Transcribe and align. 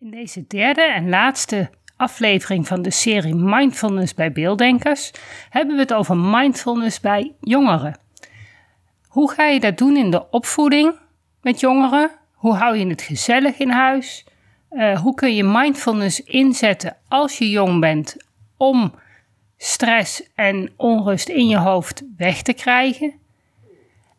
In 0.00 0.10
deze 0.10 0.44
derde 0.46 0.82
en 0.82 1.08
laatste 1.08 1.70
aflevering 1.96 2.66
van 2.66 2.82
de 2.82 2.90
serie 2.90 3.34
Mindfulness 3.34 4.14
bij 4.14 4.32
beelddenkers 4.32 5.10
hebben 5.50 5.74
we 5.74 5.80
het 5.80 5.92
over 5.92 6.16
mindfulness 6.16 7.00
bij 7.00 7.34
jongeren. 7.40 7.98
Hoe 9.06 9.30
ga 9.30 9.46
je 9.46 9.60
dat 9.60 9.78
doen 9.78 9.96
in 9.96 10.10
de 10.10 10.30
opvoeding 10.30 10.94
met 11.42 11.60
jongeren? 11.60 12.10
Hoe 12.32 12.54
hou 12.54 12.76
je 12.76 12.86
het 12.86 13.02
gezellig 13.02 13.58
in 13.58 13.70
huis? 13.70 14.26
Uh, 14.70 15.00
hoe 15.00 15.14
kun 15.14 15.34
je 15.34 15.44
mindfulness 15.44 16.22
inzetten 16.22 16.96
als 17.08 17.38
je 17.38 17.50
jong 17.50 17.80
bent 17.80 18.16
om 18.56 18.94
stress 19.56 20.32
en 20.34 20.72
onrust 20.76 21.28
in 21.28 21.48
je 21.48 21.58
hoofd 21.58 22.02
weg 22.16 22.42
te 22.42 22.52
krijgen? 22.52 23.14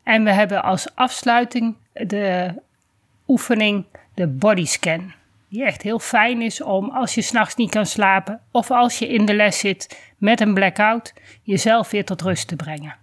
En 0.04 0.24
we 0.24 0.32
hebben 0.32 0.64
als 0.64 0.96
afsluiting 0.96 1.76
de 1.94 2.54
oefening 3.28 3.86
de 4.14 4.28
bodyscan. 4.28 5.18
Die 5.50 5.66
echt 5.66 5.82
heel 5.82 6.00
fijn 6.00 6.42
is 6.42 6.64
om 6.64 6.90
als 6.90 7.16
je 7.16 7.22
s'nachts 7.22 7.56
niet 7.56 7.70
kan 7.70 7.86
slapen 7.86 8.42
of 8.52 8.72
als 8.72 9.00
je 9.00 9.08
in 9.08 9.26
de 9.26 9.34
les 9.34 9.60
zit 9.60 10.00
met 10.18 10.42
een 10.42 10.54
blackout, 10.54 11.14
jezelf 11.44 11.92
weer 11.92 12.06
tot 12.06 12.22
rust 12.22 12.48
te 12.48 12.56
brengen. 12.56 12.96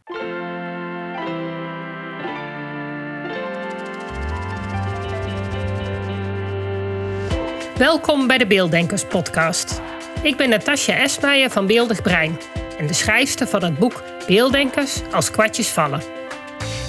Welkom 7.76 8.26
bij 8.26 8.38
de 8.38 8.46
Beelddenkers 8.46 9.04
podcast. 9.04 9.82
Ik 10.22 10.36
ben 10.36 10.48
Natasja 10.48 10.94
Esmeijer 10.96 11.50
van 11.50 11.66
Beeldig 11.66 12.02
Brein 12.02 12.38
en 12.78 12.86
de 12.86 12.94
schrijfster 12.94 13.46
van 13.46 13.64
het 13.64 13.78
boek 13.78 14.02
Beelddenkers 14.26 15.02
als 15.12 15.30
kwartjes 15.30 15.68
vallen. 15.68 16.02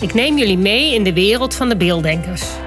Ik 0.01 0.13
neem 0.13 0.37
jullie 0.37 0.57
mee 0.57 0.93
in 0.93 1.03
de 1.03 1.13
wereld 1.13 1.55
van 1.55 1.69
de 1.69 1.77
beelddenkers. 1.77 2.66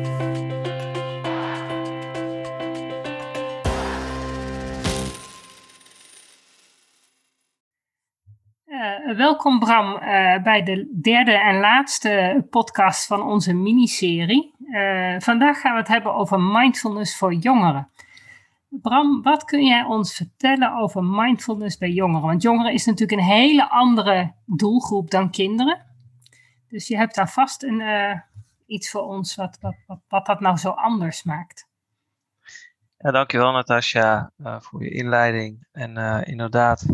Welkom 9.15 9.59
Bram 9.59 9.93
uh, 9.93 9.99
bij 10.43 10.63
de 10.63 10.99
derde 11.01 11.31
en 11.31 11.59
laatste 11.59 12.45
podcast 12.49 13.07
van 13.07 13.21
onze 13.21 13.53
miniserie. 13.53 14.55
Uh, 14.59 15.15
vandaag 15.19 15.59
gaan 15.59 15.71
we 15.73 15.79
het 15.79 15.87
hebben 15.87 16.13
over 16.13 16.39
mindfulness 16.41 17.17
voor 17.17 17.33
jongeren. 17.33 17.89
Bram, 18.69 19.21
wat 19.21 19.43
kun 19.43 19.65
jij 19.65 19.83
ons 19.83 20.13
vertellen 20.13 20.77
over 20.77 21.03
mindfulness 21.03 21.77
bij 21.77 21.89
jongeren? 21.89 22.27
Want 22.27 22.41
jongeren 22.41 22.73
is 22.73 22.85
natuurlijk 22.85 23.19
een 23.19 23.27
hele 23.27 23.69
andere 23.69 24.33
doelgroep 24.45 25.11
dan 25.11 25.31
kinderen. 25.31 25.85
Dus 26.67 26.87
je 26.87 26.97
hebt 26.97 27.15
daar 27.15 27.29
vast 27.29 27.63
een, 27.63 27.79
uh, 27.79 28.19
iets 28.65 28.89
voor 28.91 29.01
ons 29.01 29.35
wat, 29.35 29.57
wat, 29.59 29.99
wat, 30.07 30.25
dat 30.25 30.39
nou 30.39 30.57
zo 30.57 30.69
anders 30.69 31.23
maakt. 31.23 31.69
Ja, 32.97 33.11
dankjewel 33.11 33.51
Natasja 33.51 34.31
voor 34.37 34.83
je 34.83 34.89
inleiding. 34.89 35.67
En 35.71 36.23
inderdaad, 36.25 36.85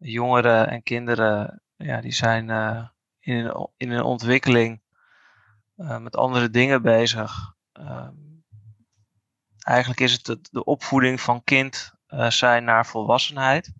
jongeren 0.00 0.68
en 0.68 0.82
kinderen, 0.82 1.62
ja, 1.76 2.00
die 2.00 2.12
zijn 2.12 2.48
uh, 2.48 2.88
in, 3.20 3.34
een, 3.34 3.68
in 3.76 3.90
een 3.90 4.02
ontwikkeling 4.02 4.80
uh, 5.76 5.98
met 5.98 6.16
andere 6.16 6.50
dingen 6.50 6.82
bezig. 6.82 7.54
Uh, 7.80 8.08
eigenlijk 9.58 10.00
is 10.00 10.12
het 10.12 10.48
de, 10.50 10.64
opvoeding 10.64 11.20
van 11.20 11.44
kind 11.44 11.94
eh, 12.06 12.30
zijn 12.30 12.64
naar 12.64 12.86
volwassenheid. 12.86 13.72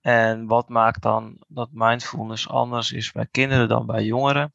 En 0.00 0.46
wat 0.46 0.68
maakt 0.68 1.02
dan 1.02 1.44
dat 1.48 1.68
mindfulness 1.72 2.48
anders 2.48 2.92
is 2.92 3.12
bij 3.12 3.26
kinderen 3.26 3.68
dan 3.68 3.86
bij 3.86 4.04
jongeren? 4.04 4.54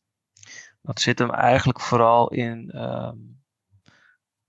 Dat 0.81 1.01
zit 1.01 1.19
hem 1.19 1.31
eigenlijk 1.31 1.79
vooral 1.79 2.29
in 2.29 2.69
ehm, 2.71 3.17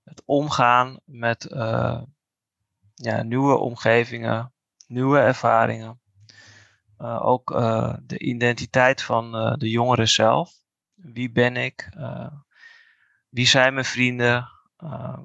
het 0.03 0.21
omgaan 0.25 0.99
met 1.05 1.47
ja, 2.93 3.23
nieuwe 3.23 3.55
omgevingen, 3.55 4.53
nieuwe 4.87 5.19
ervaringen. 5.19 6.01
Uh, 6.99 7.25
ook 7.25 7.51
uh, 7.51 7.93
de 8.03 8.19
identiteit 8.19 9.01
van 9.01 9.35
uh, 9.35 9.53
de 9.53 9.69
jongeren 9.69 10.07
zelf. 10.07 10.51
Wie 10.93 11.31
ben 11.31 11.57
ik? 11.57 11.89
wie 13.29 13.47
zijn 13.47 13.73
mijn 13.73 13.85
vrienden? 13.85 14.49
Ehm, 14.77 15.23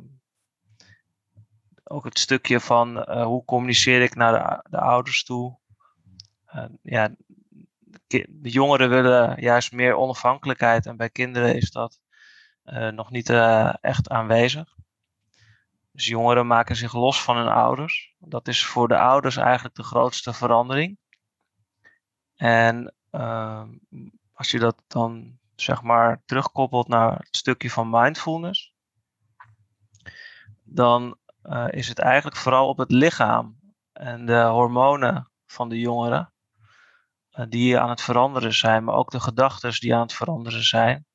ook 1.85 2.05
het 2.05 2.19
stukje 2.19 2.61
van 2.61 3.11
hoe 3.23 3.45
communiceer 3.45 4.03
ik 4.03 4.15
naar 4.15 4.33
de, 4.33 4.71
de 4.71 4.79
ouders 4.79 5.25
toe? 5.25 5.59
ja, 6.83 7.15
de 8.07 8.51
jongeren 8.51 8.89
willen 8.89 9.41
juist 9.41 9.73
meer 9.73 9.95
onafhankelijkheid 9.95 10.87
en 10.87 10.97
bij 10.97 11.11
kinderen 11.11 11.57
is 11.57 11.71
dat 11.71 12.01
nog 12.93 13.11
niet 13.11 13.31
echt 13.81 14.09
aanwezig. 14.09 14.78
Dus 15.99 16.07
jongeren 16.07 16.47
maken 16.47 16.77
zich 16.77 16.93
los 16.93 17.23
van 17.23 17.37
hun 17.37 17.49
ouders. 17.49 18.15
Dat 18.19 18.49
is 18.49 18.65
voor 18.67 18.89
de 18.89 18.99
ouders 18.99 19.37
eigenlijk 19.37 19.75
de 19.75 19.83
grootste 19.83 20.33
verandering. 20.33 20.99
En 22.37 22.95
uh, 23.11 23.63
als 24.33 24.51
je 24.51 24.59
dat 24.59 24.83
dan 24.87 25.39
zeg 25.57 25.83
maar 25.83 26.23
terugkoppelt 26.25 26.89
naar 26.89 27.17
het 27.17 27.37
stukje 27.37 27.71
van 27.71 27.91
mindfulness, 27.91 28.75
dan 30.63 31.19
uh, 31.43 31.67
is 31.71 31.89
het 31.89 31.99
eigenlijk 31.99 32.37
vooral 32.37 32.69
op 32.69 32.79
het 32.79 32.91
lichaam 32.91 33.59
en 33.93 34.27
de 34.27 34.43
hormonen 34.43 35.31
van 35.47 35.69
de 35.69 35.79
jongeren 35.79 36.33
uh, 37.33 37.47
die 37.49 37.79
aan 37.79 37.91
het 37.91 38.03
veranderen 38.03 38.55
zijn, 38.55 38.85
maar 38.85 38.95
ook 38.95 39.11
de 39.11 39.21
gedachten 39.21 39.81
die 39.81 39.95
aan 39.95 40.01
het 40.01 40.15
veranderen 40.15 40.65
zijn. 40.65 41.07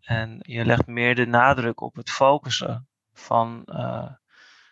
En 0.00 0.36
je 0.40 0.64
legt 0.64 0.86
meer 0.86 1.14
de 1.14 1.26
nadruk 1.26 1.80
op 1.80 1.94
het 1.94 2.10
focussen 2.10 2.86
van 3.12 3.62
uh, 3.66 4.10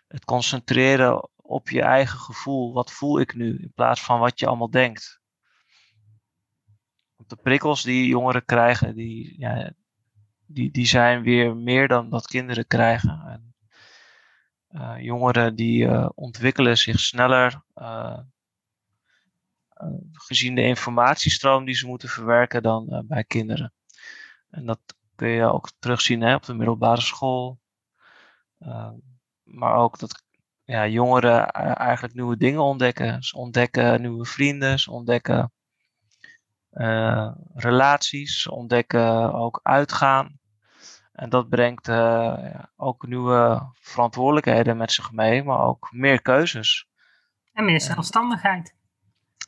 het 0.08 0.24
concentreren 0.24 1.28
op 1.36 1.68
je 1.68 1.82
eigen 1.82 2.18
gevoel. 2.18 2.72
Wat 2.72 2.92
voel 2.92 3.20
ik 3.20 3.34
nu? 3.34 3.58
In 3.58 3.72
plaats 3.74 4.02
van 4.02 4.18
wat 4.18 4.40
je 4.40 4.46
allemaal 4.46 4.70
denkt. 4.70 5.20
De 7.26 7.36
prikkels 7.36 7.82
die 7.82 8.06
jongeren 8.06 8.44
krijgen, 8.44 8.94
die, 8.94 9.38
ja, 9.38 9.72
die, 10.46 10.70
die 10.70 10.86
zijn 10.86 11.22
weer 11.22 11.56
meer 11.56 11.88
dan 11.88 12.10
dat 12.10 12.26
kinderen 12.26 12.66
krijgen. 12.66 13.22
En, 13.26 13.54
uh, 14.80 15.02
jongeren 15.04 15.54
die 15.54 15.84
uh, 15.84 16.08
ontwikkelen 16.14 16.78
zich 16.78 17.00
sneller 17.00 17.62
gezien 20.12 20.54
de 20.54 20.62
informatiestroom 20.62 21.64
die 21.64 21.74
ze 21.74 21.86
moeten 21.86 22.08
verwerken 22.08 22.62
dan 22.62 23.04
bij 23.06 23.24
kinderen. 23.24 23.72
En 24.50 24.66
dat 24.66 24.80
kun 25.14 25.28
je 25.28 25.44
ook 25.44 25.70
terugzien 25.78 26.20
hè, 26.20 26.34
op 26.34 26.44
de 26.44 26.54
middelbare 26.54 27.00
school, 27.00 27.59
maar 29.42 29.74
ook 29.74 29.98
dat 29.98 30.24
ja, 30.64 30.86
jongeren 30.86 31.50
eigenlijk 31.74 32.14
nieuwe 32.14 32.36
dingen 32.36 32.62
ontdekken. 32.62 33.22
Ze 33.22 33.36
ontdekken 33.36 34.00
nieuwe 34.00 34.24
vrienden, 34.24 34.78
ze 34.78 34.90
ontdekken 34.90 35.52
uh, 36.72 37.30
relaties, 37.54 38.42
ze 38.42 38.50
ontdekken 38.50 39.34
ook 39.34 39.60
uitgaan. 39.62 40.38
En 41.12 41.28
dat 41.28 41.48
brengt 41.48 41.88
uh, 41.88 41.96
ja, 41.96 42.70
ook 42.76 43.06
nieuwe 43.06 43.70
verantwoordelijkheden 43.74 44.76
met 44.76 44.92
zich 44.92 45.12
mee, 45.12 45.42
maar 45.42 45.60
ook 45.60 45.88
meer 45.92 46.22
keuzes. 46.22 46.88
En 47.52 47.64
meer 47.64 47.80
zelfstandigheid. 47.80 48.74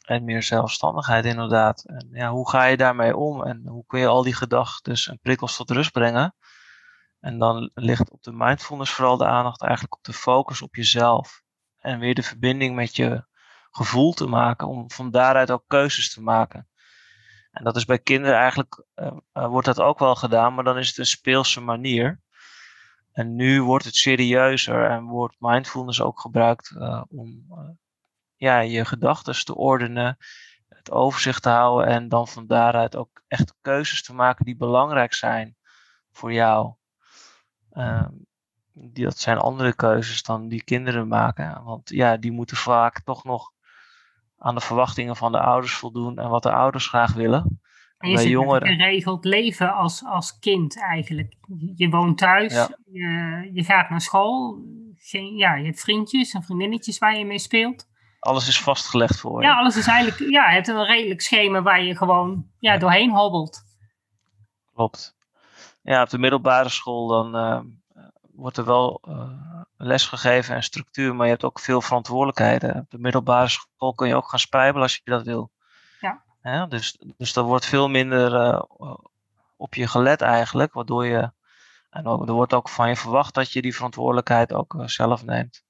En 0.02 0.24
meer 0.24 0.42
zelfstandigheid, 0.42 1.24
inderdaad. 1.24 1.84
En 1.84 2.08
ja, 2.12 2.30
hoe 2.30 2.50
ga 2.50 2.64
je 2.64 2.76
daarmee 2.76 3.16
om 3.16 3.42
en 3.42 3.66
hoe 3.66 3.84
kun 3.86 4.00
je 4.00 4.06
al 4.06 4.22
die 4.22 4.34
gedachten 4.34 5.12
en 5.12 5.18
prikkels 5.22 5.56
tot 5.56 5.70
rust 5.70 5.92
brengen? 5.92 6.34
En 7.22 7.38
dan 7.38 7.71
ligt 7.75 8.10
op 8.10 8.22
de 8.22 8.33
mindfulness 8.33 8.92
vooral 8.92 9.16
de 9.16 9.27
aandacht 9.27 9.63
eigenlijk 9.63 9.95
op 9.95 10.04
de 10.04 10.13
focus 10.13 10.63
op 10.63 10.74
jezelf. 10.74 11.42
En 11.78 11.98
weer 11.98 12.15
de 12.15 12.22
verbinding 12.22 12.74
met 12.74 12.97
je 12.97 13.24
gevoel 13.71 14.13
te 14.13 14.27
maken, 14.27 14.69
om 14.69 14.91
van 14.91 15.10
daaruit 15.10 15.51
ook 15.51 15.65
keuzes 15.66 16.13
te 16.13 16.22
maken. 16.22 16.69
En 17.51 17.65
dat 17.65 17.77
is 17.77 17.84
bij 17.84 17.98
kinderen 17.98 18.39
eigenlijk, 18.39 18.84
uh, 18.95 19.13
uh, 19.34 19.47
wordt 19.47 19.66
dat 19.66 19.80
ook 19.80 19.98
wel 19.98 20.15
gedaan, 20.15 20.54
maar 20.54 20.65
dan 20.65 20.78
is 20.78 20.89
het 20.89 20.98
een 20.98 21.07
speelse 21.07 21.60
manier. 21.60 22.21
En 23.13 23.34
nu 23.34 23.63
wordt 23.63 23.84
het 23.84 23.95
serieuzer 23.95 24.91
en 24.91 25.04
wordt 25.04 25.36
mindfulness 25.39 26.01
ook 26.01 26.21
gebruikt 26.21 26.71
uh, 26.71 27.03
om 27.09 27.47
ja, 28.36 28.59
je 28.59 28.84
gedachten 28.84 29.45
te 29.45 29.54
ordenen, 29.54 30.16
het 30.68 30.91
overzicht 30.91 31.42
te 31.42 31.48
houden 31.48 31.86
en 31.86 32.09
dan 32.09 32.28
van 32.28 32.47
daaruit 32.47 32.97
ook 32.97 33.22
echt 33.28 33.54
keuzes 33.60 34.03
te 34.03 34.15
maken 34.15 34.45
die 34.45 34.57
belangrijk 34.57 35.15
zijn 35.15 35.57
voor 36.10 36.33
jou. 36.33 36.75
Die, 38.74 39.04
dat 39.04 39.19
zijn 39.19 39.39
andere 39.39 39.74
keuzes 39.74 40.22
dan 40.22 40.48
die 40.48 40.65
kinderen 40.65 41.09
maken. 41.09 41.63
Want 41.65 41.89
ja, 41.89 42.16
die 42.16 42.33
moeten 42.33 42.57
vaak 42.57 43.01
toch 43.01 43.24
nog 43.24 43.51
aan 44.39 44.54
de 44.54 44.60
verwachtingen 44.60 45.16
van 45.16 45.33
de 45.33 45.41
ouders 45.41 45.74
voldoen 45.74 46.19
en 46.19 46.28
wat 46.28 46.42
de 46.42 46.53
ouders 46.53 46.86
graag 46.86 47.13
willen. 47.15 47.60
En 47.98 48.09
je 48.09 48.15
bij 48.15 48.22
zit 48.22 48.33
jongeren. 48.33 48.69
een 48.69 48.78
geregeld 48.78 49.24
leven 49.24 49.74
als, 49.74 50.04
als 50.04 50.39
kind 50.39 50.80
eigenlijk. 50.80 51.36
Je 51.74 51.89
woont 51.89 52.19
thuis, 52.19 52.53
Ja. 52.53 52.78
je, 52.92 53.51
je 53.53 53.65
gaat 53.65 53.91
naar 53.91 54.01
school, 54.01 54.63
geen, 54.97 55.36
ja, 55.36 55.54
je 55.54 55.65
hebt 55.65 55.80
vriendjes 55.80 56.33
en 56.33 56.42
vriendinnetjes 56.42 56.98
waar 56.98 57.18
je 57.18 57.25
mee 57.25 57.39
speelt. 57.39 57.91
Alles 58.18 58.48
is 58.48 58.60
vastgelegd 58.60 59.21
voor 59.21 59.41
je. 59.41 59.47
Ja, 59.47 59.57
alles 59.57 59.77
is 59.77 59.86
eigenlijk, 59.86 60.30
ja, 60.30 60.48
je 60.48 60.54
hebt 60.54 60.68
een 60.68 60.84
redelijk 60.84 61.21
schema 61.21 61.63
waar 61.63 61.83
je 61.83 61.97
gewoon 61.97 62.47
ja, 62.59 62.77
doorheen 62.77 63.10
hobbelt. 63.10 63.63
Klopt. 64.75 65.16
Ja, 65.82 66.02
op 66.02 66.10
de 66.10 66.18
middelbare 66.18 66.68
school 66.68 67.06
dan 67.06 67.36
eh, 67.36 67.60
wordt 68.32 68.56
er 68.56 68.64
wel 68.64 69.00
eh, 69.08 69.62
les 69.76 70.06
gegeven 70.06 70.54
en 70.54 70.62
structuur, 70.62 71.14
maar 71.14 71.26
je 71.26 71.32
hebt 71.32 71.44
ook 71.44 71.60
veel 71.60 71.80
verantwoordelijkheden. 71.80 72.76
Op 72.76 72.90
de 72.90 72.98
middelbare 72.98 73.48
school 73.48 73.94
kun 73.94 74.08
je 74.08 74.16
ook 74.16 74.28
gaan 74.28 74.38
spijbelen 74.38 74.82
als 74.82 74.94
je 74.94 75.10
dat 75.10 75.24
wil. 75.24 75.50
Ja. 76.00 76.22
Ja, 76.42 76.66
dus, 76.66 76.98
dus 77.16 77.36
er 77.36 77.42
wordt 77.42 77.66
veel 77.66 77.88
minder 77.88 78.34
eh, 78.34 78.62
op 79.56 79.74
je 79.74 79.86
gelet 79.86 80.20
eigenlijk, 80.20 80.72
waardoor 80.72 81.06
je, 81.06 81.30
en 81.90 82.06
ook, 82.06 82.28
er 82.28 82.34
wordt 82.34 82.54
ook 82.54 82.68
van 82.68 82.88
je 82.88 82.96
verwacht 82.96 83.34
dat 83.34 83.52
je 83.52 83.62
die 83.62 83.74
verantwoordelijkheid 83.74 84.52
ook 84.52 84.74
zelf 84.84 85.24
neemt. 85.24 85.64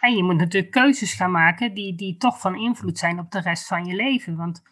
En 0.00 0.16
je 0.16 0.22
moet 0.22 0.36
natuurlijk 0.36 0.72
keuzes 0.72 1.12
gaan 1.12 1.30
maken 1.30 1.74
die, 1.74 1.94
die 1.94 2.16
toch 2.16 2.40
van 2.40 2.54
invloed 2.54 2.98
zijn 2.98 3.18
op 3.18 3.30
de 3.30 3.40
rest 3.40 3.66
van 3.66 3.84
je 3.84 3.94
leven. 3.94 4.36
Want 4.36 4.62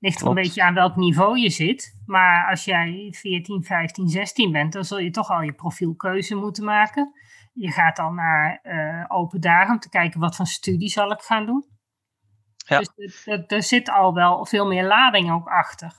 ligt 0.00 0.20
er 0.20 0.26
een 0.26 0.34
beetje 0.34 0.62
aan 0.62 0.74
welk 0.74 0.96
niveau 0.96 1.38
je 1.38 1.50
zit. 1.50 2.02
Maar 2.06 2.50
als 2.50 2.64
jij 2.64 3.14
14, 3.16 3.64
15, 3.64 4.08
16 4.08 4.52
bent, 4.52 4.72
dan 4.72 4.84
zul 4.84 4.98
je 4.98 5.10
toch 5.10 5.30
al 5.30 5.42
je 5.42 5.52
profielkeuze 5.52 6.34
moeten 6.34 6.64
maken. 6.64 7.12
Je 7.52 7.70
gaat 7.70 7.96
dan 7.96 8.14
naar 8.14 8.60
eh, 8.62 9.04
open 9.08 9.40
dagen 9.40 9.74
om 9.74 9.80
te 9.80 9.88
kijken 9.88 10.20
wat 10.20 10.36
voor 10.36 10.46
studie 10.46 10.88
zal 10.88 11.10
ik 11.10 11.20
gaan 11.20 11.46
doen. 11.46 11.64
Ja. 12.56 12.78
Dus 12.78 13.26
er 13.46 13.62
zit 13.62 13.90
al 13.90 14.14
wel 14.14 14.46
veel 14.46 14.66
meer 14.66 14.86
lading 14.86 15.32
ook 15.32 15.48
achter. 15.48 15.92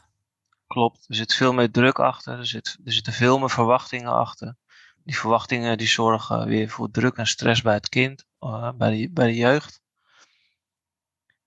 Klopt, 0.68 1.06
er 1.08 1.16
zit 1.16 1.34
veel 1.34 1.54
meer 1.54 1.72
druk 1.72 2.00
achter, 2.00 2.38
er, 2.38 2.46
zit, 2.46 2.78
er 2.86 2.92
zitten 2.92 3.14
veel 3.14 3.40
meer 3.40 3.50
verwachtingen 3.50 4.14
achter. 4.14 4.56
Die 5.04 5.18
verwachtingen 5.18 5.78
die 5.78 5.88
zorgen 5.88 6.48
weer 6.48 6.70
voor 6.70 6.92
druk 6.92 7.16
en 7.16 7.28
stress 7.28 7.62
bij 7.62 7.74
het 7.74 7.90
kind, 7.90 8.26
eh, 8.40 8.72
bij, 8.76 8.98
de, 8.98 9.12
bij 9.12 9.28
de 9.28 9.36
jeugd. 9.36 9.81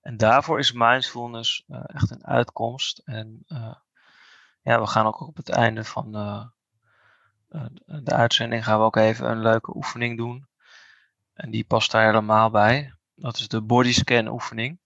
En 0.05 0.17
daarvoor 0.17 0.59
is 0.59 0.71
mindfulness 0.71 1.63
eh, 1.67 1.81
echt 1.85 2.11
een 2.11 2.25
uitkomst. 2.25 3.01
En 3.05 3.43
eh, 3.47 3.75
ja, 4.61 4.79
we 4.79 4.87
gaan 4.87 5.05
ook 5.05 5.19
op 5.19 5.35
het 5.35 5.49
einde 5.49 5.83
van 5.83 6.15
eh, 6.15 6.45
de 7.85 8.13
uitzending 8.13 8.63
gaan 8.63 8.79
we 8.79 8.85
ook 8.85 8.95
even 8.95 9.29
een 9.29 9.41
leuke 9.41 9.75
oefening 9.75 10.17
doen. 10.17 10.47
En 11.33 11.51
die 11.51 11.65
past 11.65 11.91
daar 11.91 12.05
helemaal 12.05 12.49
bij. 12.49 12.93
Dat 13.15 13.37
is 13.37 13.47
de 13.47 13.61
bodyscan 13.61 14.27
oefening 14.27 14.79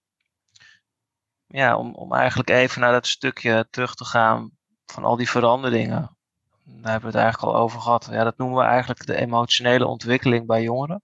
ja, 1.47 1.77
om, 1.77 1.95
om 1.95 2.13
eigenlijk 2.13 2.49
even 2.49 2.81
naar 2.81 2.91
dat 2.91 3.07
stukje 3.07 3.67
terug 3.69 3.95
te 3.95 4.05
gaan 4.05 4.51
van 4.85 5.03
al 5.03 5.15
die 5.15 5.29
veranderingen. 5.29 6.17
Daar 6.63 6.91
hebben 6.91 7.11
we 7.11 7.17
het 7.17 7.23
eigenlijk 7.25 7.53
al 7.53 7.61
over 7.61 7.81
gehad. 7.81 8.07
Ja, 8.11 8.23
dat 8.23 8.37
noemen 8.37 8.57
we 8.57 8.63
eigenlijk 8.63 9.05
de 9.05 9.15
emotionele 9.15 9.87
ontwikkeling 9.87 10.47
bij 10.47 10.63
jongeren. 10.63 11.01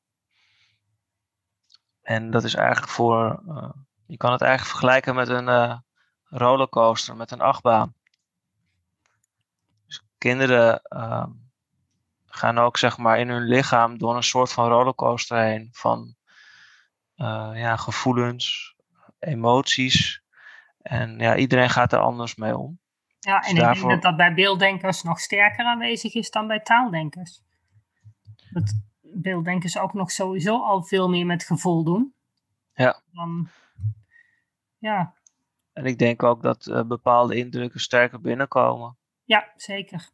En 2.01 2.31
dat 2.31 2.43
is 2.43 2.53
eigenlijk 2.53 2.91
voor, 2.91 3.43
je 4.07 4.17
kan 4.17 4.31
het 4.31 4.41
eigenlijk 4.41 4.71
vergelijken 4.71 5.15
met 5.15 5.29
een 5.29 5.47
eh, 5.47 5.77
rollercoaster, 6.23 7.15
met 7.15 7.31
een 7.31 7.41
achtbaan. 7.41 7.93
Dus 9.85 10.03
kinderen 10.17 10.81
ehm, 10.81 11.29
gaan 12.25 12.57
ook 12.57 12.77
zeg 12.77 12.97
maar 12.97 13.19
in 13.19 13.29
hun 13.29 13.43
lichaam 13.43 13.97
door 13.97 14.15
een 14.15 14.23
soort 14.23 14.51
van 14.51 14.67
rollercoaster 14.69 15.37
heen 15.37 15.69
van 15.71 16.15
eh, 17.15 17.51
ja, 17.53 17.75
gevoelens, 17.75 18.75
emoties. 19.19 20.23
En 20.81 21.19
ja, 21.19 21.35
iedereen 21.35 21.69
gaat 21.69 21.93
er 21.93 21.99
anders 21.99 22.35
mee 22.35 22.57
om. 22.57 22.79
Ja, 23.19 23.39
Dus 23.39 23.47
en 23.49 23.55
ik 23.55 23.61
daarvoor- 23.61 23.89
denk 23.89 24.01
dat 24.01 24.09
dat 24.11 24.17
bij 24.27 24.33
beelddenkers 24.33 25.03
nog 25.03 25.19
sterker 25.19 25.65
aanwezig 25.65 26.13
is 26.13 26.29
dan 26.29 26.47
bij 26.47 26.59
taaldenkers. 26.59 27.41
Dat 28.49 28.73
beelddenkers 29.01 29.77
ook 29.77 29.93
nog 29.93 30.11
sowieso 30.11 30.63
al 30.63 30.83
veel 30.83 31.09
meer 31.09 31.25
met 31.25 31.43
gevoel 31.43 31.83
doen. 31.83 32.13
Ja. 32.73 33.01
Dan, 33.11 33.49
ja, 34.85 35.13
En 35.73 35.85
ik 35.85 35.97
denk 35.97 36.23
ook 36.23 36.41
dat 36.41 36.67
eh, 36.67 36.83
bepaalde 36.83 37.35
indrukken 37.35 37.79
sterker 37.79 38.21
binnenkomen. 38.21 38.97
ja, 39.23 39.51
zeker. 39.55 40.09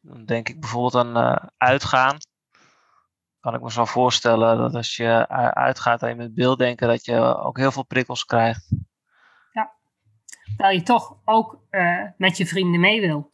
Dan 0.00 0.24
denk 0.24 0.48
ik 0.48 0.60
bijvoorbeeld 0.60 0.94
aan 0.94 1.16
eh, 1.16 1.46
uitgaan. 1.56 2.16
Kan 3.40 3.54
ik 3.54 3.60
me 3.60 3.70
zo 3.70 3.84
voorstellen 3.84 4.58
dat 4.58 4.74
als 4.74 4.96
je 4.96 5.26
eh, 5.28 5.48
uitgaat 5.48 6.02
en 6.02 6.08
je 6.08 6.14
met 6.14 6.34
beelddenken, 6.34 6.88
dat 6.88 7.04
je 7.04 7.18
ook 7.36 7.58
heel 7.58 7.72
veel 7.72 7.84
prikkels 7.84 8.24
krijgt. 8.24 8.68
Terwijl 10.56 10.78
je 10.78 10.84
toch 10.84 11.16
ook 11.24 11.60
met 12.16 12.36
je 12.36 12.46
vrienden 12.46 12.80
mee 12.80 13.00
wil. 13.00 13.32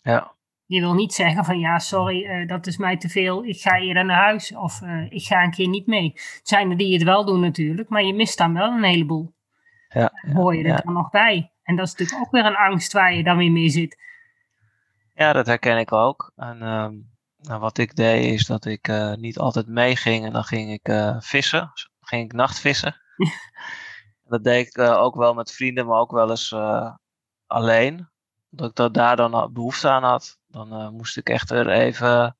Ja, 0.00 0.34
Je 0.66 0.80
wil 0.80 0.94
niet 0.94 1.12
zeggen 1.12 1.44
van 1.44 1.58
ja, 1.58 1.78
sorry, 1.78 2.46
dat 2.46 2.66
is 2.66 2.76
mij 2.76 2.96
te 2.96 3.08
veel, 3.08 3.44
ik 3.44 3.60
ga 3.60 3.78
eerder 3.78 4.04
naar 4.04 4.22
huis 4.22 4.54
of 4.54 4.80
ik 5.08 5.22
ga 5.22 5.42
een 5.42 5.50
keer 5.50 5.68
niet 5.68 5.86
mee. 5.86 6.10
Het 6.14 6.40
zijn 6.42 6.70
er 6.70 6.76
die 6.76 6.92
het 6.92 7.02
wel 7.02 7.24
doen 7.24 7.40
natuurlijk, 7.40 7.88
maar 7.88 8.02
je 8.02 8.14
mist 8.14 8.38
dan 8.38 8.54
wel 8.54 8.72
een 8.72 8.82
heleboel. 8.82 9.32
Ja, 9.92 10.12
Hoor 10.32 10.56
je 10.56 10.64
er 10.64 10.82
dan 10.84 10.92
nog 10.92 11.10
bij? 11.10 11.52
En 11.62 11.76
dat 11.76 11.86
is 11.86 11.92
natuurlijk 11.92 12.20
ook 12.20 12.32
weer 12.32 12.44
een 12.44 12.56
angst 12.56 12.92
waar 12.92 13.14
je 13.14 13.24
dan 13.24 13.36
weer 13.36 13.52
mee 13.52 13.68
zit. 13.68 13.96
ja, 15.14 15.32
dat 15.32 15.46
herken 15.46 15.78
ik 15.78 15.92
ook. 15.92 16.32
En 16.36 16.62
ehm, 16.62 16.94
nou, 17.42 17.60
wat 17.60 17.78
ik 17.78 17.96
deed 17.96 18.34
is 18.34 18.46
dat 18.46 18.64
ik 18.64 18.88
eh, 18.88 19.14
niet 19.14 19.38
altijd 19.38 19.66
meeging 19.66 20.24
en 20.24 20.32
dan 20.32 20.44
ging 20.44 20.72
ik 20.72 20.88
eh, 20.88 21.16
vissen. 21.20 21.60
Dan 21.60 22.08
ging 22.08 22.24
ik 22.24 22.32
nachtvissen. 22.32 22.96
dat 24.32 24.44
deed 24.44 24.66
ik 24.66 24.76
eh, 24.76 24.98
ook 24.98 25.14
wel 25.14 25.34
met 25.34 25.52
vrienden, 25.52 25.86
maar 25.86 25.98
ook 25.98 26.10
wel 26.10 26.30
eens 26.30 26.54
alleen. 27.46 28.10
Dat 28.50 28.68
ik 28.70 28.76
dat 28.76 28.94
daar 28.94 29.16
dan 29.16 29.50
behoefte 29.52 29.88
aan 29.88 30.04
had. 30.04 30.38
Dan 30.46 30.94
moest 30.94 31.16
ik 31.16 31.28
echt 31.28 31.50
er 31.50 31.68
even, 31.68 32.36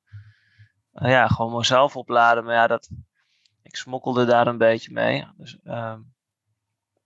ja, 0.91 1.27
gewoon 1.27 1.55
mezelf 1.55 1.95
opladen. 1.95 2.43
Maar 2.43 2.53
ja, 2.53 2.67
dat, 2.67 2.89
ik 3.61 3.75
smokkelde 3.75 4.25
daar 4.25 4.47
een 4.47 4.57
beetje 4.57 4.91
mee. 4.91 5.27
Dus 5.37 5.59
ehm, 5.63 5.99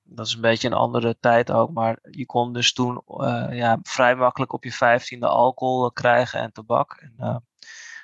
dat 0.09 0.25
is 0.25 0.33
een 0.33 0.41
beetje 0.41 0.67
een 0.67 0.73
andere 0.73 1.17
tijd 1.19 1.51
ook. 1.51 1.71
Maar 1.71 1.99
je 2.11 2.25
kon 2.25 2.53
dus 2.53 2.73
toen 2.73 3.01
eh, 3.07 3.47
ja, 3.51 3.79
vrij 3.83 4.15
makkelijk 4.15 4.53
op 4.53 4.63
je 4.63 4.71
vijftiende 4.71 5.27
alcohol 5.27 5.85
eh, 5.85 5.91
krijgen 5.93 6.39
en 6.39 6.51
tabak. 6.51 6.93
En, 6.93 7.13
eh, 7.17 7.35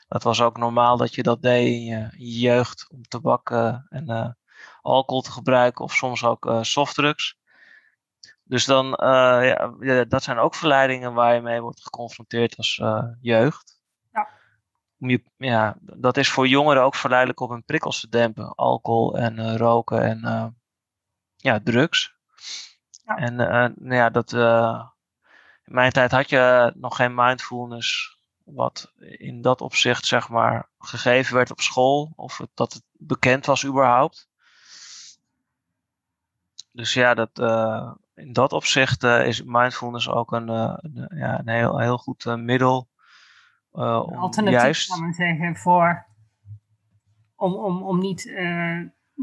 dat 0.08 0.24
was 0.24 0.42
ook 0.42 0.58
normaal 0.58 0.98
dat 0.98 1.16
je 1.16 1.24
dat 1.24 1.42
deed 1.42 1.68
in 1.68 1.84
je, 1.84 1.98
in 1.98 2.26
je 2.26 2.40
jeugd 2.40 2.88
om 2.90 3.04
tabak 3.04 3.50
en 3.90 4.38
alcohol 4.82 5.22
te 5.22 5.32
gebruiken 5.32 5.84
of 5.84 5.94
soms 5.94 6.24
ook 6.24 6.58
softdrugs. 6.62 7.38
Dus 8.44 8.66
dan, 8.66 8.86
ja, 9.80 10.06
dat 10.08 10.24
zijn 10.24 10.38
ook 10.38 10.56
verleidingen 10.56 11.14
waar 11.14 11.36
je 11.36 11.42
mee 11.42 11.62
wordt 11.62 11.84
geconfronteerd 11.84 12.58
als 12.58 12.82
jeugd. 13.22 13.82
Ja. 14.12 14.28
Om 15.00 15.10
je, 15.10 15.24
ja, 15.38 15.78
dat 15.82 16.18
is 16.18 16.30
voor 16.30 16.48
jongeren 16.48 16.84
ook 16.84 16.96
verleidelijk 16.96 17.40
om 17.40 17.52
hun 17.52 17.66
prikkels 17.66 18.00
te 18.00 18.10
dempen. 18.10 18.56
Alcohol 18.56 19.18
en 19.18 19.58
roken 19.58 20.04
en 20.04 20.56
ja, 21.44 21.60
drugs. 21.64 22.16
Ja. 23.06 23.16
En 23.16 23.40
eh, 23.40 23.70
nou 23.76 23.96
ja, 23.96 24.10
dat, 24.10 24.34
eh, 24.34 24.88
in 25.64 25.74
mijn 25.74 25.92
tijd 25.92 26.12
had 26.12 26.30
je 26.30 26.72
nog 26.76 26.96
geen 26.96 27.16
mindfulness 27.16 28.18
wat 28.44 28.92
in 29.00 29.42
dat 29.42 29.62
opzicht 29.62 30.06
zeg 30.06 30.30
maar 30.30 30.70
gegeven 30.80 31.36
werd 31.36 31.52
op 31.52 31.62
school. 31.62 32.14
Of 32.16 32.38
het, 32.38 32.50
dat 32.54 32.74
het 32.74 32.84
bekend 32.92 33.46
was 33.46 33.66
überhaupt. 33.66 34.30
Dus 36.72 36.94
ja, 36.94 37.14
dat, 37.14 37.40
eh, 37.40 37.92
in 38.16 38.34
dat 38.34 38.54
opzicht 38.54 39.04
is 39.04 39.44
mindfulness 39.44 40.10
ook 40.10 40.32
een, 40.32 40.48
een, 40.48 41.10
ja, 41.16 41.40
een 41.40 41.50
heel, 41.50 41.80
heel 41.80 41.98
goed 41.98 42.26
middel. 42.26 42.90
om 43.72 43.82
alternatief 44.16 44.62
juist, 44.62 44.90
kan 44.90 45.02
men 45.02 45.14
zeggen 45.14 45.56
voor 45.56 46.06
om, 47.36 47.54
om, 47.54 47.84
om 47.84 48.00
niet 48.00 48.26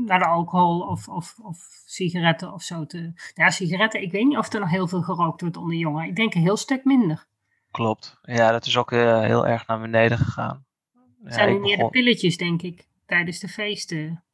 naar 0.06 0.18
de 0.18 0.26
alcohol 0.26 0.80
of, 0.80 1.08
of, 1.08 1.38
of 1.42 1.56
sigaretten 1.86 2.52
of 2.52 2.62
zo 2.62 2.86
te. 2.86 3.12
Ja, 3.34 3.50
sigaretten, 3.50 4.02
ik 4.02 4.12
weet 4.12 4.26
niet 4.26 4.36
of 4.36 4.52
er 4.52 4.60
nog 4.60 4.70
heel 4.70 4.88
veel 4.88 5.02
gerookt 5.02 5.40
wordt 5.40 5.56
onder 5.56 5.76
jongeren. 5.76 6.08
Ik 6.08 6.16
denk 6.16 6.34
een 6.34 6.40
heel 6.42 6.56
stuk 6.56 6.84
minder. 6.84 7.26
klopt. 7.70 8.18
Ja, 8.22 8.50
dat 8.52 8.66
is 8.66 8.76
ook 8.76 8.92
eh, 8.92 9.20
heel 9.20 9.46
erg 9.46 9.66
naar 9.66 9.80
beneden 9.80 10.18
gegaan. 10.18 10.64
Het 11.24 11.34
zijn 11.34 11.60
meer 11.60 11.76
de 11.76 11.88
pilletjes, 11.88 12.36
denk 12.36 12.62
ik, 12.62 12.86
tijdens 13.06 13.38
de 13.38 13.48
feesten. 13.48 14.24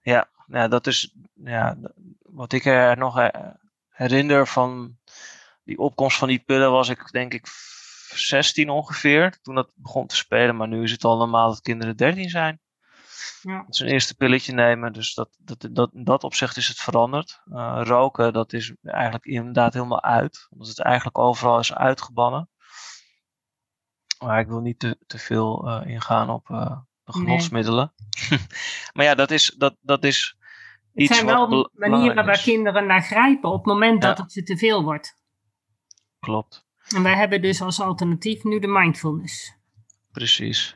Ja, 0.00 0.28
ja, 0.46 0.68
dat 0.68 0.86
is 0.86 1.14
ja, 1.34 1.76
wat 2.22 2.52
ik 2.52 2.64
er 2.64 2.96
nog 2.98 3.18
eh, 3.18 3.46
herinner 3.88 4.46
van 4.46 4.96
die 5.64 5.78
opkomst 5.78 6.16
van 6.18 6.28
die 6.28 6.38
pillen 6.46 6.70
was 6.70 6.88
ik 6.88 7.10
denk 7.10 7.34
ik 7.34 7.46
f- 7.48 8.12
16 8.14 8.70
ongeveer 8.70 9.38
toen 9.42 9.54
dat 9.54 9.70
begon 9.74 10.06
te 10.06 10.16
spelen. 10.16 10.56
Maar 10.56 10.68
nu 10.68 10.82
is 10.82 10.90
het 10.90 11.04
al 11.04 11.16
normaal 11.18 11.48
dat 11.48 11.60
kinderen 11.60 11.96
13 11.96 12.28
zijn. 12.28 12.60
Ja. 13.42 13.64
Een 13.68 13.86
eerste 13.86 14.14
pilletje 14.14 14.52
nemen. 14.52 14.92
Dus 14.92 15.14
dat, 15.14 15.36
dat, 15.38 15.68
dat, 15.70 15.92
in 15.92 16.04
dat 16.04 16.24
opzicht 16.24 16.56
is 16.56 16.68
het 16.68 16.76
veranderd. 16.80 17.42
Eh, 17.52 17.80
roken, 17.82 18.32
dat 18.32 18.52
is 18.52 18.74
eigenlijk 18.82 19.24
inderdaad 19.24 19.74
helemaal 19.74 20.02
uit. 20.02 20.46
Omdat 20.50 20.68
het 20.68 20.80
eigenlijk 20.80 21.18
overal 21.18 21.58
is 21.58 21.74
uitgebannen. 21.74 22.48
Maar 24.24 24.40
ik 24.40 24.46
wil 24.46 24.60
niet 24.60 24.78
te, 24.78 24.98
te 25.06 25.18
veel 25.18 25.68
eh, 25.68 25.90
ingaan 25.90 26.30
op 26.30 26.50
eh, 26.50 26.78
de 27.04 27.12
Nee. 27.12 27.24
genotsmiddelen. 27.26 27.92
maar 28.94 29.04
ja, 29.04 29.14
dat 29.14 29.30
is, 29.30 29.54
dat, 29.58 29.76
dat 29.80 30.04
is 30.04 30.36
Het 30.92 31.02
iets 31.02 31.14
zijn 31.14 31.26
wat 31.26 31.48
wel 31.48 31.70
manieren 31.72 32.26
waar 32.26 32.42
kinderen 32.42 32.86
naar 32.86 33.02
grijpen 33.02 33.50
op 33.50 33.56
het 33.56 33.66
moment 33.66 34.02
dat 34.02 34.18
het 34.18 34.32
ze 34.32 34.42
te 34.42 34.56
veel 34.56 34.82
wordt. 34.82 35.22
Klopt. 36.20 36.64
En 36.88 37.02
wij 37.02 37.14
hebben 37.14 37.42
dus 37.42 37.60
als 37.60 37.80
alternatief 37.80 38.44
nu 38.44 38.58
de 38.58 38.66
mindfulness. 38.66 39.56
Precies. 40.12 40.74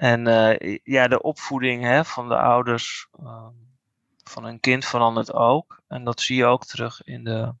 En 0.00 0.28
uh, 0.28 0.78
ja, 0.82 1.08
de 1.08 1.22
opvoeding 1.22 1.82
hè, 1.82 2.04
van 2.04 2.28
de 2.28 2.36
ouders 2.38 3.08
uh, 3.22 3.46
van 4.24 4.44
een 4.44 4.60
kind 4.60 4.84
verandert 4.84 5.32
ook. 5.32 5.82
En 5.88 6.04
dat 6.04 6.20
zie 6.20 6.36
je 6.36 6.44
ook 6.44 6.64
terug 6.64 7.04
in 7.04 7.24
de 7.24 7.54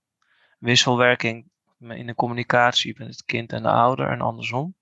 wisselwerking 0.58 1.50
in 1.78 2.06
de 2.06 2.14
communicatie 2.14 2.94
met 2.98 3.08
het 3.08 3.24
kind 3.24 3.52
en 3.52 3.62
de 3.62 3.70
ouder 3.70 4.08
en 4.08 4.20
andersom. 4.20 4.74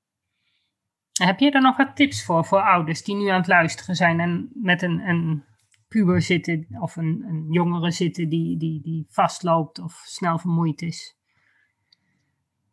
Heb 1.12 1.38
je 1.38 1.50
er 1.50 1.60
nog 1.60 1.76
wat 1.76 1.96
tips 1.96 2.24
voor, 2.24 2.44
voor 2.44 2.60
ouders 2.60 3.02
die 3.02 3.16
nu 3.16 3.28
aan 3.28 3.38
het 3.38 3.48
luisteren 3.48 3.94
zijn 3.94 4.20
en 4.20 4.50
met 4.54 4.82
een, 4.82 5.08
een 5.08 5.44
puber 5.88 6.22
zitten 6.22 6.66
of 6.80 6.96
een, 6.96 7.24
een 7.28 7.46
jongere 7.50 7.90
zitten 7.90 8.28
die, 8.28 8.58
die, 8.58 8.80
die 8.82 9.06
vastloopt 9.08 9.78
of 9.78 10.02
snel 10.04 10.38
vermoeid 10.38 10.82
is? 10.82 11.16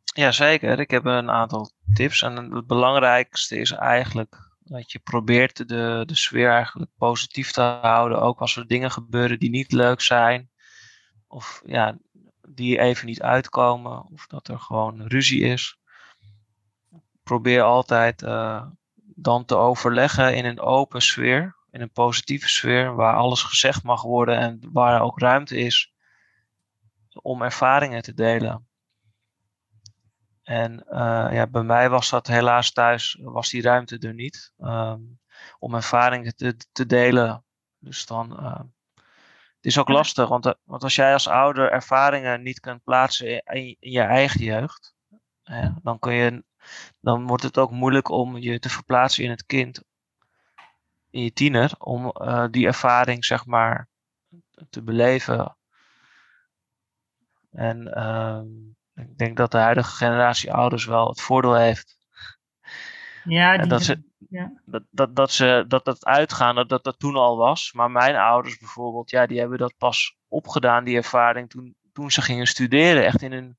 Jazeker, 0.03 0.79
ik 0.79 0.91
heb 0.91 1.05
een 1.05 1.29
aantal 1.29 1.71
tips. 1.93 2.21
En 2.21 2.35
het 2.53 2.67
belangrijkste 2.67 3.57
is 3.57 3.71
eigenlijk 3.71 4.44
dat 4.65 4.91
je 4.91 4.99
probeert 4.99 5.67
de, 5.67 6.03
de 6.05 6.15
sfeer 6.15 6.49
eigenlijk 6.49 6.91
positief 6.97 7.51
te 7.51 7.61
houden. 7.61 8.21
Ook 8.21 8.39
als 8.39 8.55
er 8.55 8.67
dingen 8.67 8.91
gebeuren 8.91 9.39
die 9.39 9.49
niet 9.49 9.71
leuk 9.71 10.01
zijn. 10.01 10.49
Of 11.27 11.61
ja, 11.65 11.97
die 12.49 12.79
even 12.79 13.05
niet 13.05 13.21
uitkomen. 13.21 14.05
Of 14.11 14.27
dat 14.27 14.47
er 14.47 14.59
gewoon 14.59 15.07
ruzie 15.07 15.41
is. 15.41 15.79
Probeer 17.23 17.61
altijd 17.61 18.21
uh, 18.21 18.65
dan 19.15 19.45
te 19.45 19.55
overleggen 19.55 20.35
in 20.35 20.45
een 20.45 20.59
open 20.59 21.01
sfeer. 21.01 21.55
In 21.71 21.81
een 21.81 21.91
positieve 21.91 22.49
sfeer. 22.49 22.95
Waar 22.95 23.15
alles 23.15 23.43
gezegd 23.43 23.83
mag 23.83 24.01
worden. 24.01 24.37
En 24.37 24.59
waar 24.71 25.01
ook 25.01 25.19
ruimte 25.19 25.57
is 25.57 25.93
om 27.21 27.41
ervaringen 27.41 28.01
te 28.01 28.13
delen. 28.13 28.64
En 30.45 30.85
uh, 30.89 31.27
ja, 31.31 31.47
bij 31.47 31.63
mij 31.63 31.89
was 31.89 32.09
dat 32.09 32.27
helaas 32.27 32.71
thuis, 32.71 33.19
was 33.21 33.49
die 33.49 33.61
ruimte 33.61 33.97
er 33.97 34.13
niet. 34.13 34.53
Um, 34.57 35.19
om 35.59 35.75
ervaringen 35.75 36.35
te, 36.35 36.57
te 36.71 36.85
delen. 36.85 37.45
Dus 37.79 38.05
dan. 38.05 38.39
Uh, 38.39 38.59
het 39.55 39.73
is 39.73 39.79
ook 39.79 39.89
lastig, 39.89 40.29
want, 40.29 40.45
uh, 40.45 40.53
want 40.63 40.83
als 40.83 40.95
jij 40.95 41.13
als 41.13 41.27
ouder 41.27 41.71
ervaringen 41.71 42.41
niet 42.41 42.59
kunt 42.59 42.83
plaatsen 42.83 43.27
in, 43.43 43.77
in 43.79 43.91
je 43.91 44.01
eigen 44.01 44.43
jeugd, 44.43 44.95
dan, 45.81 45.99
kun 45.99 46.13
je, 46.13 46.43
dan 46.99 47.27
wordt 47.27 47.43
het 47.43 47.57
ook 47.57 47.71
moeilijk 47.71 48.09
om 48.09 48.37
je 48.37 48.59
te 48.59 48.69
verplaatsen 48.69 49.23
in 49.23 49.29
het 49.29 49.45
kind, 49.45 49.83
in 51.09 51.23
je 51.23 51.33
tiener, 51.33 51.71
om 51.77 52.13
die 52.51 52.65
ervaring 52.65 53.25
zeg 53.25 53.45
maar 53.45 53.87
te 54.69 54.83
beleven. 54.83 55.57
En 57.51 58.05
um, 58.05 58.75
ik 58.95 59.17
denk 59.17 59.37
dat 59.37 59.51
de 59.51 59.57
huidige 59.57 59.95
generatie 59.95 60.53
ouders 60.53 60.85
wel 60.85 61.07
het 61.07 61.21
voordeel 61.21 61.55
heeft. 61.55 61.97
Ja, 63.23 63.57
die 63.57 63.67
dat, 63.67 63.83
ze, 63.83 64.03
ja. 64.29 64.61
dat, 64.65 64.83
dat, 64.89 65.15
dat 65.15 65.31
ze 65.31 65.65
dat 65.67 65.85
dat 65.85 66.05
uitgaan, 66.05 66.55
dat, 66.55 66.69
dat 66.69 66.83
dat 66.83 66.99
toen 66.99 67.15
al 67.15 67.37
was. 67.37 67.73
Maar 67.73 67.91
mijn 67.91 68.15
ouders 68.15 68.57
bijvoorbeeld, 68.57 69.09
ja, 69.09 69.25
die 69.25 69.39
hebben 69.39 69.57
dat 69.57 69.77
pas 69.77 70.17
opgedaan, 70.27 70.83
die 70.83 70.95
ervaring, 70.95 71.49
toen, 71.49 71.75
toen 71.93 72.11
ze 72.11 72.21
gingen 72.21 72.47
studeren. 72.47 73.05
Echt 73.05 73.21
in 73.21 73.31
een 73.31 73.57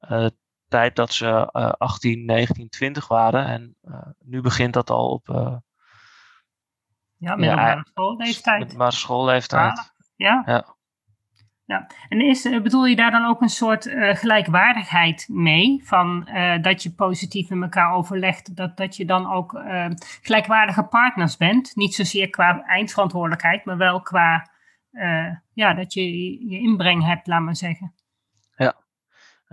uh, 0.00 0.26
tijd 0.68 0.96
dat 0.96 1.12
ze 1.12 1.50
uh, 1.52 1.72
18, 1.78 2.24
19, 2.24 2.68
20 2.68 3.08
waren. 3.08 3.46
En 3.46 3.76
uh, 3.82 4.06
nu 4.18 4.40
begint 4.40 4.72
dat 4.72 4.90
al 4.90 5.08
op. 5.08 5.28
Uh, 5.28 5.56
ja, 7.16 7.36
middelbare 7.36 7.76
ja, 7.76 7.84
schoolleeftijd. 7.84 8.58
Middelbare 8.58 8.92
schoolleeftijd. 8.92 9.92
Ja. 10.16 10.42
ja. 10.46 10.76
Ja, 11.66 11.86
en 12.08 12.20
is, 12.20 12.44
eh, 12.44 12.62
bedoel 12.62 12.86
je 12.86 12.96
daar 12.96 13.10
dan 13.10 13.24
ook 13.24 13.40
een 13.40 13.48
soort 13.48 13.86
uh, 13.86 14.14
gelijkwaardigheid 14.14 15.26
mee? 15.28 15.80
Van 15.84 16.28
uh, 16.28 16.62
dat 16.62 16.82
je 16.82 16.94
positief 16.94 17.48
met 17.48 17.62
elkaar 17.62 17.92
overlegt, 17.92 18.56
dat, 18.56 18.76
dat 18.76 18.96
je 18.96 19.04
dan 19.04 19.32
ook 19.32 19.62
gelijkwaardige 20.22 20.82
partners 20.82 21.36
bent? 21.36 21.76
Niet 21.76 21.94
zozeer 21.94 22.30
qua 22.30 22.62
eindverantwoordelijkheid, 22.62 23.64
maar 23.64 23.76
wel 23.76 24.00
qua 24.00 24.52
ja, 25.52 25.74
dat 25.74 25.92
je 25.92 26.02
je 26.48 26.58
inbreng 26.58 27.04
hebt, 27.04 27.26
laat 27.26 27.40
maar 27.40 27.56
zeggen. 27.56 27.94
Ja, 28.56 28.74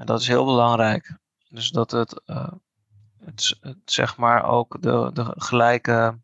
dat 0.06 0.20
is 0.20 0.28
heel 0.28 0.46
belangrijk. 0.46 1.18
Dus 1.50 1.70
dat 1.70 1.92
het, 1.92 2.22
het, 3.26 3.58
het 3.62 3.78
zeg 3.86 4.18
maar 4.18 4.44
ook 4.44 4.82
de, 4.82 5.10
de 5.14 5.34
gelijke 5.38 6.20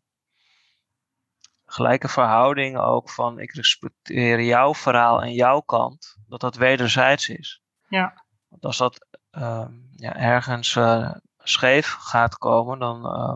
gelijke 1.70 2.08
verhouding 2.08 2.78
ook 2.78 3.10
van 3.10 3.38
ik 3.38 3.52
respecteer 3.52 4.40
jouw 4.42 4.74
verhaal 4.74 5.22
en 5.22 5.32
jouw 5.32 5.60
kant, 5.60 6.16
dat 6.26 6.40
dat 6.40 6.56
wederzijds 6.56 7.28
is. 7.28 7.62
Ja. 7.88 8.24
Want 8.48 8.64
als 8.64 8.76
dat 8.76 9.06
uh, 9.32 9.66
ja, 9.96 10.16
ergens 10.16 10.74
uh, 10.74 11.14
scheef 11.38 11.92
gaat 11.92 12.38
komen, 12.38 12.78
dan 12.78 13.06
uh, 13.06 13.34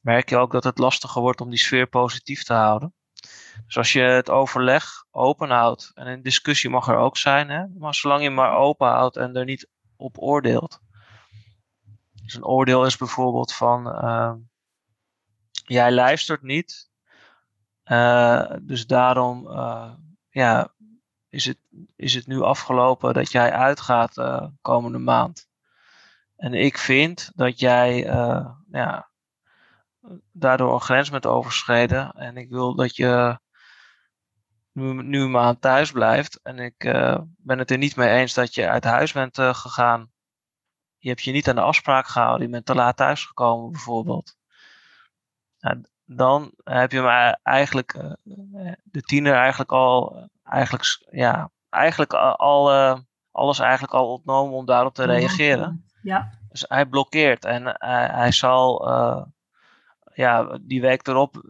merk 0.00 0.28
je 0.28 0.36
ook 0.36 0.52
dat 0.52 0.64
het 0.64 0.78
lastiger 0.78 1.22
wordt 1.22 1.40
om 1.40 1.50
die 1.50 1.58
sfeer 1.58 1.86
positief 1.86 2.42
te 2.42 2.54
houden. 2.54 2.94
Dus 3.66 3.76
als 3.76 3.92
je 3.92 4.00
het 4.00 4.30
overleg 4.30 5.04
open 5.10 5.50
houdt, 5.50 5.90
en 5.94 6.06
een 6.06 6.22
discussie 6.22 6.70
mag 6.70 6.88
er 6.88 6.96
ook 6.96 7.16
zijn, 7.16 7.48
hè, 7.48 7.66
maar 7.78 7.94
zolang 7.94 8.22
je 8.22 8.30
maar 8.30 8.56
open 8.56 8.88
houdt 8.88 9.16
en 9.16 9.36
er 9.36 9.44
niet 9.44 9.68
op 9.96 10.18
oordeelt. 10.18 10.80
Dus 12.24 12.34
een 12.34 12.44
oordeel 12.44 12.84
is 12.84 12.96
bijvoorbeeld 12.96 13.54
van, 13.54 13.92
ehm, 13.92 14.36
jij 15.50 15.92
luistert 15.92 16.42
niet, 16.42 16.90
dus 18.62 18.86
daarom 18.86 19.46
uh, 19.46 19.92
ja, 20.30 20.72
is, 21.28 21.44
het, 21.44 21.58
is 21.96 22.14
het 22.14 22.26
nu 22.26 22.40
afgelopen 22.40 23.14
dat 23.14 23.32
jij 23.32 23.52
uitgaat 23.52 24.16
uh, 24.16 24.46
komende 24.60 24.98
maand. 24.98 25.48
En 26.36 26.54
ik 26.54 26.78
vind 26.78 27.30
dat 27.34 27.60
jij 27.60 27.96
ja, 28.70 29.08
daardoor 30.32 30.74
een 30.74 30.80
grens 30.80 31.10
bent 31.10 31.26
overschreden. 31.26 32.12
En 32.12 32.36
ik 32.36 32.48
wil 32.50 32.74
dat 32.74 32.96
je 32.96 33.38
nu, 34.72 35.02
nu 35.02 35.20
een 35.20 35.30
maand 35.30 35.60
thuis 35.60 35.92
blijft. 35.92 36.40
En 36.42 36.58
ik 36.58 36.74
ben 37.36 37.58
het 37.58 37.70
er 37.70 37.78
niet 37.78 37.96
mee 37.96 38.10
eens 38.10 38.34
dat 38.34 38.54
je 38.54 38.68
uit 38.68 38.84
huis 38.84 39.12
bent 39.12 39.38
gegaan. 39.38 40.12
Je 40.98 41.08
hebt 41.08 41.22
je 41.22 41.32
niet 41.32 41.48
aan 41.48 41.54
de 41.54 41.60
afspraak 41.60 42.06
gehouden. 42.06 42.46
Je 42.46 42.52
bent 42.52 42.66
te 42.66 42.74
laat 42.74 42.96
thuisgekomen 42.96 43.70
bijvoorbeeld. 43.70 44.36
Ja, 45.56 45.80
dan 46.06 46.52
heb 46.64 46.92
je 46.92 47.02
hem 47.02 47.34
eigenlijk, 47.42 47.94
uh, 47.94 48.72
de 48.82 49.02
tiener 49.02 49.34
eigenlijk 49.34 49.72
al, 49.72 50.28
eigenlijk, 50.44 50.84
ja, 51.10 51.50
eigenlijk 51.70 52.12
al, 52.14 52.72
uh, 52.72 52.98
alles 53.30 53.58
eigenlijk 53.58 53.92
al 53.92 54.12
ontnomen 54.12 54.54
om 54.54 54.66
daarop 54.66 54.94
te 54.94 55.04
reageren. 55.04 55.84
Ja. 56.02 56.30
Dus 56.48 56.64
hij 56.68 56.86
blokkeert 56.86 57.44
en 57.44 57.64
hij, 57.64 58.06
hij 58.06 58.32
zal, 58.32 58.88
uh, 58.90 59.22
ja, 60.14 60.58
die 60.60 60.80
week 60.80 61.06
erop 61.06 61.42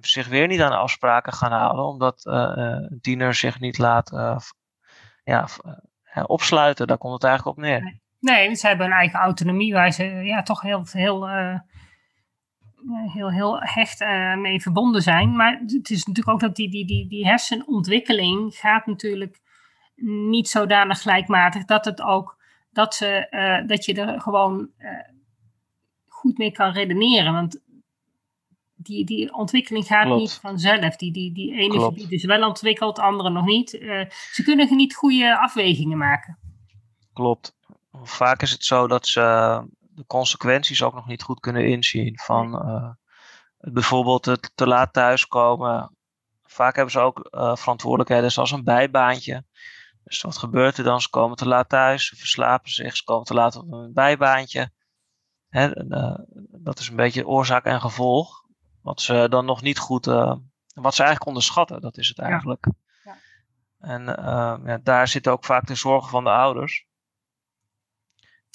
zich 0.00 0.28
weer 0.28 0.46
niet 0.46 0.60
aan 0.60 0.70
de 0.70 0.76
afspraken 0.76 1.32
gaan 1.32 1.52
houden, 1.52 1.84
omdat 1.84 2.20
een 2.24 2.98
tiener 3.00 3.34
zich 3.34 3.60
niet 3.60 3.78
laat 3.78 4.10
ja, 5.24 5.46
opsluiten. 6.26 6.86
Daar 6.86 6.98
komt 6.98 7.12
het 7.12 7.24
eigenlijk 7.24 7.56
op 7.56 7.62
neer. 7.64 8.00
Nee, 8.20 8.54
ze 8.54 8.66
hebben 8.66 8.86
een 8.86 8.92
eigen 8.92 9.20
autonomie 9.20 9.72
waar 9.72 9.90
ze 9.90 10.04
ja, 10.04 10.42
toch 10.42 10.60
heel, 10.60 10.84
heel 10.90 11.28
heel, 12.94 13.30
heel 13.30 13.60
hecht 13.60 14.00
uh, 14.00 14.36
mee 14.36 14.62
verbonden 14.62 15.02
zijn. 15.02 15.36
Maar 15.36 15.62
het 15.66 15.90
is 15.90 16.04
natuurlijk 16.04 16.28
ook 16.28 16.40
dat 16.40 16.56
die, 16.56 16.70
die, 16.70 16.86
die, 16.86 17.08
die 17.08 17.26
hersenontwikkeling 17.26 18.54
gaat 18.54 18.86
natuurlijk 18.86 19.40
niet 20.28 20.48
zodanig 20.48 21.02
gelijkmatig 21.02 21.64
dat 21.64 21.84
het 21.84 22.02
ook 22.02 22.36
dat, 22.70 22.94
ze, 22.94 23.26
uh, 23.30 23.68
dat 23.68 23.84
je 23.84 23.94
er 23.94 24.20
gewoon 24.20 24.70
uh, 24.78 24.90
goed 26.06 26.38
mee 26.38 26.52
kan 26.52 26.70
redeneren. 26.70 27.32
Want 27.32 27.60
die, 28.74 29.04
die 29.04 29.34
ontwikkeling 29.34 29.86
gaat 29.86 30.04
Klopt. 30.04 30.20
niet 30.20 30.32
vanzelf. 30.32 30.96
Die, 30.96 31.12
die, 31.12 31.32
die 31.32 31.52
ene 31.54 31.68
Klopt. 31.68 31.94
gebied 31.94 32.12
is 32.12 32.24
wel 32.24 32.46
ontwikkeld, 32.48 32.98
andere 32.98 33.30
nog 33.30 33.44
niet. 33.44 33.70
ze 34.32 34.42
kunnen 34.44 34.76
niet 34.76 34.94
goede 34.94 35.38
afwegingen 35.38 35.98
maken. 35.98 36.38
Klopt. 37.12 37.56
Vaak 38.02 38.42
is 38.42 38.50
het 38.50 38.64
zo 38.64 38.86
dat 38.86 39.06
ze 39.06 39.62
de 39.96 40.06
consequenties 40.06 40.82
ook 40.82 40.94
nog 40.94 41.06
niet 41.06 41.22
goed 41.22 41.40
kunnen 41.40 41.68
inzien. 41.68 42.18
Van 42.18 42.68
uh, 42.68 42.90
bijvoorbeeld 43.72 44.24
het 44.24 44.52
te 44.54 44.66
laat 44.66 44.92
thuiskomen. 44.92 45.96
Vaak 46.44 46.74
hebben 46.74 46.92
ze 46.92 47.00
ook 47.00 47.28
uh, 47.30 47.56
verantwoordelijkheden 47.56 48.32
zoals 48.32 48.50
een 48.50 48.64
bijbaantje. 48.64 49.44
Dus 50.04 50.22
wat 50.22 50.38
gebeurt 50.38 50.78
er 50.78 50.84
dan? 50.84 51.00
Ze 51.00 51.10
komen 51.10 51.36
te 51.36 51.48
laat 51.48 51.68
thuis, 51.68 52.06
ze 52.06 52.16
verslapen 52.16 52.70
zich, 52.70 52.96
ze 52.96 53.04
komen 53.04 53.24
te 53.24 53.34
laat 53.34 53.56
op 53.56 53.72
een 53.72 53.92
bijbaantje. 53.92 54.70
Hè, 55.48 55.84
uh, 55.84 56.18
dat 56.50 56.78
is 56.78 56.88
een 56.88 56.96
beetje 56.96 57.26
oorzaak 57.26 57.64
en 57.64 57.80
gevolg. 57.80 58.44
Wat 58.82 59.00
ze 59.00 59.26
dan 59.28 59.44
nog 59.44 59.62
niet 59.62 59.78
goed, 59.78 60.04
wat 60.74 60.94
ze 60.94 61.02
eigenlijk 61.02 61.26
onderschatten, 61.26 61.80
dat 61.80 61.96
is 61.96 62.08
het 62.08 62.18
eigenlijk. 62.18 62.66
Ja. 63.04 63.12
Ja. 63.12 63.16
En 63.78 64.02
ja, 64.64 64.78
daar 64.82 65.08
zit 65.08 65.28
ook 65.28 65.44
vaak 65.44 65.66
de 65.66 65.74
zorgen 65.74 66.10
van 66.10 66.24
de 66.24 66.30
ouders. 66.30 66.86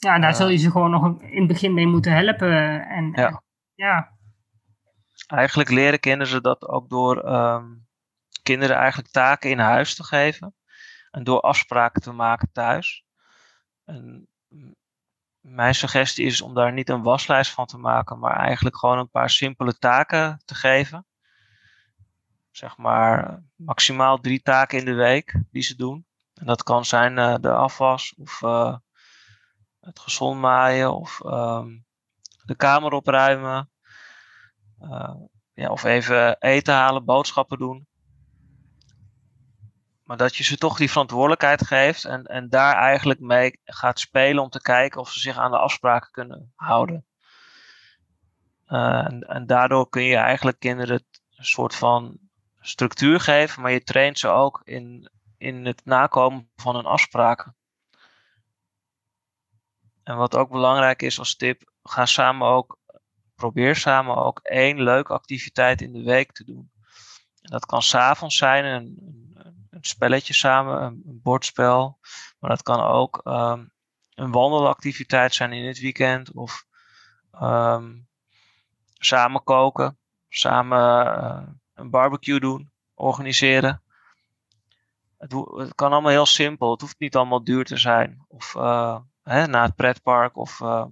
Ja, 0.06 0.20
daar 0.20 0.36
zul 0.36 0.48
je 0.48 0.58
ze 0.58 0.72
gewoon 0.72 0.92
nog 0.92 1.22
in 1.22 1.38
het 1.38 1.48
begin 1.48 1.74
mee 1.74 1.88
moeten 1.88 2.14
helpen. 2.14 2.88
En, 2.88 3.12
ja. 3.16 3.28
En, 3.28 3.44
ja. 3.76 4.12
Eigenlijk 5.28 5.70
leren 5.70 6.00
kinderen 6.00 6.34
ze 6.34 6.42
dat 6.42 6.68
ook 6.68 6.90
door 6.90 7.34
um, 7.34 7.88
kinderen 8.44 8.76
eigenlijk 8.76 9.12
taken 9.12 9.50
in 9.50 9.60
huis 9.60 9.96
te 9.96 10.04
geven. 10.04 10.56
En 11.12 11.24
door 11.24 11.42
afspraken 11.42 12.02
te 12.02 12.12
maken 12.12 12.50
thuis. 12.52 13.06
En 13.86 14.28
mijn 15.40 15.76
suggestie 15.76 16.26
is 16.26 16.42
om 16.42 16.54
daar 16.54 16.74
niet 16.74 16.90
een 16.90 17.04
waslijst 17.04 17.52
van 17.52 17.66
te 17.66 17.78
maken, 17.78 18.20
maar 18.20 18.36
eigenlijk 18.36 18.78
gewoon 18.78 18.98
een 18.98 19.10
paar 19.10 19.30
simpele 19.30 19.78
taken 19.78 20.42
te 20.46 20.56
geven. 20.56 21.06
Zeg 22.52 22.78
maar 22.78 23.44
maximaal 23.56 24.18
drie 24.18 24.42
taken 24.42 24.80
in 24.80 24.86
de 24.86 24.94
week 24.94 25.42
die 25.52 25.64
ze 25.64 25.76
doen. 25.76 26.06
En 26.34 26.46
dat 26.46 26.64
kan 26.64 26.86
zijn 26.86 27.18
uh, 27.18 27.36
de 27.40 27.52
afwas 27.52 28.14
of 28.18 28.42
uh, 28.42 28.76
het 29.82 30.00
gezond 30.00 30.40
maaien 30.40 30.94
of 30.94 31.22
um, 31.26 31.86
de 32.46 32.56
kamer 32.56 32.92
opruimen. 32.92 33.70
Uh, 34.82 35.14
ja, 35.54 35.70
of 35.70 35.84
even 35.84 36.40
eten 36.40 36.74
halen, 36.74 37.06
boodschappen 37.06 37.58
doen. 37.58 37.88
Maar 40.04 40.18
dat 40.18 40.36
je 40.36 40.44
ze 40.44 40.58
toch 40.58 40.78
die 40.78 40.92
verantwoordelijkheid 40.92 41.68
geeft 41.68 42.06
en, 42.06 42.24
en 42.24 42.50
daar 42.50 42.76
eigenlijk 42.76 43.20
mee 43.20 43.60
gaat 43.64 44.00
spelen 44.00 44.44
om 44.44 44.50
te 44.50 44.62
kijken 44.62 45.02
of 45.02 45.12
ze 45.12 45.20
zich 45.20 45.38
aan 45.38 45.52
de 45.52 45.58
afspraken 45.58 46.12
kunnen 46.12 46.52
houden. 46.56 47.06
Uh, 48.68 49.06
en, 49.06 49.22
en, 49.22 49.46
daardoor 49.46 49.90
kun 49.90 50.04
je 50.04 50.16
eigenlijk 50.16 50.60
kinderen 50.60 51.06
een 51.36 51.46
soort 51.46 51.76
van 51.76 52.18
structuur 52.60 53.20
geven, 53.20 53.62
maar 53.62 53.72
je 53.72 53.84
traint 53.84 54.20
ze 54.20 54.28
ook 54.28 54.62
in, 54.64 55.12
in 55.38 55.66
het 55.66 55.86
nakomen 55.86 56.50
van 56.56 56.76
hun 56.76 56.86
afspraken. 56.86 57.56
En 60.04 60.18
wat 60.18 60.36
ook 60.36 60.50
belangrijk 60.50 61.02
is 61.02 61.20
als 61.20 61.36
tip, 61.36 61.72
ga 61.84 62.06
samen 62.06 62.48
ook, 62.48 62.78
probeer 63.36 63.76
samen 63.76 64.16
ook 64.16 64.40
één 64.40 64.82
leuke 64.82 65.14
activiteit 65.14 65.82
in 65.82 65.94
de 65.94 66.04
week 66.04 66.32
te 66.32 66.44
doen. 66.44 66.72
En 67.42 67.52
dat 67.52 67.66
kan 67.66 67.82
s'avonds 67.82 68.38
zijn, 68.38 68.66
een, 68.66 68.98
een 69.70 69.84
spelletje 69.84 70.34
samen, 70.34 70.82
een, 70.82 71.20
bordspel. 71.24 72.00
Maar 72.40 72.50
dat 72.50 72.64
kan 72.64 72.82
ook 72.82 73.22
um, 73.24 73.72
een 74.14 74.32
wandelactiviteit 74.32 75.34
zijn 75.34 75.54
in 75.54 75.68
het 75.68 75.80
weekend. 75.80 76.34
Of 76.34 76.66
um, 77.42 78.08
samen 78.94 79.44
koken, 79.44 79.98
samen 80.30 81.06
uh, 81.06 81.48
een 81.74 81.90
barbecue 81.90 82.40
doen, 82.40 82.72
organiseren. 82.94 83.84
Het, 85.18 85.34
kan 85.76 85.92
allemaal 85.92 86.12
heel 86.12 86.26
simpel. 86.26 86.72
Het 86.72 86.82
hoeft 86.82 87.00
niet 87.00 87.16
allemaal 87.16 87.44
duur 87.44 87.66
te 87.66 87.78
zijn. 87.78 88.26
Of 88.28 88.56
uh, 88.56 89.00
hè, 89.32 89.48
naar 89.48 89.64
het 89.64 89.76
pretpark. 89.76 90.38
Of 90.38 90.60
uh, 90.60 90.86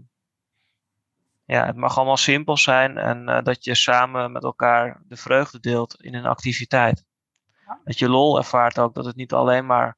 ja, 1.45 1.65
het 1.65 1.75
mag 1.75 1.97
allemaal 1.97 2.17
simpel 2.17 2.57
zijn. 2.57 2.97
En 2.97 3.29
uh, 3.29 3.41
dat 3.41 3.63
je 3.63 3.75
samen 3.75 4.31
met 4.31 4.43
elkaar 4.43 5.01
de 5.03 5.15
vreugde 5.15 5.59
deelt 5.59 6.01
in 6.01 6.15
een 6.15 6.25
activiteit. 6.25 7.05
Dat 7.83 7.99
je 7.99 8.09
lol 8.09 8.37
ervaart 8.37 8.79
ook. 8.79 8.93
Dat 8.93 9.05
het 9.05 9.15
niet 9.15 9.33
alleen 9.33 9.65
maar 9.65 9.97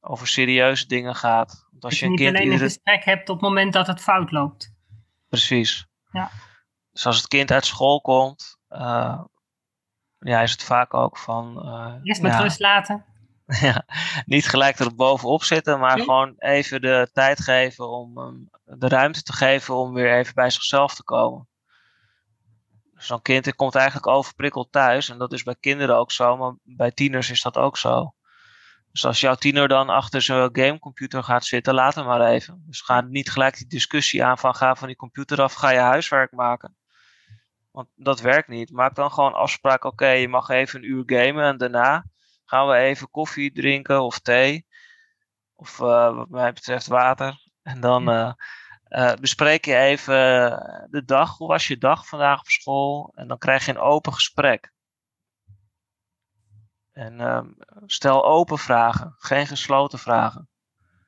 over 0.00 0.26
serieuze 0.26 0.86
dingen 0.86 1.14
gaat. 1.14 1.66
Want 1.70 1.84
als 1.84 1.92
dat 1.92 2.00
je, 2.00 2.06
een 2.06 2.16
kind 2.16 2.36
alleen 2.36 2.52
een 2.52 2.58
gesprek 2.58 3.04
hebt 3.04 3.28
op 3.28 3.40
het 3.40 3.48
moment 3.48 3.72
dat 3.72 3.86
het 3.86 4.00
fout 4.00 4.30
loopt. 4.30 4.72
Precies. 5.28 5.86
Ja. 6.10 6.30
Dus 6.92 7.06
als 7.06 7.16
het 7.16 7.28
kind 7.28 7.52
uit 7.52 7.66
school 7.66 8.00
komt, 8.00 8.58
uh, 8.70 9.22
ja, 10.18 10.40
is 10.40 10.52
het 10.52 10.62
vaak 10.62 10.94
ook 10.94 11.18
van. 11.18 11.66
Uh, 11.66 11.94
Eerst 12.02 12.22
met 12.22 12.32
ja, 12.32 12.40
rust 12.40 12.60
laten. 12.60 13.04
ja, 13.60 13.84
niet 14.24 14.48
gelijk 14.48 14.78
er 14.78 14.94
bovenop 14.94 15.44
zitten, 15.44 15.78
maar 15.78 15.96
nee. 15.96 16.04
gewoon 16.04 16.34
even 16.38 16.80
de 16.80 17.08
tijd 17.12 17.40
geven 17.40 17.88
om 17.88 18.18
um, 18.18 18.48
de 18.64 18.88
ruimte 18.88 19.22
te 19.22 19.32
geven 19.32 19.74
om 19.74 19.92
weer 19.92 20.18
even 20.18 20.34
bij 20.34 20.50
zichzelf 20.50 20.94
te 20.94 21.04
komen. 21.04 21.48
Zo'n 22.94 23.22
kind 23.22 23.54
komt 23.54 23.74
eigenlijk 23.74 24.06
overprikkeld 24.06 24.72
thuis. 24.72 25.08
En 25.08 25.18
dat 25.18 25.32
is 25.32 25.42
bij 25.42 25.56
kinderen 25.60 25.96
ook 25.96 26.12
zo, 26.12 26.36
maar 26.36 26.54
bij 26.62 26.90
tieners 26.90 27.30
is 27.30 27.42
dat 27.42 27.56
ook 27.56 27.76
zo. 27.76 28.14
Dus 28.92 29.06
als 29.06 29.20
jouw 29.20 29.34
tiener 29.34 29.68
dan 29.68 29.88
achter 29.88 30.22
zijn 30.22 30.48
gamecomputer 30.52 31.22
gaat 31.22 31.44
zitten, 31.44 31.74
laat 31.74 31.94
hem 31.94 32.04
maar 32.04 32.26
even. 32.26 32.62
Dus 32.66 32.80
ga 32.80 33.00
niet 33.00 33.30
gelijk 33.30 33.56
die 33.56 33.66
discussie 33.66 34.24
aan 34.24 34.38
van 34.38 34.54
ga 34.54 34.74
van 34.74 34.86
die 34.86 34.96
computer 34.96 35.42
af, 35.42 35.54
ga 35.54 35.70
je 35.70 35.78
huiswerk 35.78 36.32
maken. 36.32 36.76
Want 37.70 37.88
dat 37.94 38.20
werkt 38.20 38.48
niet. 38.48 38.70
Maak 38.70 38.94
dan 38.94 39.12
gewoon 39.12 39.34
afspraak, 39.34 39.84
oké, 39.84 39.86
okay, 39.86 40.20
je 40.20 40.28
mag 40.28 40.48
even 40.48 40.78
een 40.78 40.90
uur 40.90 41.02
gamen 41.06 41.44
en 41.44 41.56
daarna 41.56 42.04
gaan 42.44 42.68
we 42.68 42.74
even 42.74 43.10
koffie 43.10 43.52
drinken 43.52 44.02
of 44.02 44.18
thee. 44.18 44.66
Of 45.54 45.80
uh, 45.80 46.16
wat 46.16 46.28
mij 46.28 46.52
betreft 46.52 46.86
water. 46.86 47.42
En 47.62 47.80
dan 47.80 48.10
uh, 48.10 48.32
uh, 48.88 49.12
bespreek 49.12 49.64
je 49.64 49.76
even 49.76 50.14
de 50.90 51.02
dag. 51.04 51.36
Hoe 51.36 51.48
was 51.48 51.66
je 51.66 51.78
dag 51.78 52.06
vandaag 52.06 52.40
op 52.40 52.48
school? 52.48 53.12
En 53.14 53.28
dan 53.28 53.38
krijg 53.38 53.64
je 53.64 53.70
een 53.70 53.78
open 53.78 54.12
gesprek. 54.12 54.72
En 56.92 57.20
uh, 57.20 57.40
stel 57.86 58.24
open 58.24 58.58
vragen, 58.58 59.14
geen 59.18 59.46
gesloten 59.46 59.98
vragen. 59.98 60.48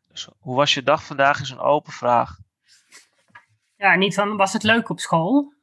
Dus 0.08 0.28
hoe 0.38 0.56
was 0.56 0.74
je 0.74 0.82
dag 0.82 1.04
vandaag 1.04 1.40
is 1.40 1.50
een 1.50 1.60
open 1.60 1.92
vraag. 1.92 2.38
Ja, 3.76 3.94
niet 3.94 4.14
van 4.14 4.36
was 4.36 4.52
het 4.52 4.62
leuk 4.62 4.88
op 4.88 5.00
school? 5.00 5.54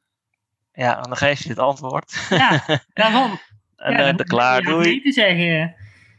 Ja, 0.72 1.00
dan 1.00 1.16
geef 1.16 1.42
je 1.42 1.48
het 1.48 1.58
antwoord. 1.58 2.26
Ja, 2.28 2.64
daarom. 2.92 3.38
En 3.84 3.92
ja, 3.92 4.04
dan, 4.04 4.16
dan 4.16 4.26
klaar, 4.26 4.62
doei. 4.62 5.00
Te 5.00 5.12
zeggen. 5.12 5.74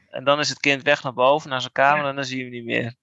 En 0.09 0.23
dan 0.23 0.39
is 0.39 0.49
het 0.49 0.59
kind 0.59 0.81
weg 0.81 1.03
naar 1.03 1.13
boven, 1.13 1.49
naar 1.49 1.61
zijn 1.61 1.73
kamer 1.73 2.03
ja. 2.03 2.09
en 2.09 2.15
dan 2.15 2.23
zie 2.23 2.37
je 2.37 2.43
hem 2.43 2.51
niet 2.51 2.65
meer. 2.65 2.95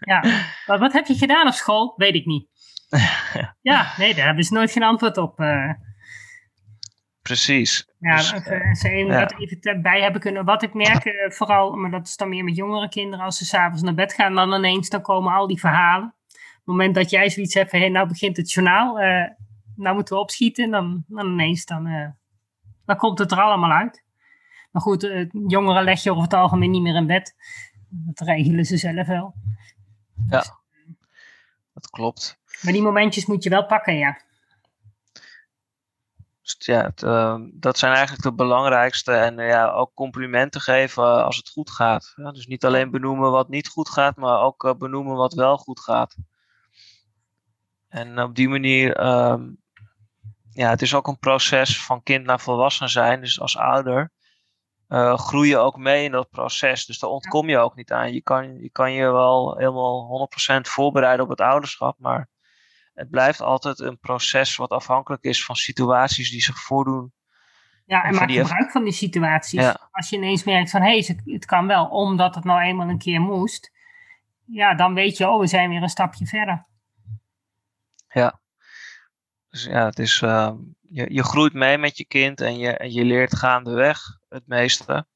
ja, 0.00 0.20
maar 0.66 0.78
wat 0.78 0.92
heb 0.92 1.06
je 1.06 1.14
gedaan 1.14 1.46
op 1.46 1.52
school? 1.52 1.94
Weet 1.96 2.14
ik 2.14 2.26
niet. 2.26 2.48
ja, 3.70 3.92
nee, 3.96 4.14
daar 4.14 4.26
hebben 4.26 4.44
ze 4.44 4.52
nooit 4.52 4.72
geen 4.72 4.82
antwoord 4.82 5.16
op. 5.16 5.40
Uh. 5.40 5.70
Precies. 7.22 7.88
Ja, 7.98 8.16
dus, 8.16 8.32
uh, 8.32 8.40
ze 8.72 8.88
even, 8.88 9.12
ja. 9.12 9.20
wat 9.20 9.34
even 9.38 9.82
bij 9.82 10.00
hebben 10.00 10.20
kunnen. 10.20 10.44
Wat 10.44 10.62
ik 10.62 10.74
merk, 10.74 11.04
uh, 11.04 11.30
vooral, 11.30 11.76
maar 11.76 11.90
dat 11.90 12.06
is 12.06 12.16
dan 12.16 12.28
meer 12.28 12.44
met 12.44 12.56
jongere 12.56 12.88
kinderen, 12.88 13.24
als 13.24 13.38
ze 13.38 13.44
s'avonds 13.44 13.82
naar 13.82 13.94
bed 13.94 14.12
gaan, 14.12 14.34
dan 14.34 14.54
ineens 14.54 14.88
dan 14.88 15.02
komen 15.02 15.32
al 15.32 15.46
die 15.46 15.60
verhalen. 15.60 16.14
Op 16.28 16.32
het 16.54 16.64
moment 16.64 16.94
dat 16.94 17.10
jij 17.10 17.30
zoiets 17.30 17.54
hebt 17.54 17.70
van, 17.70 17.78
hey, 17.78 17.88
nou 17.88 18.08
begint 18.08 18.36
het 18.36 18.52
journaal, 18.52 18.94
nou 19.76 19.94
moeten 19.94 20.14
we 20.14 20.20
opschieten, 20.20 20.70
dan, 20.70 21.04
dan 21.06 21.26
ineens 21.26 21.64
dan, 21.64 22.14
dan 22.86 22.96
komt 22.96 23.18
het 23.18 23.32
er 23.32 23.40
allemaal 23.40 23.70
uit. 23.70 24.04
Maar 24.70 24.82
goed, 24.82 25.04
uh, 25.04 25.28
jongeren 25.46 25.84
leg 25.84 26.02
je 26.02 26.10
over 26.10 26.22
het 26.22 26.34
algemeen 26.34 26.70
niet 26.70 26.82
meer 26.82 26.96
in 26.96 27.06
bed. 27.06 27.34
Dat 27.88 28.26
regelen 28.28 28.64
ze 28.64 28.76
zelf 28.76 29.06
wel. 29.06 29.34
Ja, 30.28 30.44
dat 31.72 31.90
klopt. 31.90 32.38
Maar 32.62 32.72
die 32.72 32.82
momentjes 32.82 33.26
moet 33.26 33.42
je 33.42 33.50
wel 33.50 33.66
pakken, 33.66 33.96
ja. 33.96 34.20
Dus 36.42 36.56
ja, 36.58 36.82
het, 36.82 37.02
uh, 37.02 37.36
dat 37.52 37.78
zijn 37.78 37.92
eigenlijk 37.92 38.22
de 38.22 38.32
belangrijkste. 38.32 39.12
En 39.12 39.38
uh, 39.38 39.48
ja, 39.48 39.70
ook 39.70 39.94
complimenten 39.94 40.60
geven 40.60 41.24
als 41.24 41.36
het 41.36 41.48
goed 41.48 41.70
gaat. 41.70 42.12
Ja, 42.16 42.32
dus 42.32 42.46
niet 42.46 42.64
alleen 42.64 42.90
benoemen 42.90 43.30
wat 43.30 43.48
niet 43.48 43.68
goed 43.68 43.88
gaat, 43.88 44.16
maar 44.16 44.40
ook 44.40 44.78
benoemen 44.78 45.16
wat 45.16 45.34
wel 45.34 45.56
goed 45.56 45.80
gaat. 45.80 46.16
En 47.88 48.22
op 48.22 48.34
die 48.34 48.48
manier, 48.48 48.96
ehm, 48.96 49.48
ja, 50.56 50.70
het 50.70 50.82
is 50.82 50.94
ook 50.94 51.06
een 51.06 51.18
proces 51.18 51.84
van 51.84 52.02
kind 52.02 52.24
naar 52.24 52.40
volwassen 52.40 52.88
zijn. 52.88 53.20
Dus 53.20 53.40
als 53.40 53.56
ouder 53.56 54.12
uh, 54.88 55.18
groei 55.18 55.48
je 55.48 55.56
ook 55.56 55.76
mee 55.76 56.04
in 56.04 56.10
dat 56.10 56.30
proces. 56.30 56.86
Dus 56.86 56.98
daar 56.98 57.10
ontkom 57.10 57.48
je 57.48 57.58
ook 57.58 57.74
niet 57.74 57.92
aan. 57.92 58.12
Je 58.12 58.22
kan 58.22 58.60
je, 58.60 58.70
kan 58.70 58.92
je 58.92 59.12
wel 59.12 59.56
helemaal 59.56 60.28
100% 60.56 60.60
voorbereiden 60.60 61.24
op 61.24 61.30
het 61.30 61.40
ouderschap, 61.40 61.98
maar 61.98 62.28
het 62.94 63.10
blijft 63.10 63.40
altijd 63.40 63.80
een 63.80 63.98
proces 63.98 64.56
wat 64.56 64.70
afhankelijk 64.70 65.22
is 65.22 65.44
van 65.44 65.54
situaties 65.54 66.30
die 66.30 66.42
zich 66.42 66.58
voordoen. 66.58 67.12
Ja, 67.86 68.02
en, 68.02 68.08
en 68.08 68.14
maak 68.14 68.30
gebruik 68.30 68.70
van 68.70 68.84
die 68.84 68.92
situaties. 68.92 69.60
Ja. 69.60 69.88
Als 69.90 70.10
je 70.10 70.16
ineens 70.16 70.44
merkt 70.44 70.70
van, 70.70 70.82
hé, 70.82 70.98
hey, 70.98 71.18
het 71.24 71.44
kan 71.44 71.66
wel, 71.66 71.86
omdat 71.86 72.34
het 72.34 72.44
nou 72.44 72.60
eenmaal 72.60 72.88
een 72.88 72.98
keer 72.98 73.20
moest. 73.20 73.72
Ja, 74.44 74.74
dan 74.74 74.94
weet 74.94 75.16
je, 75.16 75.28
oh, 75.28 75.40
we 75.40 75.46
zijn 75.46 75.68
weer 75.68 75.82
een 75.82 75.88
stapje 75.88 76.26
verder. 76.26 76.66
Ja. 78.08 78.40
Dus 79.56 79.64
ja, 79.64 79.84
het 79.84 79.98
is, 79.98 80.20
uh, 80.20 80.52
je, 80.80 81.12
je 81.12 81.22
groeit 81.22 81.52
mee 81.52 81.78
met 81.78 81.96
je 81.96 82.04
kind 82.04 82.40
en 82.40 82.58
je, 82.58 82.70
en 82.70 82.92
je 82.92 83.04
leert 83.04 83.36
gaandeweg 83.36 83.98
het 84.28 84.46
meeste. 84.46 85.06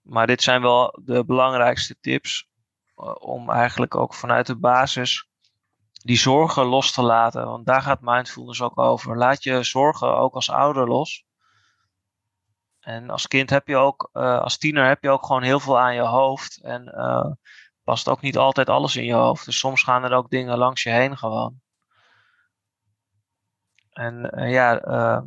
Maar 0.00 0.26
dit 0.26 0.42
zijn 0.42 0.62
wel 0.62 0.98
de 1.04 1.24
belangrijkste 1.24 1.96
tips 2.00 2.48
uh, 2.96 3.14
om 3.18 3.50
eigenlijk 3.50 3.94
ook 3.94 4.14
vanuit 4.14 4.46
de 4.46 4.56
basis 4.56 5.28
die 5.92 6.18
zorgen 6.18 6.64
los 6.64 6.92
te 6.92 7.02
laten. 7.02 7.46
Want 7.46 7.66
daar 7.66 7.82
gaat 7.82 8.00
mindfulness 8.00 8.62
ook 8.62 8.78
over. 8.78 9.16
Laat 9.16 9.42
je 9.42 9.62
zorgen 9.62 10.16
ook 10.16 10.34
als 10.34 10.50
ouder 10.50 10.88
los. 10.88 11.24
En 12.80 13.10
als 13.10 13.26
kind 13.26 13.50
heb 13.50 13.68
je 13.68 13.76
ook, 13.76 14.10
uh, 14.12 14.40
als 14.40 14.58
tiener 14.58 14.86
heb 14.86 15.02
je 15.02 15.10
ook 15.10 15.26
gewoon 15.26 15.42
heel 15.42 15.60
veel 15.60 15.78
aan 15.78 15.94
je 15.94 16.06
hoofd. 16.06 16.60
En 16.62 16.84
past 17.84 18.08
ook 18.08 18.20
niet 18.20 18.38
altijd 18.38 18.68
alles 18.68 18.96
in 18.96 19.04
je 19.04 19.14
hoofd. 19.14 19.44
Dus 19.44 19.58
soms 19.58 19.82
gaan 19.82 20.04
er 20.04 20.12
ook 20.12 20.30
dingen 20.30 20.58
langs 20.58 20.82
je 20.82 20.90
heen 20.90 21.18
gewoon. 21.18 21.60
En 23.92 24.30
uh, 24.34 24.50
ja, 24.52 24.84
uh, 24.84 25.20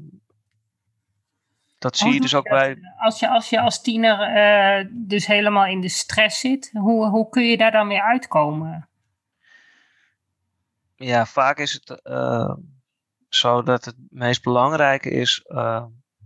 dat 1.77 1.97
zie 1.97 2.13
je 2.13 2.21
dus 2.21 2.35
ook 2.35 2.49
bij. 2.49 2.77
Als 2.97 3.19
je 3.19 3.29
als, 3.29 3.49
je 3.49 3.59
als 3.59 3.81
tiener 3.81 4.35
uh, 4.35 4.89
dus 4.91 5.25
helemaal 5.25 5.65
in 5.65 5.81
de 5.81 5.89
stress 5.89 6.39
zit, 6.39 6.69
hoe, 6.73 7.07
hoe 7.07 7.29
kun 7.29 7.43
je 7.43 7.57
daar 7.57 7.71
dan 7.71 7.87
weer 7.87 8.01
uitkomen? 8.01 8.89
Ja, 10.95 11.25
vaak 11.25 11.57
is 11.57 11.73
het 11.73 12.01
zo 13.29 13.63
dat 13.63 13.85
het 13.85 13.95
meest 14.09 14.43
belangrijke 14.43 15.09
is 15.09 15.45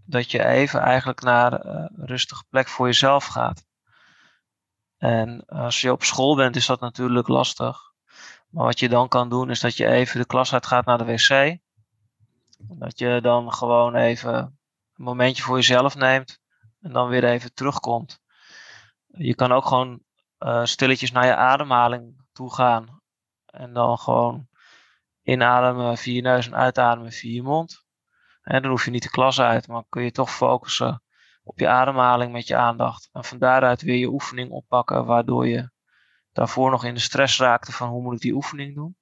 dat 0.06 0.32
je 0.32 0.46
even 0.46 0.80
eigenlijk 0.80 1.22
naar 1.22 1.66
een 1.66 2.06
rustige 2.06 2.44
plek 2.50 2.68
voor 2.68 2.86
jezelf 2.86 3.26
gaat. 3.26 3.66
En 4.98 5.46
als 5.46 5.82
je 5.82 5.92
op 5.92 6.04
school 6.04 6.36
bent, 6.36 6.56
is 6.56 6.66
dat 6.66 6.80
natuurlijk 6.80 7.28
lastig. 7.28 7.88
Maar 8.50 8.66
wat 8.66 8.80
je 8.80 8.90
dan 8.90 9.08
kan 9.08 9.30
doen, 9.30 9.50
is 9.50 9.60
dat 9.60 9.78
je 9.78 9.88
even 9.88 10.20
de 10.20 10.26
klas 10.26 10.54
uitgaat 10.54 10.86
naar 10.86 10.98
de 10.98 11.06
wc. 11.06 11.58
Dat 12.58 13.00
je 13.00 13.20
dan 13.22 13.54
gewoon 13.54 13.96
even 13.96 14.34
een 14.34 15.04
momentje 15.04 15.44
voor 15.44 15.56
jezelf 15.56 15.96
neemt. 15.96 16.40
En 16.82 16.92
dan 16.92 17.08
weer 17.08 17.24
even 17.24 17.54
terugkomt. 17.54 18.20
Je 19.08 19.36
kan 19.36 19.52
ook 19.52 19.66
gewoon 19.66 20.02
uh, 20.40 20.66
stilletjes 20.66 21.12
naar 21.12 21.26
je 21.26 21.36
ademhaling 21.36 22.26
toe 22.32 22.54
gaan. 22.54 23.02
En 23.46 23.74
dan 23.74 23.98
gewoon 23.98 24.48
inademen 25.22 25.98
via 25.98 26.14
je 26.14 26.22
neus 26.22 26.48
en 26.48 26.56
uitademen 26.56 27.12
via 27.12 27.34
je 27.34 27.44
mond. 27.44 27.86
En 28.42 28.62
dan 28.62 28.72
hoef 28.72 28.86
je 28.86 28.92
niet 28.92 29.04
de 29.04 29.10
klas 29.10 29.40
uit, 29.40 29.68
maar 29.68 29.84
kun 29.90 30.04
je 30.04 30.12
toch 30.12 30.32
focussen 30.32 31.04
op 31.44 31.60
je 31.60 31.68
ademhaling 31.68 32.32
met 32.32 32.48
je 32.48 32.56
aandacht. 32.56 33.10
En 33.12 33.24
van 33.24 33.38
daaruit 33.38 33.82
weer 33.82 33.98
je 33.98 34.08
oefening 34.08 34.52
oppakken, 34.52 35.06
waardoor 35.06 35.48
je 35.48 35.70
daarvoor 36.32 36.72
nog 36.72 36.84
in 36.84 36.94
de 36.94 37.00
stress 37.00 37.40
raakte 37.40 37.72
van 37.72 37.90
hoe 37.90 38.02
moet 38.02 38.14
ik 38.14 38.22
die 38.22 38.34
oefening 38.34 38.76
doen. 38.76 38.98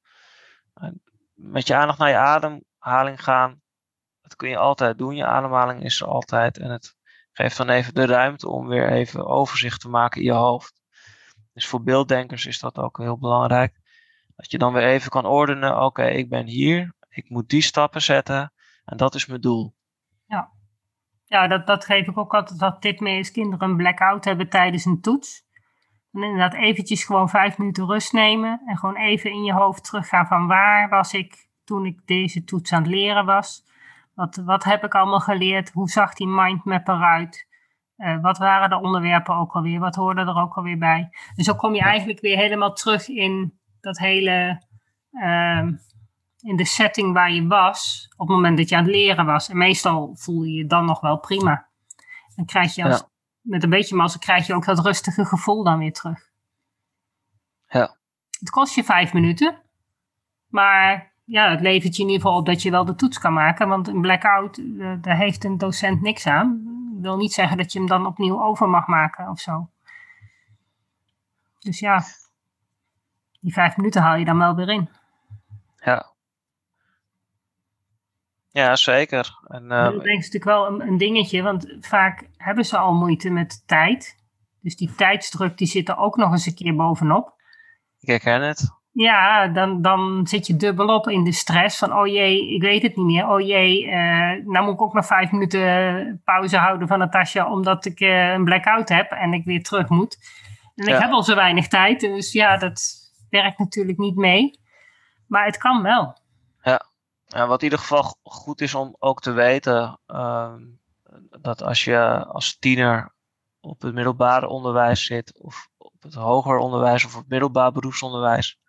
En 0.74 1.02
met 1.34 1.68
je 1.68 1.76
aandacht 1.76 2.00
naar 2.00 2.10
je 2.10 2.16
ademhaling 2.86 3.24
gaan, 3.24 3.62
dat 4.22 4.36
kun 4.36 4.50
je 4.50 4.58
altijd 4.58 4.98
doen. 4.98 5.16
Je 5.16 5.26
ademhaling 5.26 5.84
is 5.84 6.02
er 6.02 6.08
altijd 6.08 6.58
en 6.58 6.70
het 6.70 6.96
geeft 7.32 7.58
dan 7.58 7.70
even 7.70 7.94
de 7.94 8.06
ruimte 8.06 8.50
om 8.50 8.68
weer 8.68 8.92
even 8.92 9.26
overzicht 9.26 9.82
te 9.82 9.90
maken 9.90 10.22
in 10.22 10.28
je 10.28 10.34
hoofd. 10.34 10.82
Dus 11.54 11.68
voor 11.68 11.84
beelddenkers 11.84 12.46
is 12.46 12.60
dat 12.60 12.78
ook 12.78 12.98
heel 12.98 13.18
belangrijk. 13.18 13.80
Dat 14.36 14.52
je 14.52 14.58
dan 14.58 14.74
weer 14.74 14.84
even 14.84 15.10
kan 15.10 15.26
ordenen, 15.26 15.82
oké, 15.82 16.06
ik 16.06 16.30
ben 16.30 16.46
hier, 16.46 16.94
ik 17.10 17.30
moet 17.30 17.50
die 17.50 17.62
stappen 17.62 18.02
zetten 18.02 18.54
en 18.86 18.98
dat 18.98 19.16
is 19.16 19.26
mijn 19.26 19.42
doel. 19.42 19.76
Ja, 20.28 20.52
ja 21.26 21.48
dat, 21.48 21.68
dat 21.68 21.86
geef 21.86 22.08
ik 22.08 22.18
ook 22.18 22.34
altijd 22.34 22.60
dat 22.60 22.82
tip 22.82 23.00
mee 23.00 23.18
als 23.18 23.32
kinderen 23.32 23.70
een 23.70 23.78
blackout 23.78 24.26
hebben 24.26 24.50
tijdens 24.50 24.86
een 24.86 25.02
toets. 25.02 25.44
En 26.12 26.24
inderdaad 26.24 26.54
eventjes 26.54 27.04
gewoon 27.04 27.30
vijf 27.30 27.58
minuten 27.58 27.86
rust 27.86 28.14
nemen 28.14 28.62
en 28.66 28.78
gewoon 28.78 28.98
even 28.98 29.32
in 29.32 29.44
je 29.44 29.54
hoofd 29.54 29.84
teruggaan 29.84 30.28
van 30.28 30.48
waar 30.48 30.90
was 30.90 31.14
ik 31.14 31.45
toen 31.66 31.86
ik 31.86 32.00
deze 32.06 32.44
toets 32.44 32.74
aan 32.74 32.82
het 32.82 32.92
leren 32.92 33.26
was. 33.26 33.64
Wat, 34.14 34.36
wat 34.36 34.64
heb 34.64 34.84
ik 34.84 34.96
allemaal 34.96 35.20
geleerd? 35.20 35.72
Hoe 35.72 35.90
zag 35.90 36.14
die 36.14 36.28
mindmap 36.28 36.88
eruit? 36.88 37.48
Uh, 37.98 38.22
wat 38.22 38.38
waren 38.38 38.70
de 38.70 38.82
onderwerpen 38.82 39.36
ook 39.36 39.52
alweer? 39.52 39.80
Wat 39.80 39.96
hoorde 39.96 40.22
er 40.22 40.36
ook 40.36 40.54
alweer 40.54 40.78
bij? 40.78 41.10
En 41.36 41.44
zo 41.44 41.56
kom 41.56 41.74
je 41.74 41.82
eigenlijk 41.82 42.20
weer 42.20 42.38
helemaal 42.38 42.74
terug 42.74 43.08
in 43.08 43.60
dat 43.82 43.98
hele, 43.98 44.62
uh, 45.12 45.68
in 46.40 46.56
de 46.56 46.66
setting 46.66 47.14
waar 47.14 47.32
je 47.32 47.48
was 47.48 48.08
op 48.18 48.28
het 48.28 48.36
moment 48.36 48.58
dat 48.58 48.70
je 48.70 48.76
aan 48.76 48.84
het 48.84 48.92
leren 48.92 49.26
was. 49.26 49.50
En 49.50 49.58
meestal 49.58 50.16
voel 50.16 50.44
je 50.44 50.54
je 50.54 50.66
dan 50.66 50.86
nog 50.86 51.00
wel 51.00 51.18
prima. 51.18 51.68
Dan 52.36 52.46
krijg 52.46 52.76
je 52.76 52.84
als, 52.84 53.04
met 53.42 53.64
een 53.64 53.70
beetje 53.70 53.96
mazzel 53.96 54.20
krijg 54.20 54.48
je 54.48 54.54
ook 54.54 54.66
dat 54.66 54.80
rustige 54.80 55.26
gevoel 55.26 55.64
dan 55.64 55.80
weer 55.80 55.94
terug. 55.94 56.30
Ja. 57.68 57.98
Het 58.40 58.50
kost 58.50 58.76
je 58.76 58.84
vijf 58.84 59.14
minuten, 59.14 59.62
maar 60.48 61.15
ja, 61.26 61.50
het 61.50 61.62
levert 61.62 61.96
je 61.96 62.02
in 62.02 62.10
ieder 62.10 62.22
geval 62.22 62.40
op 62.40 62.46
dat 62.46 62.62
je 62.62 62.72
wel 62.72 62.86
de 62.86 62.96
toets 62.96 63.20
kan 63.20 63.34
maken. 63.34 63.68
Want 63.68 63.88
een 63.88 64.02
blackout, 64.02 64.58
uh, 64.58 64.94
daar 65.02 65.18
heeft 65.18 65.44
een 65.44 65.58
docent 65.58 66.02
niks 66.02 66.28
aan. 66.28 66.64
Dat 66.94 67.02
wil 67.02 67.18
niet 67.18 67.34
zeggen 67.34 67.58
dat 67.58 67.72
je 67.72 67.80
hem 67.80 67.88
dan 67.88 68.06
opnieuw 68.06 68.44
over 68.44 68.70
mag 68.70 68.88
maken 68.88 69.30
of 69.30 69.40
zo. 69.40 69.70
Dus 71.60 71.80
ja, 71.80 72.04
die 73.42 73.54
vijf 73.54 73.78
minuten 73.78 74.02
haal 74.02 74.16
je 74.16 74.26
dan 74.26 74.38
wel 74.38 74.56
weer 74.56 74.70
in. 74.70 74.90
Ja. 75.76 76.14
Ja, 78.50 78.76
zeker. 78.76 79.40
En, 79.48 79.64
uh, 79.64 79.84
dat 79.84 80.06
is 80.06 80.16
natuurlijk 80.16 80.44
wel 80.44 80.68
een, 80.68 80.82
een, 80.88 80.98
dingetje, 80.98 81.42
want 81.42 81.78
vaak 81.80 82.30
hebben 82.38 82.66
ze 82.66 82.78
al 82.78 82.94
moeite 82.94 83.30
met 83.30 83.64
tijd. 83.68 84.24
Dus 84.62 84.76
die 84.76 84.96
tijdsdruk 84.96 85.58
die 85.58 85.68
zit 85.68 85.90
er 85.90 85.98
ook 85.98 86.16
nog 86.16 86.32
eens 86.32 86.46
een 86.46 86.56
keer 86.56 86.76
bovenop. 86.76 87.34
Ik 88.00 88.08
herken 88.08 88.42
het. 88.42 88.75
Ja, 88.96 89.48
dan, 89.48 89.82
dan 89.82 90.28
zit 90.28 90.48
je 90.48 90.56
dubbelop 90.56 91.10
in 91.10 91.24
de 91.24 91.32
stress 91.32 91.78
van, 91.78 91.94
oh 91.94 92.08
jee, 92.08 92.54
ik 92.54 92.62
weet 92.62 92.82
het 92.82 92.96
niet 92.96 93.06
meer. 93.06 93.28
Oh 93.28 93.42
jee, 93.42 93.86
uh, 93.86 94.46
nou 94.46 94.66
moet 94.66 94.74
ik 94.74 94.82
ook 94.82 94.94
nog 94.94 95.06
vijf 95.06 95.32
minuten 95.32 96.22
pauze 96.24 96.58
houden 96.58 96.88
van 96.88 97.00
Natasja, 97.00 97.52
omdat 97.52 97.86
ik 97.86 98.00
uh, 98.00 98.32
een 98.32 98.44
blackout 98.44 98.90
heb 98.90 99.12
en 99.12 99.34
ik 99.34 99.46
weer 99.46 99.64
terug 99.64 99.90
moet. 99.90 100.18
En 100.76 100.88
ik 100.88 101.00
heb 101.00 101.12
al 101.12 101.24
zo 101.24 101.36
weinig 101.36 101.68
tijd, 101.68 102.00
dus 102.00 102.32
ja, 102.32 102.58
dat 102.58 102.94
werkt 103.30 103.60
natuurlijk 103.60 103.98
niet 103.98 104.16
mee. 104.16 104.60
Maar 105.28 105.46
het 105.46 105.58
kan 105.58 105.82
wel. 105.82 106.18
Ja, 106.64 106.86
ja 107.26 107.48
wat 107.48 107.58
in 107.58 107.64
ieder 107.64 107.80
geval 107.80 108.18
goed 108.24 108.62
is 108.62 108.76
om 108.76 108.96
ook 109.00 109.22
te 109.22 109.32
weten, 109.32 110.00
uh, 110.08 110.54
dat 111.42 111.64
als 111.64 111.84
je 111.84 112.26
als 112.26 112.58
tiener 112.60 113.14
op 113.60 113.82
het 113.82 113.94
middelbare 113.94 114.48
onderwijs 114.48 115.06
zit, 115.06 115.40
of 115.42 115.68
op 115.78 115.94
het 116.00 116.14
hoger 116.14 116.58
onderwijs 116.58 117.06
of 117.06 117.14
op 117.14 117.20
het 117.20 117.30
middelbaar 117.30 117.72
beroepsonderwijs, 117.72 118.60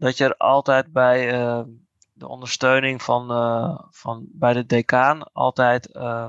dat 0.00 0.16
je 0.16 0.24
er 0.24 0.36
altijd 0.36 0.92
bij 0.92 1.40
uh, 1.40 1.60
de 2.12 2.28
ondersteuning 2.28 3.02
van, 3.02 3.32
uh, 3.32 3.78
van 3.90 4.26
bij 4.32 4.52
de 4.52 4.66
decaan 4.66 5.32
altijd 5.32 5.88
uh, 5.96 6.28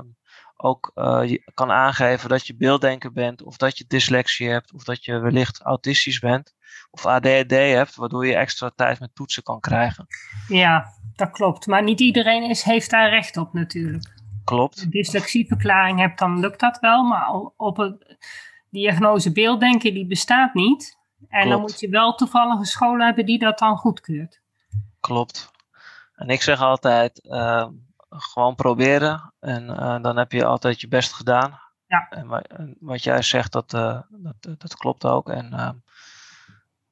ook 0.56 0.92
je 1.24 1.50
kan 1.54 1.70
aangeven 1.70 2.28
dat 2.28 2.46
je 2.46 2.56
beelddenker 2.56 3.12
bent, 3.12 3.42
of 3.42 3.56
dat 3.56 3.78
je 3.78 3.84
dyslexie 3.88 4.48
hebt, 4.48 4.72
of 4.72 4.84
dat 4.84 5.04
je 5.04 5.18
wellicht 5.18 5.60
autistisch 5.60 6.18
bent, 6.18 6.54
of 6.90 7.06
ADHD 7.06 7.50
hebt, 7.50 7.96
waardoor 7.96 8.26
je 8.26 8.34
extra 8.34 8.70
tijd 8.76 9.00
met 9.00 9.14
toetsen 9.14 9.42
kan 9.42 9.60
krijgen. 9.60 10.06
Ja, 10.48 10.84
dat 11.14 11.30
klopt. 11.30 11.66
Maar 11.66 11.82
niet 11.82 12.00
iedereen 12.00 12.42
is, 12.42 12.62
heeft 12.62 12.90
daar 12.90 13.10
recht 13.10 13.36
op 13.36 13.52
natuurlijk. 13.52 14.14
Klopt. 14.44 14.74
Als 14.74 14.82
je 14.82 14.88
dyslexieverklaring 14.88 15.98
hebt, 15.98 16.18
dan 16.18 16.40
lukt 16.40 16.60
dat 16.60 16.78
wel, 16.80 17.02
maar 17.02 17.28
op 17.56 17.76
het 17.76 18.16
diagnose 18.70 19.32
beelddenken 19.32 19.94
die 19.94 20.06
bestaat 20.06 20.54
niet. 20.54 21.00
En 21.28 21.48
dan 21.48 21.60
moet 21.60 21.80
je 21.80 21.88
wel 21.88 22.14
toevallig 22.14 22.58
een 22.58 22.64
school 22.64 22.98
hebben 22.98 23.26
die 23.26 23.38
dat 23.38 23.58
dan 23.58 23.76
goedkeurt. 23.76 24.40
Klopt. 25.00 25.50
En 26.14 26.28
ik 26.28 26.42
zeg 26.42 26.60
altijd, 26.60 27.20
uh, 27.24 27.66
gewoon 28.08 28.54
proberen. 28.54 29.32
En 29.40 29.68
uh, 29.70 30.02
dan 30.02 30.16
heb 30.16 30.32
je 30.32 30.44
altijd 30.44 30.80
je 30.80 30.88
best 30.88 31.12
gedaan. 31.12 31.60
Ja. 31.86 32.06
En 32.08 32.76
wat 32.80 33.02
jij 33.02 33.22
zegt, 33.22 33.52
dat, 33.52 33.74
uh, 33.74 34.00
dat, 34.10 34.60
dat 34.60 34.76
klopt 34.76 35.06
ook. 35.06 35.28
En 35.28 35.52
ehm, 35.52 35.74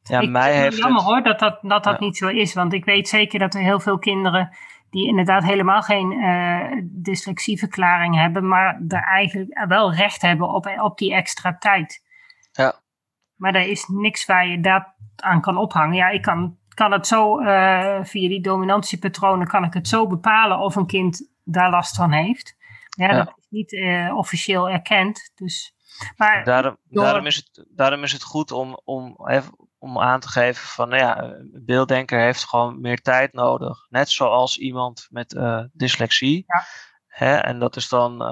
ja, 0.02 0.20
ik 0.20 0.28
mij 0.28 0.54
heeft 0.54 0.74
het 0.74 0.84
jammer 0.84 1.02
hoor 1.02 1.22
dat 1.22 1.38
dat, 1.38 1.58
dat, 1.62 1.84
dat 1.84 1.98
ja. 1.98 2.04
niet 2.04 2.16
zo 2.16 2.28
is. 2.28 2.54
Want 2.54 2.72
ik 2.72 2.84
weet 2.84 3.08
zeker 3.08 3.38
dat 3.38 3.54
er 3.54 3.60
heel 3.60 3.80
veel 3.80 3.98
kinderen 3.98 4.56
die 4.90 5.06
inderdaad 5.06 5.44
helemaal 5.44 5.82
geen 5.82 6.12
uh, 6.12 6.82
dyslexieverklaring 6.82 8.16
hebben, 8.16 8.48
maar 8.48 8.80
er 8.88 9.02
eigenlijk 9.02 9.66
wel 9.68 9.94
recht 9.94 10.22
hebben 10.22 10.48
op, 10.48 10.66
op 10.80 10.98
die 10.98 11.14
extra 11.14 11.56
tijd. 11.58 12.02
Maar 13.40 13.54
er 13.54 13.68
is 13.68 13.86
niks 13.88 14.26
waar 14.26 14.46
je 14.46 14.60
dat 14.60 14.84
aan 15.16 15.40
kan 15.40 15.56
ophangen. 15.56 15.96
Ja, 15.96 16.08
ik 16.08 16.22
kan, 16.22 16.56
kan 16.68 16.92
het 16.92 17.06
zo, 17.06 17.40
uh, 17.40 17.98
via 18.02 18.28
die 18.28 18.40
dominantiepatronen, 18.40 19.46
kan 19.46 19.64
ik 19.64 19.74
het 19.74 19.88
zo 19.88 20.06
bepalen 20.06 20.58
of 20.58 20.76
een 20.76 20.86
kind 20.86 21.30
daar 21.44 21.70
last 21.70 21.96
van 21.96 22.12
heeft. 22.12 22.56
Ja, 22.88 23.10
ja. 23.10 23.16
dat 23.16 23.34
is 23.38 23.46
niet 23.48 23.72
uh, 23.72 24.16
officieel 24.16 24.70
erkend. 24.70 25.32
Dus, 25.34 25.74
maar 26.16 26.44
daarom, 26.44 26.76
door... 26.84 27.04
daarom, 27.04 27.26
is 27.26 27.36
het, 27.36 27.66
daarom 27.68 28.02
is 28.02 28.12
het 28.12 28.22
goed 28.22 28.52
om, 28.52 28.80
om, 28.84 29.16
even, 29.26 29.52
om 29.78 29.98
aan 29.98 30.20
te 30.20 30.28
geven 30.28 30.66
van, 30.68 30.88
nou 30.88 31.02
ja, 31.02 31.22
een 31.22 31.62
beelddenker 31.66 32.20
heeft 32.20 32.44
gewoon 32.44 32.80
meer 32.80 33.00
tijd 33.00 33.32
nodig. 33.32 33.86
Net 33.88 34.10
zoals 34.10 34.58
iemand 34.58 35.06
met 35.10 35.32
uh, 35.32 35.64
dyslexie. 35.72 36.44
Ja. 36.46 36.64
Hè? 37.06 37.36
En 37.36 37.58
dat 37.58 37.76
is 37.76 37.88
dan 37.88 38.22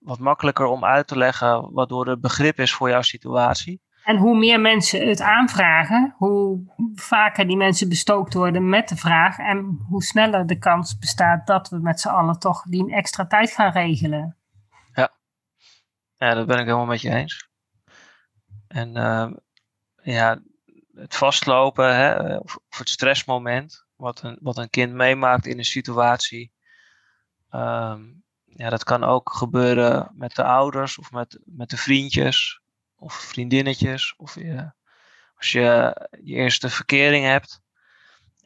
wat 0.00 0.18
makkelijker 0.18 0.66
om 0.66 0.84
uit 0.84 1.06
te 1.06 1.16
leggen, 1.16 1.72
waardoor 1.72 2.08
er 2.08 2.20
begrip 2.20 2.58
is 2.58 2.72
voor 2.72 2.88
jouw 2.88 3.02
situatie. 3.02 3.80
En 4.04 4.16
hoe 4.16 4.38
meer 4.38 4.60
mensen 4.60 5.08
het 5.08 5.20
aanvragen, 5.20 6.14
hoe 6.16 6.60
vaker 6.94 7.46
die 7.46 7.56
mensen 7.56 7.88
bestookt 7.88 8.34
worden 8.34 8.68
met 8.68 8.88
de 8.88 8.96
vraag 8.96 9.38
en 9.38 9.84
hoe 9.88 10.02
sneller 10.02 10.46
de 10.46 10.58
kans 10.58 10.98
bestaat 10.98 11.46
dat 11.46 11.68
we 11.68 11.78
met 11.78 12.00
z'n 12.00 12.08
allen 12.08 12.38
toch 12.38 12.62
die 12.62 12.94
extra 12.94 13.26
tijd 13.26 13.50
gaan 13.50 13.72
regelen. 13.72 14.36
Ja, 14.92 15.12
ja 16.16 16.34
dat 16.34 16.46
ben 16.46 16.58
ik 16.58 16.64
helemaal 16.64 16.86
met 16.86 17.00
je 17.00 17.10
eens. 17.10 17.48
En 18.68 18.96
uh, 18.96 19.30
ja, 20.02 20.42
het 20.94 21.16
vastlopen 21.16 21.96
hè, 21.96 22.36
of, 22.36 22.58
of, 22.70 22.78
het 22.78 22.88
stressmoment, 22.88 23.86
wat 23.96 24.22
een, 24.22 24.38
wat 24.40 24.58
een 24.58 24.70
kind 24.70 24.92
meemaakt 24.92 25.46
in 25.46 25.58
een 25.58 25.64
situatie. 25.64 26.52
Um, 27.50 28.19
ja, 28.56 28.70
dat 28.70 28.84
kan 28.84 29.04
ook 29.04 29.32
gebeuren 29.32 30.10
met 30.14 30.34
de 30.34 30.44
ouders 30.44 30.98
of 30.98 31.12
met, 31.12 31.38
met 31.44 31.70
de 31.70 31.76
vriendjes 31.76 32.60
of 32.96 33.14
vriendinnetjes. 33.14 34.14
Of 34.16 34.36
als 35.36 35.52
je 35.52 35.96
je 36.22 36.34
eerste 36.34 36.70
verkering 36.70 37.24
hebt, 37.24 37.60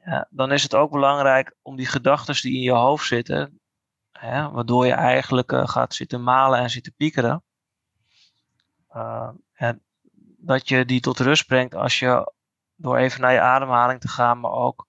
ja, 0.04 0.26
dan 0.30 0.52
is 0.52 0.62
het 0.62 0.74
ook 0.74 0.90
belangrijk 0.90 1.54
om 1.62 1.76
die 1.76 1.86
gedachten 1.86 2.34
die 2.34 2.54
in 2.54 2.60
je 2.60 2.72
hoofd 2.72 3.06
zitten, 3.06 3.60
hè, 4.12 4.50
waardoor 4.50 4.86
je 4.86 4.92
eigenlijk 4.92 5.52
uh, 5.52 5.68
gaat 5.68 5.94
zitten 5.94 6.22
malen 6.22 6.58
en 6.58 6.70
zitten 6.70 6.94
piekeren, 6.96 7.42
uh, 8.96 9.30
dat 10.38 10.68
je 10.68 10.84
die 10.84 11.00
tot 11.00 11.18
rust 11.18 11.46
brengt 11.46 11.74
als 11.74 11.98
je 11.98 12.32
door 12.76 12.96
even 12.96 13.20
naar 13.20 13.32
je 13.32 13.40
ademhaling 13.40 14.00
te 14.00 14.08
gaan, 14.08 14.40
maar 14.40 14.50
ook 14.50 14.86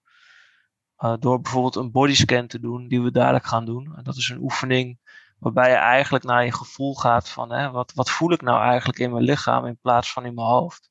uh, 0.99 1.13
door 1.19 1.41
bijvoorbeeld 1.41 1.75
een 1.75 1.91
bodyscan 1.91 2.47
te 2.47 2.59
doen, 2.59 2.87
die 2.87 3.01
we 3.01 3.11
dadelijk 3.11 3.45
gaan 3.45 3.65
doen. 3.65 3.95
En 3.95 4.03
dat 4.03 4.15
is 4.15 4.29
een 4.29 4.41
oefening 4.41 4.99
Waarbij 5.39 5.69
je 5.69 5.75
eigenlijk 5.75 6.23
naar 6.23 6.45
je 6.45 6.53
gevoel 6.53 6.95
gaat 6.95 7.29
van 7.29 7.51
hè, 7.51 7.71
wat, 7.71 7.93
wat 7.93 8.09
voel 8.09 8.31
ik 8.31 8.41
nou 8.41 8.61
eigenlijk 8.61 8.99
in 8.99 9.11
mijn 9.11 9.23
lichaam 9.23 9.65
in 9.65 9.77
plaats 9.77 10.11
van 10.11 10.25
in 10.25 10.33
mijn 10.33 10.47
hoofd. 10.47 10.89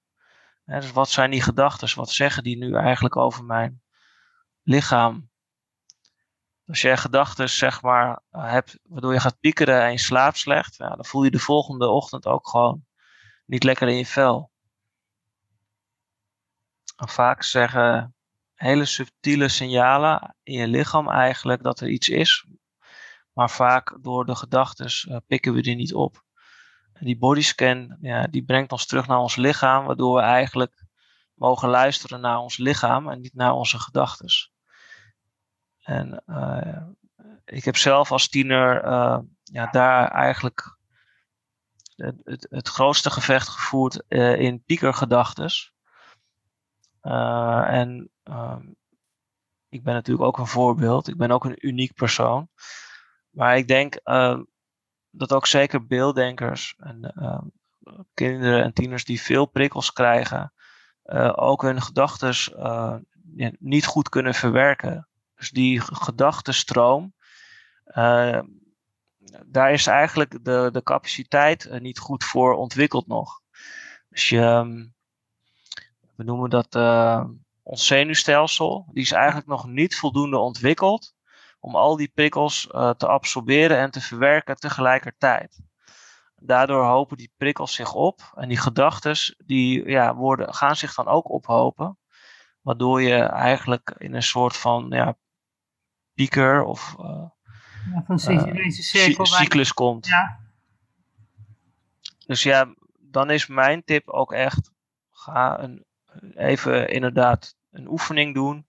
Hè, 0.65 0.81
dus 0.81 0.93
wat 0.93 1.09
zijn 1.09 1.31
die 1.31 1.43
gedachten? 1.43 1.97
Wat 1.97 2.11
zeggen 2.11 2.43
die 2.43 2.57
nu 2.57 2.75
eigenlijk 2.75 3.17
over 3.17 3.45
mijn 3.45 3.83
lichaam? 4.63 5.31
Als 6.67 6.81
je 6.81 6.97
gedachten 6.97 7.51
zeg 7.51 7.83
maar 7.83 8.23
hebt 8.31 8.79
waardoor 8.83 9.13
je 9.13 9.21
gaat 9.21 9.41
piekeren 9.41 9.83
en 9.83 9.91
je 9.91 9.99
slaapt 9.99 10.39
slecht, 10.39 10.77
ja, 10.77 10.89
dan 10.89 11.05
voel 11.05 11.25
je 11.25 11.31
de 11.31 11.39
volgende 11.39 11.89
ochtend 11.89 12.27
ook 12.27 12.49
gewoon 12.49 12.85
niet 13.47 13.65
lekker 13.65 13.89
in 13.89 13.97
je 13.97 14.07
vel. 14.07 14.51
En 16.97 17.09
vaak 17.09 17.43
zeggen 17.43 18.15
hele 18.55 18.85
subtiele 18.85 19.49
signalen 19.49 20.37
in 20.43 20.55
je 20.55 20.69
lichaam 20.69 21.11
eigenlijk 21.11 21.63
dat 21.63 21.81
er 21.81 21.89
iets 21.89 22.09
is. 22.09 22.47
Maar 23.35 23.51
vaak 23.51 23.99
door 24.01 24.25
de 24.27 24.35
gedachten 24.35 25.13
uh, 25.13 25.17
pikken 25.27 25.55
we 25.55 25.63
die 25.63 25.77
niet 25.77 25.95
op. 25.95 26.25
En 26.93 27.05
die 27.05 27.19
bodyscan 27.19 27.97
ja, 28.01 28.27
die 28.27 28.45
brengt 28.45 28.73
ons 28.73 28.87
terug 28.87 29.07
naar 29.07 29.19
ons 29.19 29.37
lichaam, 29.37 29.85
waardoor 29.85 30.15
we 30.15 30.23
eigenlijk 30.23 30.85
mogen 31.35 31.69
luisteren 31.69 32.21
naar 32.21 32.39
ons 32.39 32.57
lichaam 32.57 33.09
en 33.09 33.21
niet 33.21 33.35
naar 33.35 33.53
onze 33.53 33.79
gedachten. 33.79 34.29
En 35.79 36.23
uh, 36.27 36.83
ik 37.45 37.65
heb 37.65 37.77
zelf 37.77 38.13
als 38.13 38.29
tiener 38.29 38.85
uh, 38.85 39.19
ja, 39.43 39.67
daar 39.71 40.11
eigenlijk 40.11 40.79
het, 41.97 42.21
het, 42.25 42.47
het, 42.51 42.69
grootste 42.69 43.11
gevecht 43.11 43.49
gevoerd 43.49 44.05
in 44.39 44.63
piekergedachtes. 44.65 45.73
en 47.01 48.11
ehm, 48.23 48.67
ik 49.69 49.83
ben 49.83 49.95
natuurlijk 49.95 50.27
ook 50.27 50.39
een 50.39 50.47
voorbeeld. 50.47 51.09
Ik 51.09 51.17
ben 51.17 51.31
ook 51.31 51.45
een 51.45 51.67
uniek 51.67 51.95
persoon. 51.95 52.49
Maar 53.35 53.57
ik 53.57 53.69
denk 53.69 53.95
ehm, 53.95 54.43
dat 55.11 55.33
ook 55.33 55.47
zeker 55.47 55.87
beelddenkers 55.87 56.75
en 56.79 57.13
ehm, 57.15 57.47
kinderen 58.15 58.63
en 58.63 58.73
tieners 58.73 59.05
die 59.05 59.21
veel 59.21 59.47
prikkels 59.47 59.93
krijgen, 59.93 60.53
ook 61.35 61.63
hun 61.63 61.83
gedachten 61.83 62.35
niet 63.59 63.87
goed 63.87 64.09
kunnen 64.09 64.35
verwerken. 64.35 65.09
Dus 65.35 65.51
die 65.51 65.81
gedachtenstroom, 65.81 67.15
uh, 67.87 68.41
daar 69.47 69.73
is 69.73 69.87
eigenlijk 69.87 70.45
de, 70.45 70.69
de 70.73 70.83
capaciteit 70.83 71.67
uh, 71.67 71.81
niet 71.81 71.99
goed 71.99 72.25
voor 72.25 72.55
ontwikkeld 72.55 73.07
nog. 73.07 73.41
Dus 74.09 74.29
je, 74.29 74.41
we 76.17 76.25
noemen 76.25 76.51
dat 76.51 76.75
ons 77.63 77.87
zenuwstelsel, 77.87 78.87
die 78.93 79.03
is 79.03 79.13
eigenlijk 79.13 79.47
nog 79.47 79.67
niet 79.67 79.97
voldoende 79.97 80.39
ontwikkeld 80.39 81.15
om 81.65 81.77
al 81.77 81.97
die 81.97 82.11
prikkels 82.15 82.67
te 82.97 83.07
absorberen 83.07 83.79
en 83.79 83.91
te 83.91 84.01
verwerken 84.01 84.57
tegelijkertijd. 84.57 85.61
Daardoor 86.37 86.85
hopen 86.85 87.17
die 87.17 87.33
prikkels 87.37 87.75
zich 87.75 87.95
op 87.95 88.33
en 88.35 88.49
die 88.49 88.57
gedachten 88.57 89.37
die 89.47 89.89
ja, 89.89 90.15
worden, 90.15 90.55
gaan 90.55 90.77
zich 90.77 90.95
dan 90.95 91.07
ook 91.07 91.31
ophopen. 91.31 91.99
Waardoor 92.61 93.03
je 93.03 93.23
eigenlijk 93.23 93.95
in 93.99 94.15
een 94.15 94.23
soort 94.23 94.57
van 94.57 94.87
ja, 94.91 95.17
pieker 96.15 96.65
of 96.65 96.95
uh, 97.01 97.07
ja, 97.93 98.03
van 98.07 98.19
cirkel 98.19 99.27
cyclus 99.27 99.73
komt. 99.73 100.07
Ja. 100.07 100.41
Dus 102.27 102.43
ja, 102.43 102.75
dan 102.99 103.31
is 103.31 103.47
mijn 103.47 103.85
tip 103.85 104.09
ook 104.09 104.33
echt, 104.33 104.71
ga 105.11 105.63
een, 105.63 105.85
even 106.35 106.89
inderdaad 106.89 107.57
een 107.71 107.89
oefening 107.89 108.35
doen. 108.35 108.67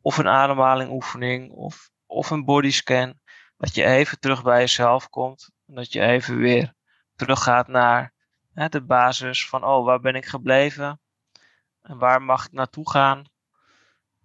Of 0.00 0.18
een 0.18 0.28
ademhaling 0.28 0.90
oefening 0.90 1.52
of, 1.52 1.92
of 2.14 2.30
een 2.30 2.44
bodyscan. 2.44 3.20
Dat 3.56 3.74
je 3.74 3.84
even 3.84 4.20
terug 4.20 4.42
bij 4.42 4.60
jezelf 4.60 5.08
komt. 5.08 5.50
En 5.66 5.74
dat 5.74 5.92
je 5.92 6.00
even 6.00 6.36
weer 6.36 6.74
teruggaat 7.16 7.68
naar 7.68 8.14
hè, 8.52 8.68
de 8.68 8.84
basis 8.84 9.48
van, 9.48 9.64
oh, 9.64 9.84
waar 9.84 10.00
ben 10.00 10.14
ik 10.14 10.26
gebleven? 10.26 11.00
En 11.82 11.98
waar 11.98 12.22
mag 12.22 12.46
ik 12.46 12.52
naartoe 12.52 12.90
gaan? 12.90 13.24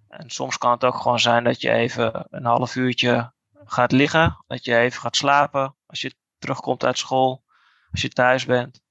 En 0.08 0.30
soms 0.30 0.58
kan 0.58 0.72
het 0.72 0.84
ook 0.84 0.96
gewoon 0.96 1.20
zijn 1.20 1.44
dat 1.44 1.62
je 1.62 1.72
even 1.72 2.26
een 2.30 2.46
half 2.46 2.76
uurtje 2.76 3.34
gaat 3.54 3.92
liggen. 3.92 4.44
Dat 4.48 4.66
je 4.66 4.78
even 4.78 5.02
gaat 5.02 5.16
slapen 5.16 5.76
als 5.86 6.02
je 6.02 6.16
terugkomt 6.38 6.86
uit 6.86 6.98
school. 6.98 7.44
Als 7.92 8.02
je 8.02 8.10
thuis 8.10 8.46
bent. 8.46 8.82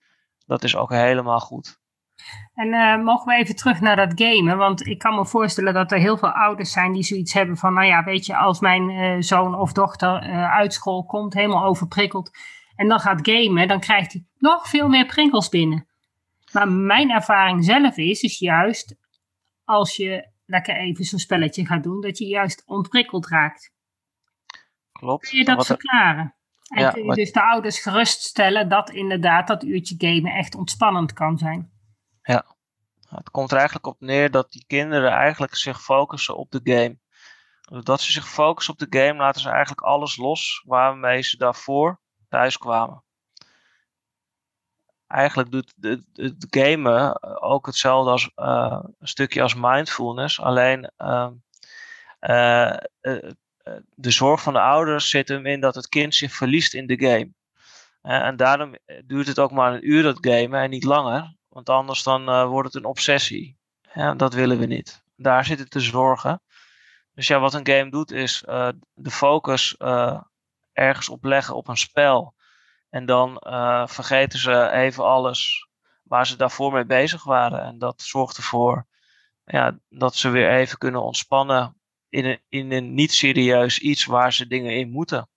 Dat 0.46 0.64
is 0.64 0.76
ook 0.76 0.90
helemaal 0.90 1.40
goed. 1.40 1.80
En 2.54 2.68
uh, 2.68 3.04
mogen 3.04 3.26
we 3.26 3.34
even 3.34 3.56
terug 3.56 3.80
naar 3.80 3.96
dat 3.96 4.12
gamen? 4.14 4.56
Want 4.56 4.86
ik 4.86 4.98
kan 4.98 5.14
me 5.14 5.26
voorstellen 5.26 5.74
dat 5.74 5.92
er 5.92 5.98
heel 5.98 6.18
veel 6.18 6.32
ouders 6.32 6.72
zijn 6.72 6.92
die 6.92 7.02
zoiets 7.02 7.32
hebben 7.32 7.56
van... 7.56 7.74
Nou 7.74 7.86
ja, 7.86 8.04
weet 8.04 8.26
je, 8.26 8.36
als 8.36 8.60
mijn 8.60 8.90
uh, 8.90 9.16
zoon 9.18 9.54
of 9.54 9.72
dochter 9.72 10.28
uh, 10.28 10.52
uit 10.52 10.72
school 10.72 11.04
komt, 11.04 11.34
helemaal 11.34 11.64
overprikkeld... 11.64 12.30
en 12.76 12.88
dan 12.88 13.00
gaat 13.00 13.28
gamen, 13.28 13.68
dan 13.68 13.80
krijgt 13.80 14.12
hij 14.12 14.24
nog 14.38 14.68
veel 14.68 14.88
meer 14.88 15.06
prikkels 15.06 15.48
binnen. 15.48 15.86
Maar 16.52 16.68
mijn 16.68 17.10
ervaring 17.10 17.64
zelf 17.64 17.96
is, 17.96 18.22
is 18.22 18.38
juist 18.38 18.96
als 19.64 19.96
je 19.96 20.28
lekker 20.46 20.76
even 20.76 21.04
zo'n 21.04 21.18
spelletje 21.18 21.66
gaat 21.66 21.82
doen, 21.82 22.00
dat 22.00 22.18
je 22.18 22.26
juist 22.26 22.62
ontprikkeld 22.66 23.28
raakt. 23.28 23.72
Klopt. 24.92 25.28
Kun 25.28 25.38
je 25.38 25.44
dat 25.44 25.66
verklaren? 25.66 26.34
En 26.68 26.82
ja, 26.82 26.90
kun 26.90 27.04
je 27.04 27.14
dus 27.14 27.32
de 27.32 27.42
ouders 27.42 27.80
geruststellen 27.80 28.68
dat 28.68 28.90
inderdaad 28.90 29.46
dat 29.46 29.62
uurtje 29.62 29.94
gamen 29.98 30.32
echt 30.32 30.54
ontspannend 30.54 31.12
kan 31.12 31.38
zijn. 31.38 31.70
Ja, 32.28 32.44
het 33.08 33.30
komt 33.30 33.50
er 33.50 33.56
eigenlijk 33.56 33.86
op 33.86 34.00
neer 34.00 34.30
dat 34.30 34.52
die 34.52 34.64
kinderen 34.66 35.10
eigenlijk 35.10 35.54
zich 35.54 35.82
focussen 35.82 36.36
op 36.36 36.50
de 36.50 36.60
game. 36.64 36.98
Doordat 37.60 38.00
ze 38.00 38.12
zich 38.12 38.28
focussen 38.28 38.72
op 38.72 38.78
de 38.78 38.98
game, 38.98 39.18
laten 39.18 39.40
ze 39.40 39.48
eigenlijk 39.48 39.80
alles 39.80 40.16
los 40.16 40.62
waarmee 40.66 41.22
ze 41.22 41.36
daarvoor 41.36 42.00
thuis 42.28 42.58
kwamen 42.58 43.02
eigenlijk 45.08 45.50
doet 45.50 45.74
het 46.12 46.46
gamen 46.50 47.22
ook 47.42 47.66
hetzelfde 47.66 48.10
als 48.10 48.30
uh, 48.36 48.80
een 48.98 49.08
stukje 49.08 49.42
als 49.42 49.54
mindfulness. 49.54 50.40
Alleen 50.40 50.90
uh, 50.98 51.30
uh, 52.20 52.76
de 53.94 54.10
zorg 54.10 54.42
van 54.42 54.52
de 54.52 54.60
ouders 54.60 55.10
zit 55.10 55.28
hem 55.28 55.46
in 55.46 55.60
dat 55.60 55.74
het 55.74 55.88
kind 55.88 56.14
zich 56.14 56.32
verliest 56.32 56.74
in 56.74 56.86
de 56.86 56.98
game. 56.98 57.30
en 58.02 58.36
daarom 58.36 58.74
duurt 59.04 59.26
het 59.26 59.38
ook 59.38 59.50
maar 59.50 59.74
een 59.74 59.90
uur 59.90 60.02
dat 60.02 60.18
gamen 60.20 60.60
en 60.60 60.70
niet 60.70 60.84
langer. 60.84 61.36
Want 61.58 61.70
anders 61.70 62.02
dan 62.02 62.46
wordt 62.46 62.74
het 62.74 62.82
een 62.82 62.88
obsessie. 62.88 63.58
Ja, 63.94 64.14
dat 64.14 64.34
willen 64.34 64.58
we 64.58 64.66
niet. 64.66 65.02
Daar 65.16 65.44
zit 65.44 65.58
het 65.58 65.70
te 65.70 65.80
zorgen. 65.80 66.42
Dus 67.14 67.26
ja, 67.26 67.38
wat 67.38 67.54
een 67.54 67.66
game 67.66 67.90
doet 67.90 68.10
is 68.10 68.42
de 68.94 69.10
focus 69.10 69.76
ergens 70.72 71.08
op 71.08 71.24
leggen 71.24 71.54
op 71.56 71.68
een 71.68 71.76
spel 71.76 72.34
en 72.90 73.06
dan 73.06 73.36
vergeten 73.88 74.38
ze 74.38 74.70
even 74.70 75.04
alles 75.04 75.68
waar 76.02 76.26
ze 76.26 76.36
daarvoor 76.36 76.72
mee 76.72 76.86
bezig 76.86 77.24
waren. 77.24 77.60
En 77.60 77.78
dat 77.78 78.02
zorgt 78.02 78.36
ervoor 78.36 78.86
ja, 79.44 79.78
dat 79.88 80.14
ze 80.14 80.28
weer 80.28 80.50
even 80.50 80.78
kunnen 80.78 81.02
ontspannen 81.02 81.80
in 82.08 82.24
een, 82.24 82.40
in 82.48 82.72
een 82.72 82.94
niet 82.94 83.12
serieus 83.12 83.78
iets 83.78 84.04
waar 84.04 84.32
ze 84.32 84.46
dingen 84.46 84.76
in 84.76 84.90
moeten. 84.90 85.28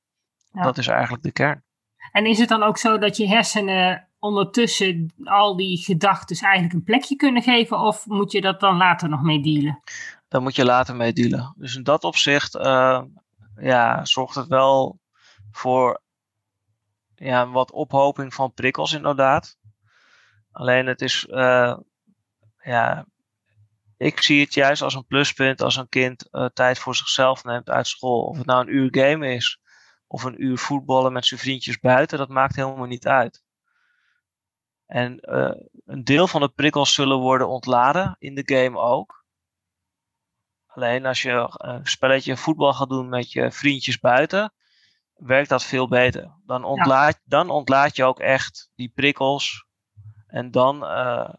Dat 0.51 0.77
is 0.77 0.87
eigenlijk 0.87 1.23
de 1.23 1.31
kern. 1.31 1.63
En 2.11 2.25
is 2.25 2.39
het 2.39 2.49
dan 2.49 2.63
ook 2.63 2.77
zo 2.77 2.97
dat 2.97 3.17
je 3.17 3.27
hersenen 3.27 4.10
ondertussen 4.21 5.13
al 5.23 5.55
die 5.55 5.77
gedachten 5.77 6.37
eigenlijk 6.39 6.73
een 6.73 6.83
plekje 6.83 7.15
kunnen 7.15 7.41
geven? 7.41 7.79
Of 7.79 8.05
moet 8.05 8.31
je 8.31 8.41
dat 8.41 8.59
dan 8.59 8.77
later 8.77 9.09
nog 9.09 9.21
mee 9.21 9.41
dealen? 9.41 9.81
Dan 10.27 10.43
moet 10.43 10.55
je 10.55 10.65
later 10.65 10.95
mee 10.95 11.13
dealen. 11.13 11.53
Dus 11.57 11.75
in 11.75 11.83
dat 11.83 12.03
opzicht 12.03 12.55
uh, 12.55 13.01
ja, 13.55 14.05
zorgt 14.05 14.35
het 14.35 14.47
wel 14.47 14.99
voor 15.51 16.01
ja, 17.15 17.49
wat 17.49 17.71
ophoping 17.71 18.33
van 18.33 18.53
prikkels 18.53 18.93
inderdaad. 18.93 19.57
Alleen 20.51 20.85
het 20.85 21.01
is, 21.01 21.27
uh, 21.29 21.77
ja, 22.63 23.05
ik 23.97 24.21
zie 24.21 24.41
het 24.41 24.53
juist 24.53 24.81
als 24.81 24.95
een 24.95 25.05
pluspunt 25.05 25.61
als 25.61 25.75
een 25.75 25.89
kind 25.89 26.27
uh, 26.31 26.45
tijd 26.45 26.79
voor 26.79 26.95
zichzelf 26.95 27.43
neemt 27.43 27.69
uit 27.69 27.87
school. 27.87 28.23
Of 28.23 28.37
het 28.37 28.45
nou 28.45 28.61
een 28.61 28.75
uur 28.75 28.87
game 28.91 29.33
is, 29.33 29.59
of 30.07 30.23
een 30.23 30.43
uur 30.43 30.57
voetballen 30.57 31.13
met 31.13 31.25
zijn 31.25 31.39
vriendjes 31.39 31.79
buiten, 31.79 32.17
dat 32.17 32.29
maakt 32.29 32.55
helemaal 32.55 32.85
niet 32.85 33.07
uit. 33.07 33.43
En 34.91 35.19
uh, 35.21 35.51
een 35.85 36.03
deel 36.03 36.27
van 36.27 36.41
de 36.41 36.49
prikkels 36.49 36.93
zullen 36.93 37.17
worden 37.17 37.47
ontladen 37.47 38.15
in 38.19 38.35
de 38.35 38.55
game 38.55 38.79
ook. 38.79 39.25
Alleen 40.67 41.05
als 41.05 41.21
je 41.21 41.49
een 41.57 41.85
spelletje 41.85 42.37
voetbal 42.37 42.73
gaat 42.73 42.89
doen 42.89 43.09
met 43.09 43.31
je 43.31 43.51
vriendjes 43.51 43.99
buiten, 43.99 44.53
werkt 45.15 45.49
dat 45.49 45.63
veel 45.63 45.87
beter. 45.87 46.31
Dan 46.45 46.63
ontlaat, 46.63 47.21
dan 47.23 47.49
ontlaat 47.49 47.95
je 47.95 48.03
ook 48.03 48.19
echt 48.19 48.71
die 48.75 48.91
prikkels. 48.95 49.65
En 50.27 50.51
dan. 50.51 50.75
Uh, 50.83 51.29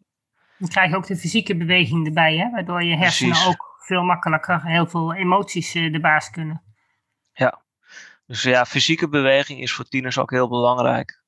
dan 0.58 0.68
krijg 0.68 0.90
je 0.90 0.96
ook 0.96 1.06
de 1.06 1.16
fysieke 1.16 1.56
beweging 1.56 2.06
erbij, 2.06 2.36
hè? 2.36 2.50
waardoor 2.50 2.82
je 2.82 2.96
hersenen 2.96 3.46
ook 3.46 3.76
veel 3.78 4.02
makkelijker 4.02 4.66
heel 4.66 4.86
veel 4.86 5.14
emoties 5.14 5.74
uh, 5.74 5.92
de 5.92 6.00
baas 6.00 6.30
kunnen. 6.30 6.62
Ja, 7.32 7.62
dus 8.26 8.42
ja, 8.42 8.64
fysieke 8.64 9.08
beweging 9.08 9.60
is 9.60 9.72
voor 9.72 9.84
tieners 9.84 10.18
ook 10.18 10.30
heel 10.30 10.48
belangrijk. 10.48 11.21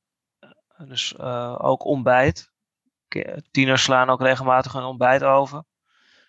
Dus 0.78 1.14
uh, 1.20 1.56
ook 1.58 1.84
ontbijt. 1.84 2.52
Tieners 3.50 3.82
slaan 3.82 4.10
ook 4.10 4.20
regelmatig 4.20 4.72
hun 4.72 4.82
ontbijt 4.82 5.22
over. 5.22 5.64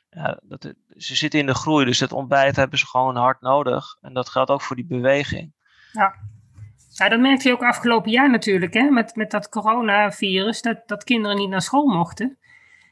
Ja, 0.10 0.40
dat, 0.44 0.74
ze 0.90 1.16
zitten 1.16 1.40
in 1.40 1.46
de 1.46 1.56
groei, 1.56 1.86
dus 1.86 2.00
het 2.00 2.12
ontbijt 2.12 2.56
hebben 2.56 2.80
ze 2.80 2.88
gewoon 2.88 3.16
hard 3.16 3.42
nodig. 3.42 3.98
En 4.02 4.14
dat 4.14 4.30
geldt 4.30 4.52
ook 4.52 4.62
voor 4.62 4.76
die 4.76 4.86
beweging. 4.86 5.54
Ja. 5.92 6.16
Ja, 6.90 7.10
dat 7.10 7.20
merkte 7.20 7.48
je 7.48 7.54
ook 7.54 7.64
afgelopen 7.64 8.12
jaar 8.12 8.32
natuurlijk, 8.32 8.74
hè, 8.74 8.90
met, 8.90 9.16
met 9.16 9.32
dat 9.32 9.50
coronavirus, 9.50 10.62
dat, 10.62 10.82
dat 10.86 11.04
kinderen 11.04 11.38
niet 11.38 11.50
naar 11.50 11.62
school 11.62 11.86
mochten. 11.86 12.38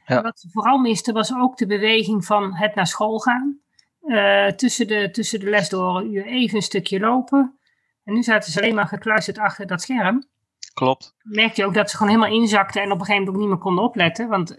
Ja. 0.06 0.22
Wat 0.22 0.40
ze 0.40 0.48
vooral 0.50 0.78
misten 0.78 1.14
was 1.14 1.34
ook 1.34 1.56
de 1.56 1.66
beweging 1.66 2.24
van 2.24 2.54
het 2.54 2.74
naar 2.74 2.86
school 2.86 3.18
gaan. 3.18 3.58
Uh, 4.02 4.46
tussen, 4.46 4.86
de, 4.86 5.10
tussen 5.10 5.40
de 5.40 5.50
les 5.50 5.68
door 5.68 5.96
een 5.96 6.14
uur 6.14 6.26
even 6.26 6.56
een 6.56 6.62
stukje 6.62 7.00
lopen. 7.00 7.58
En 8.04 8.14
nu 8.14 8.22
zaten 8.22 8.52
ze 8.52 8.60
alleen 8.60 8.74
maar 8.74 8.86
gekluisterd 8.86 9.38
achter 9.38 9.66
dat 9.66 9.82
scherm. 9.82 10.28
Klopt. 10.74 11.14
Merkte 11.22 11.60
je 11.60 11.66
ook 11.66 11.74
dat 11.74 11.90
ze 11.90 11.96
gewoon 11.96 12.12
helemaal 12.12 12.40
inzakten 12.40 12.82
en 12.82 12.92
op 12.92 12.98
een 13.00 13.04
gegeven 13.04 13.24
moment 13.24 13.36
ook 13.36 13.42
niet 13.42 13.54
meer 13.54 13.64
konden 13.64 13.84
opletten. 13.84 14.28
Want 14.28 14.54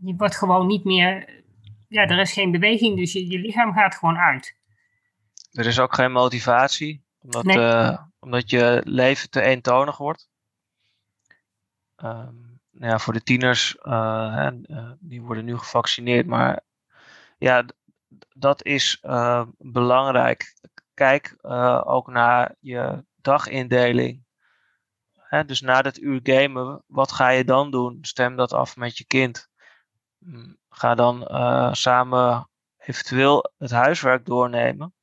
je 0.00 0.14
wordt 0.16 0.36
gewoon 0.36 0.66
niet 0.66 0.84
meer, 0.84 1.42
ja, 1.88 2.06
er 2.06 2.18
is 2.18 2.32
geen 2.32 2.50
beweging, 2.50 2.96
dus 2.96 3.12
je, 3.12 3.30
je 3.30 3.38
lichaam 3.38 3.72
gaat 3.72 3.94
gewoon 3.94 4.18
uit. 4.18 4.58
Er 5.50 5.66
is 5.66 5.78
ook 5.78 5.94
geen 5.94 6.12
motivatie, 6.12 7.04
omdat, 7.20 7.44
uh, 7.44 7.98
omdat 8.20 8.50
je 8.50 8.82
leven 8.84 9.30
te 9.30 9.42
eentonig 9.42 9.96
wordt. 9.96 10.30
Um, 11.96 12.60
nou 12.70 12.92
ja, 12.92 12.98
voor 12.98 13.12
de 13.12 13.22
tieners, 13.22 13.76
uh, 13.82 14.34
hè, 14.34 14.50
uh, 14.52 14.90
die 14.98 15.22
worden 15.22 15.44
nu 15.44 15.58
gevaccineerd, 15.58 16.26
maar 16.26 16.60
ja, 17.38 17.64
dat 18.34 18.64
is 18.64 19.00
belangrijk. 19.58 20.54
Kijk 20.94 21.36
ook 21.84 22.08
naar 22.08 22.54
je 22.60 23.04
dagindeling. 23.20 24.28
Hè, 25.30 25.44
dus 25.44 25.60
na 25.60 25.82
dat 25.82 25.98
uur 25.98 26.20
gamen, 26.22 26.82
wat 26.86 27.12
ga 27.12 27.28
je 27.28 27.44
dan 27.44 27.70
doen? 27.70 27.98
Stem 28.00 28.36
dat 28.36 28.52
af 28.52 28.76
met 28.76 28.98
je 28.98 29.04
kind. 29.04 29.48
Mm, 30.18 30.58
ga 30.68 30.94
dan 30.94 31.26
samen 31.76 32.48
eventueel 32.78 33.52
het 33.58 33.70
huiswerk 33.70 34.26
doornemen 34.26 34.94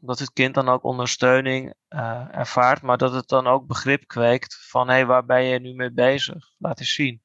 omdat 0.00 0.18
het 0.18 0.32
kind 0.32 0.54
dan 0.54 0.68
ook 0.68 0.84
ondersteuning 0.84 1.74
uh, 1.88 2.34
ervaart, 2.34 2.82
maar 2.82 2.98
dat 2.98 3.12
het 3.12 3.28
dan 3.28 3.46
ook 3.46 3.66
begrip 3.66 4.06
kweekt 4.06 4.66
van 4.68 4.88
hé, 4.88 4.94
hey, 4.94 5.06
waar 5.06 5.24
ben 5.24 5.42
je 5.42 5.60
nu 5.60 5.74
mee 5.74 5.92
bezig? 5.92 6.50
Laat 6.58 6.80
eens 6.80 6.94
zien. 6.94 7.22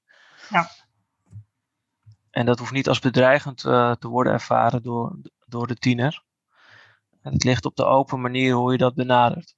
Ja. 0.49 0.69
En 2.29 2.45
dat 2.45 2.59
hoeft 2.59 2.71
niet 2.71 2.87
als 2.87 2.99
bedreigend 2.99 3.63
uh, 3.63 3.91
te 3.91 4.07
worden 4.07 4.33
ervaren 4.33 4.83
door, 4.83 5.19
door 5.45 5.67
de 5.67 5.75
tiener. 5.75 6.23
En 7.21 7.33
het 7.33 7.43
ligt 7.43 7.65
op 7.65 7.75
de 7.75 7.85
open 7.85 8.21
manier 8.21 8.53
hoe 8.53 8.71
je 8.71 8.77
dat 8.77 8.95
benadert. 8.95 9.55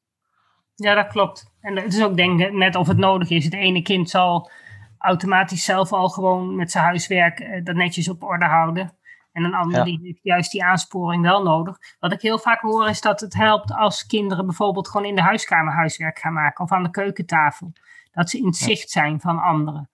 Ja, 0.76 0.94
dat 0.94 1.08
klopt. 1.08 1.54
En 1.62 1.76
het 1.76 1.94
is 1.94 2.04
ook 2.04 2.16
denk 2.16 2.40
ik 2.40 2.54
net 2.54 2.76
of 2.76 2.88
het 2.88 2.98
nodig 2.98 3.30
is. 3.30 3.44
Het 3.44 3.54
ene 3.54 3.82
kind 3.82 4.10
zal 4.10 4.52
automatisch 4.98 5.64
zelf 5.64 5.94
al 5.94 6.10
gewoon 6.10 6.56
met 6.56 6.72
zijn 6.72 6.84
huiswerk 6.84 7.40
uh, 7.40 7.64
dat 7.64 7.76
netjes 7.76 8.10
op 8.10 8.24
orde 8.24 8.46
houden. 8.46 8.98
En 9.32 9.44
een 9.44 9.54
ander 9.54 9.84
die 9.84 10.00
heeft 10.02 10.20
juist 10.24 10.52
die 10.52 10.64
aansporing 10.64 11.22
wel 11.22 11.44
nodig. 11.44 11.78
Wat 12.00 12.12
ik 12.12 12.22
heel 12.22 12.40
vaak 12.40 12.62
hoor 12.62 12.90
is 12.90 13.02
dat 13.02 13.20
het 13.20 13.34
helpt 13.34 13.72
als 13.72 14.06
kinderen 14.06 14.46
bijvoorbeeld 14.46 14.88
gewoon 14.88 15.08
in 15.08 15.16
de 15.16 15.22
huiskamer 15.22 15.74
huiswerk 15.74 16.20
gaan 16.20 16.34
maken 16.34 16.64
of 16.64 16.72
aan 16.72 16.84
de 16.84 16.90
keukentafel. 16.90 17.74
Dat 18.12 18.30
ze 18.30 18.38
in 18.38 18.46
het 18.46 18.56
zicht 18.56 18.90
zijn 18.90 19.22
van 19.22 19.40
anderen. 19.40 19.90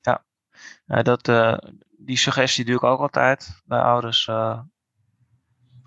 Ja, 0.00 0.24
ja 0.86 1.02
dat, 1.02 1.28
uh, 1.28 1.56
die 1.90 2.16
suggestie 2.16 2.64
doe 2.64 2.74
ik 2.74 2.82
ook 2.82 3.00
altijd 3.00 3.62
bij 3.64 3.80
ouders. 3.80 4.26
Uh, 4.26 4.58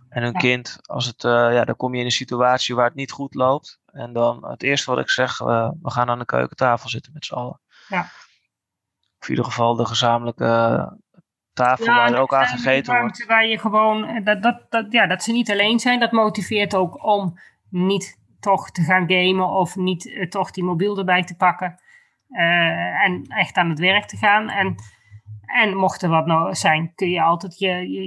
en 0.10 0.24
hun 0.24 0.34
kind, 0.34 0.80
als 0.82 1.06
het, 1.06 1.24
uh, 1.24 1.32
ja, 1.32 1.66
dan 1.66 1.76
kom 1.76 1.94
je 1.94 2.00
in 2.00 2.06
een 2.06 2.12
situatie 2.12 2.76
waar 2.76 2.86
het 2.86 2.96
niet 2.96 3.12
goed 3.12 3.34
loopt. 3.34 3.80
En 3.98 4.14
dan 4.14 4.48
het 4.48 4.64
eerste 4.64 4.92
wat 4.92 5.00
ik 5.00 5.10
zeg, 5.10 5.38
we 5.38 5.74
gaan 5.82 6.10
aan 6.10 6.20
de 6.20 6.26
keukentafel 6.26 6.90
zitten 6.90 7.14
met 7.14 7.26
z'n 7.26 7.34
allen. 7.34 7.60
Ja. 7.88 8.00
Of 9.20 9.24
in 9.24 9.30
ieder 9.30 9.46
geval 9.46 9.76
de 9.76 9.86
gezamenlijke 9.86 10.92
tafel 11.58 11.86
ja, 11.86 11.96
waar 11.96 12.14
er 12.14 12.20
ook 12.20 12.34
aan 12.34 12.46
gegeten 12.46 13.00
wordt. 13.00 13.26
Waar 13.26 13.46
je 13.46 13.60
gewoon, 13.60 14.06
eh, 14.06 14.26
dat, 14.26 14.44
dat, 14.44 14.66
dat, 14.70 14.86
ja, 14.90 15.08
dat 15.08 15.24
ze 15.24 15.32
niet 15.32 15.52
alleen 15.52 15.80
zijn, 15.80 16.00
dat 16.00 16.12
motiveert 16.12 16.76
ook 16.76 17.06
om 17.06 17.40
niet 17.70 18.20
toch 18.40 18.72
te 18.72 18.82
gaan 18.82 19.12
gamen 19.12 19.50
of 19.50 19.76
niet 19.76 20.06
uh, 20.06 20.28
toch 20.28 20.52
die 20.52 20.64
mobiel 20.64 20.98
erbij 20.98 21.24
te 21.24 21.36
pakken. 21.36 21.80
Uh, 22.30 23.04
en 23.04 23.24
echt 23.28 23.56
aan 23.56 23.70
het 23.70 23.80
werk 23.80 24.06
te 24.06 24.18
gaan. 24.18 24.50
En, 24.50 24.76
en 25.46 25.78
mocht 25.78 26.02
er 26.02 26.10
wat 26.10 26.26
nou 26.26 26.56
zijn, 26.56 26.92
kun 26.96 27.10
je 27.10 27.22
altijd 27.22 27.60
je, 27.60 27.90
je 27.90 28.02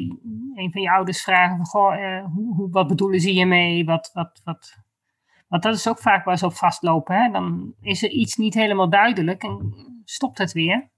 een 0.55 0.73
van 0.73 0.83
je 0.83 0.91
ouders 0.91 1.23
vragen: 1.23 1.57
van, 1.57 1.67
goh, 1.67 2.01
uh, 2.01 2.25
hoe, 2.25 2.55
hoe, 2.55 2.71
wat 2.71 2.87
bedoelen 2.87 3.21
ze 3.21 3.31
hiermee? 3.31 3.85
Wat, 3.85 4.11
wat, 4.13 4.41
wat, 4.45 4.77
want 5.51 5.63
dat 5.63 5.75
is 5.75 5.89
ook 5.89 5.99
vaak 5.99 6.25
waar 6.25 6.39
ze 6.39 6.47
op 6.47 6.55
vastlopen. 6.55 7.23
Hè? 7.23 7.31
Dan 7.31 7.75
is 7.81 8.03
er 8.03 8.11
iets 8.11 8.37
niet 8.37 8.55
helemaal 8.55 8.91
duidelijk 8.91 9.43
en 9.43 9.75
stopt 10.05 10.39
het 10.39 10.53
weer. 10.53 10.91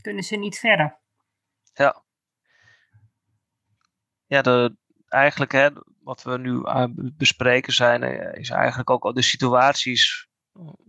Kunnen 0.00 0.22
ze 0.22 0.36
niet 0.36 0.58
verder. 0.58 0.98
Ja. 1.74 2.02
Ja, 4.26 4.70
eigenlijk 5.08 5.52
hè, 5.52 5.68
wat 6.02 6.22
we 6.22 6.38
nu 6.38 6.66
aan 6.66 7.12
bespreken 7.16 7.72
zijn, 7.72 8.02
eh, 8.02 8.40
is 8.40 8.50
eigenlijk 8.50 8.90
ook 8.90 9.14
de 9.14 9.22
situaties 9.22 10.28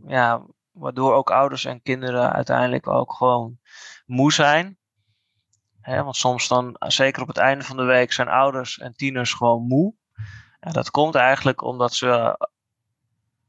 ja, 0.07 0.45
waardoor 0.71 1.13
ook 1.13 1.31
ouders 1.31 1.65
en 1.65 1.81
kinderen 1.81 2.33
uiteindelijk 2.33 2.87
ook 2.87 3.13
gewoon 3.13 3.59
moe 4.05 4.33
zijn. 4.33 4.77
Want 5.81 6.15
soms 6.15 6.47
dan, 6.47 6.75
zeker 6.79 7.21
op 7.21 7.27
het 7.27 7.37
einde 7.37 7.63
van 7.63 7.77
de 7.77 7.83
week, 7.83 8.11
zijn 8.11 8.27
ouders 8.27 8.77
en 8.77 8.95
tieners 8.95 9.33
gewoon 9.33 9.67
moe. 9.67 9.93
En 10.59 10.73
dat 10.73 10.91
komt 10.91 11.15
eigenlijk 11.15 11.61
omdat 11.61 11.93
ze 11.93 12.37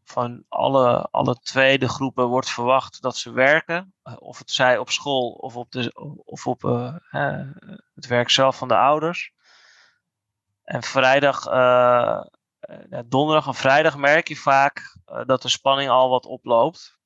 van 0.04 0.44
alle, 0.48 1.08
alle 1.10 1.38
tweede 1.38 1.88
groepen 1.88 2.26
wordt 2.26 2.50
verwacht 2.50 3.02
dat 3.02 3.16
ze 3.16 3.32
werken. 3.32 3.94
Eh, 4.02 4.14
of 4.18 4.38
het 4.38 4.50
zij 4.50 4.78
op 4.78 4.90
school 4.90 5.30
of 5.30 5.56
op, 5.56 5.70
de, 5.70 5.92
of 6.24 6.46
op 6.46 6.64
uh, 6.64 6.94
het 7.94 8.06
werk 8.06 8.30
zelf 8.30 8.56
van 8.56 8.68
de 8.68 8.76
ouders. 8.76 9.32
En 10.62 10.82
vrijdag, 10.82 11.46
uh, 11.46 12.20
donderdag 13.06 13.46
en 13.46 13.54
vrijdag 13.54 13.96
merk 13.96 14.28
je 14.28 14.36
vaak 14.36 14.98
dat 15.26 15.42
de 15.42 15.48
spanning 15.48 15.90
al 15.90 16.08
wat 16.08 16.26
oploopt. 16.26 16.98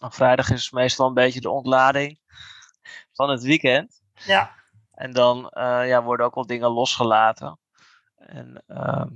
En 0.00 0.12
vrijdag 0.12 0.50
is 0.50 0.70
meestal 0.70 1.06
een 1.06 1.14
beetje 1.14 1.40
de 1.40 1.50
ontlading 1.50 2.20
van 3.12 3.30
het 3.30 3.42
weekend. 3.42 4.02
Ja. 4.14 4.54
En 4.90 5.12
dan 5.12 5.50
ja, 5.54 6.02
worden 6.02 6.26
ook 6.26 6.34
wel 6.34 6.46
dingen 6.46 6.70
losgelaten. 6.70 7.58
En 8.16 8.64
ehm, 8.66 9.08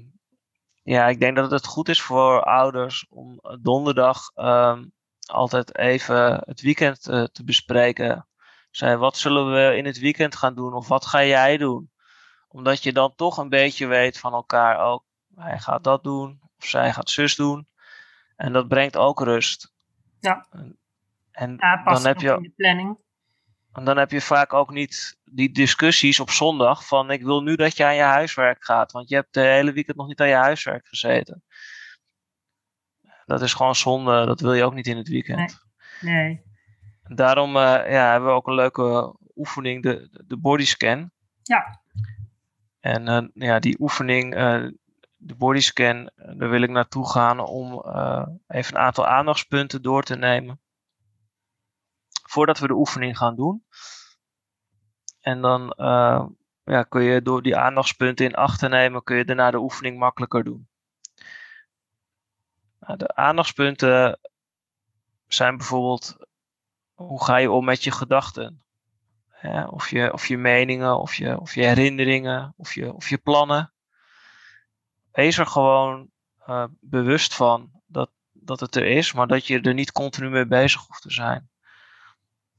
ja, 0.82 1.08
ik 1.08 1.20
denk 1.20 1.36
dat 1.36 1.50
het 1.50 1.66
goed 1.66 1.88
is 1.88 2.02
voor 2.02 2.42
ouders 2.42 3.06
om 3.10 3.40
donderdag 3.60 4.30
um, 4.34 4.92
altijd 5.26 5.78
even 5.78 6.42
het 6.44 6.60
weekend 6.60 7.08
uh, 7.08 7.24
te 7.24 7.44
bespreken. 7.44 8.26
Wat 8.78 9.16
zullen 9.16 9.52
we 9.52 9.76
in 9.76 9.84
het 9.84 9.98
weekend 9.98 10.36
gaan 10.36 10.54
doen 10.54 10.74
of 10.74 10.88
wat 10.88 11.06
ga 11.06 11.24
jij 11.24 11.56
doen? 11.56 11.90
Omdat 12.48 12.82
je 12.82 12.92
dan 12.92 13.14
toch 13.14 13.36
een 13.36 13.48
beetje 13.48 13.86
weet 13.86 14.18
van 14.18 14.32
elkaar 14.32 14.78
ook, 14.78 15.04
hij 15.34 15.58
gaat 15.58 15.84
dat 15.84 16.02
doen 16.02 16.40
of 16.58 16.66
zij 16.66 16.92
gaat 16.92 17.10
zus 17.10 17.34
doen. 17.36 17.68
En 18.36 18.52
dat 18.52 18.68
brengt 18.68 18.96
ook 18.96 19.20
rust. 19.20 19.72
Ja. 20.20 20.46
En, 21.30 21.56
ja, 21.58 21.82
dan 21.84 22.06
heb 22.06 22.20
je. 22.20 22.34
In 22.34 22.42
de 22.42 22.52
planning. 22.56 22.98
En 23.72 23.84
dan 23.84 23.96
heb 23.96 24.10
je 24.10 24.20
vaak 24.20 24.52
ook 24.52 24.70
niet 24.70 25.18
die 25.24 25.52
discussies 25.52 26.20
op 26.20 26.30
zondag 26.30 26.86
van 26.86 27.10
ik 27.10 27.22
wil 27.22 27.42
nu 27.42 27.56
dat 27.56 27.76
je 27.76 27.84
aan 27.84 27.94
je 27.94 28.02
huiswerk 28.02 28.64
gaat, 28.64 28.92
want 28.92 29.08
je 29.08 29.14
hebt 29.14 29.34
de 29.34 29.40
hele 29.40 29.72
weekend 29.72 29.96
nog 29.96 30.06
niet 30.06 30.20
aan 30.20 30.28
je 30.28 30.34
huiswerk 30.34 30.86
gezeten. 30.86 31.44
Dat 33.26 33.42
is 33.42 33.54
gewoon 33.54 33.74
zonde, 33.74 34.26
dat 34.26 34.40
wil 34.40 34.52
je 34.52 34.64
ook 34.64 34.74
niet 34.74 34.86
in 34.86 34.96
het 34.96 35.08
weekend. 35.08 35.64
Nee. 36.00 36.14
nee. 36.14 36.42
Daarom 37.02 37.56
uh, 37.56 37.62
ja, 37.62 38.10
hebben 38.10 38.28
we 38.28 38.34
ook 38.34 38.46
een 38.46 38.54
leuke 38.54 39.16
oefening, 39.34 39.82
de, 39.82 40.22
de 40.26 40.36
bodyscan. 40.36 41.10
Ja. 41.42 41.80
En 42.80 43.08
uh, 43.08 43.48
ja, 43.48 43.58
die 43.58 43.80
oefening, 43.80 44.36
uh, 44.36 44.68
de 45.16 45.34
bodyscan, 45.34 46.10
daar 46.14 46.50
wil 46.50 46.62
ik 46.62 46.70
naartoe 46.70 47.10
gaan 47.10 47.40
om 47.40 47.72
even 48.46 48.74
een 48.74 48.82
aantal 48.82 49.06
aandachtspunten 49.06 49.82
door 49.82 50.02
te 50.02 50.16
nemen 50.16 50.61
voordat 52.32 52.58
we 52.58 52.66
de 52.66 52.74
oefening 52.74 53.16
gaan 53.16 53.36
doen. 53.36 53.64
En 55.20 55.40
dan 55.40 55.74
uh, 55.76 56.26
ja, 56.64 56.82
kun 56.82 57.02
je 57.02 57.22
door 57.22 57.42
die 57.42 57.56
aandachtspunten 57.56 58.26
in 58.26 58.34
acht 58.34 58.58
te 58.58 58.68
nemen, 58.68 59.02
kun 59.02 59.16
je 59.16 59.24
daarna 59.24 59.50
de 59.50 59.58
oefening 59.58 59.98
makkelijker 59.98 60.44
doen. 60.44 60.68
Nou, 62.80 62.98
de 62.98 63.14
aandachtspunten 63.14 64.20
zijn 65.26 65.56
bijvoorbeeld, 65.56 66.16
hoe 66.94 67.24
ga 67.24 67.36
je 67.36 67.50
om 67.50 67.64
met 67.64 67.84
je 67.84 67.90
gedachten? 67.90 68.62
Of, 69.66 69.90
je, 69.90 70.12
of 70.12 70.26
je 70.26 70.38
meningen, 70.38 70.98
of 70.98 71.14
je, 71.14 71.40
of 71.40 71.54
je 71.54 71.64
herinneringen, 71.64 72.54
of 72.56 72.74
je, 72.74 72.92
of 72.92 73.08
je 73.08 73.18
plannen. 73.18 73.72
Wees 75.12 75.38
er 75.38 75.46
gewoon 75.46 76.10
uh, 76.46 76.64
bewust 76.80 77.34
van 77.34 77.70
dat, 77.86 78.10
dat 78.32 78.60
het 78.60 78.76
er 78.76 78.86
is, 78.86 79.12
maar 79.12 79.26
dat 79.26 79.46
je 79.46 79.60
er 79.60 79.74
niet 79.74 79.92
continu 79.92 80.30
mee 80.30 80.46
bezig 80.46 80.86
hoeft 80.86 81.02
te 81.02 81.10
zijn. 81.10 81.50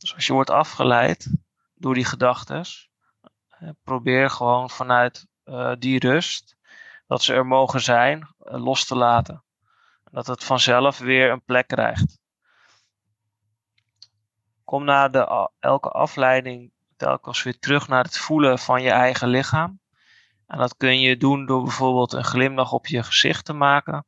Dus 0.04 0.16
als 0.16 0.28
je 0.28 0.34
wordt 0.34 0.50
afgeleid 0.50 1.34
door 1.76 1.94
die 1.94 2.06
gedachten, 2.06 2.66
probeer 3.84 4.30
gewoon 4.30 4.70
vanuit 4.70 5.28
uh, 5.46 5.74
die 5.80 6.00
rust, 6.00 6.58
dat 7.08 7.22
ze 7.22 7.34
er 7.34 7.46
mogen 7.46 7.82
zijn, 7.82 8.20
uh, 8.20 8.64
los 8.64 8.86
te 8.86 8.96
laten. 8.96 9.44
Dat 10.12 10.28
het 10.28 10.44
vanzelf 10.44 10.98
weer 10.98 11.32
een 11.32 11.44
plek 11.44 11.68
krijgt. 11.68 12.20
Kom 14.64 14.84
na 14.84 15.10
de, 15.10 15.50
elke 15.60 15.90
afleiding 15.90 16.72
telkens 16.98 17.44
weer 17.44 17.60
terug 17.60 17.88
naar 17.88 18.04
het 18.04 18.18
voelen 18.18 18.60
van 18.60 18.82
je 18.82 18.92
eigen 18.92 19.28
lichaam. 19.28 19.80
En 20.48 20.58
dat 20.58 20.78
kun 20.78 21.00
je 21.00 21.18
doen 21.18 21.46
door 21.46 21.64
bijvoorbeeld 21.64 22.14
een 22.14 22.24
glimlach 22.24 22.72
op 22.72 22.88
je 22.88 23.04
gezicht 23.04 23.46
te 23.46 23.54
maken. 23.54 24.06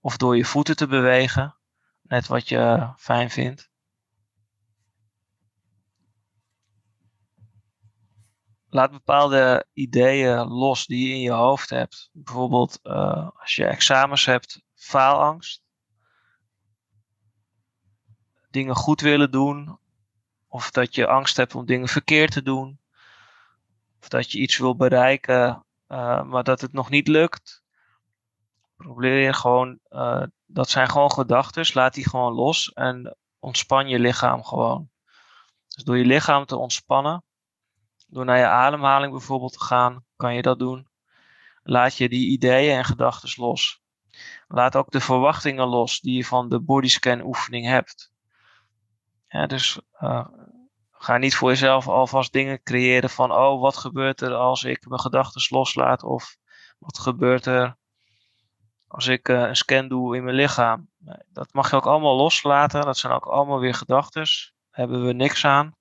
of 0.00 0.16
door 0.16 0.36
je 0.36 0.44
voeten 0.44 0.76
te 0.76 0.86
bewegen, 0.86 1.56
net 2.02 2.26
wat 2.26 2.48
je 2.48 2.92
fijn 2.96 3.30
vindt. 3.30 3.70
Laat 8.70 8.90
bepaalde 8.90 9.66
ideeën 9.72 10.46
los 10.48 10.86
die 10.86 11.08
je 11.08 11.14
in 11.14 11.20
je 11.20 11.32
hoofd 11.32 11.70
hebt. 11.70 12.10
Bijvoorbeeld 12.12 12.78
uh, 12.82 13.28
als 13.34 13.54
je 13.54 13.64
examens 13.66 14.24
hebt, 14.24 14.62
faalangst. 14.74 15.62
Dingen 18.50 18.74
goed 18.74 19.00
willen 19.00 19.30
doen. 19.30 19.78
Of 20.48 20.70
dat 20.70 20.94
je 20.94 21.06
angst 21.06 21.36
hebt 21.36 21.54
om 21.54 21.66
dingen 21.66 21.88
verkeerd 21.88 22.32
te 22.32 22.42
doen. 22.42 22.80
Of 24.00 24.08
dat 24.08 24.32
je 24.32 24.38
iets 24.38 24.58
wil 24.58 24.76
bereiken, 24.76 25.64
uh, 25.88 26.22
maar 26.22 26.44
dat 26.44 26.60
het 26.60 26.72
nog 26.72 26.90
niet 26.90 27.08
lukt. 27.08 27.62
Probeer 28.76 29.20
je 29.20 29.32
gewoon, 29.32 29.78
uh, 29.90 30.22
dat 30.46 30.70
zijn 30.70 30.88
gewoon 30.88 31.12
gedachten. 31.12 31.70
Laat 31.72 31.94
die 31.94 32.08
gewoon 32.08 32.32
los 32.32 32.72
en 32.72 33.16
ontspan 33.38 33.88
je 33.88 33.98
lichaam 33.98 34.44
gewoon. 34.44 34.90
Dus 35.68 35.84
door 35.84 35.98
je 35.98 36.04
lichaam 36.04 36.46
te 36.46 36.56
ontspannen, 36.56 37.24
door 38.10 38.24
naar 38.24 38.38
je 38.38 38.46
ademhaling 38.46 39.12
bijvoorbeeld 39.12 39.52
te 39.52 39.64
gaan, 39.64 40.04
kan 40.16 40.34
je 40.34 40.42
dat 40.42 40.58
doen. 40.58 40.88
Laat 41.62 41.96
je 41.96 42.08
die 42.08 42.28
ideeën 42.28 42.76
en 42.76 42.84
gedachten 42.84 43.42
los. 43.42 43.80
Laat 44.48 44.76
ook 44.76 44.90
de 44.90 45.00
verwachtingen 45.00 45.66
los 45.66 46.00
die 46.00 46.16
je 46.16 46.24
van 46.24 46.48
de 46.48 46.60
bodyscan 46.60 47.20
oefening 47.20 47.66
hebt. 47.66 48.12
Ja, 49.28 49.46
dus 49.46 49.80
uh, 50.00 50.26
ga 50.92 51.16
niet 51.16 51.34
voor 51.34 51.48
jezelf 51.48 51.88
alvast 51.88 52.32
dingen 52.32 52.62
creëren 52.62 53.10
van, 53.10 53.32
oh, 53.32 53.60
wat 53.60 53.76
gebeurt 53.76 54.20
er 54.20 54.34
als 54.34 54.64
ik 54.64 54.88
mijn 54.88 55.00
gedachten 55.00 55.56
loslaat? 55.56 56.02
Of 56.02 56.36
wat 56.78 56.98
gebeurt 56.98 57.46
er 57.46 57.76
als 58.86 59.06
ik 59.06 59.28
uh, 59.28 59.40
een 59.40 59.56
scan 59.56 59.88
doe 59.88 60.16
in 60.16 60.24
mijn 60.24 60.36
lichaam? 60.36 60.88
Dat 61.32 61.52
mag 61.52 61.70
je 61.70 61.76
ook 61.76 61.86
allemaal 61.86 62.16
loslaten. 62.16 62.80
Dat 62.80 62.98
zijn 62.98 63.12
ook 63.12 63.26
allemaal 63.26 63.58
weer 63.58 63.74
gedachten. 63.74 64.26
Hebben 64.70 65.06
we 65.06 65.12
niks 65.12 65.44
aan. 65.44 65.74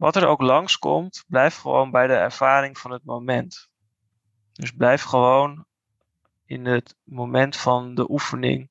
Wat 0.00 0.16
er 0.16 0.26
ook 0.26 0.40
langskomt, 0.40 1.24
blijf 1.28 1.56
gewoon 1.56 1.90
bij 1.90 2.06
de 2.06 2.12
ervaring 2.14 2.78
van 2.78 2.90
het 2.90 3.04
moment. 3.04 3.70
Dus 4.52 4.72
blijf 4.72 5.02
gewoon 5.02 5.64
in 6.44 6.66
het 6.66 6.96
moment 7.04 7.56
van 7.56 7.94
de 7.94 8.10
oefening. 8.10 8.70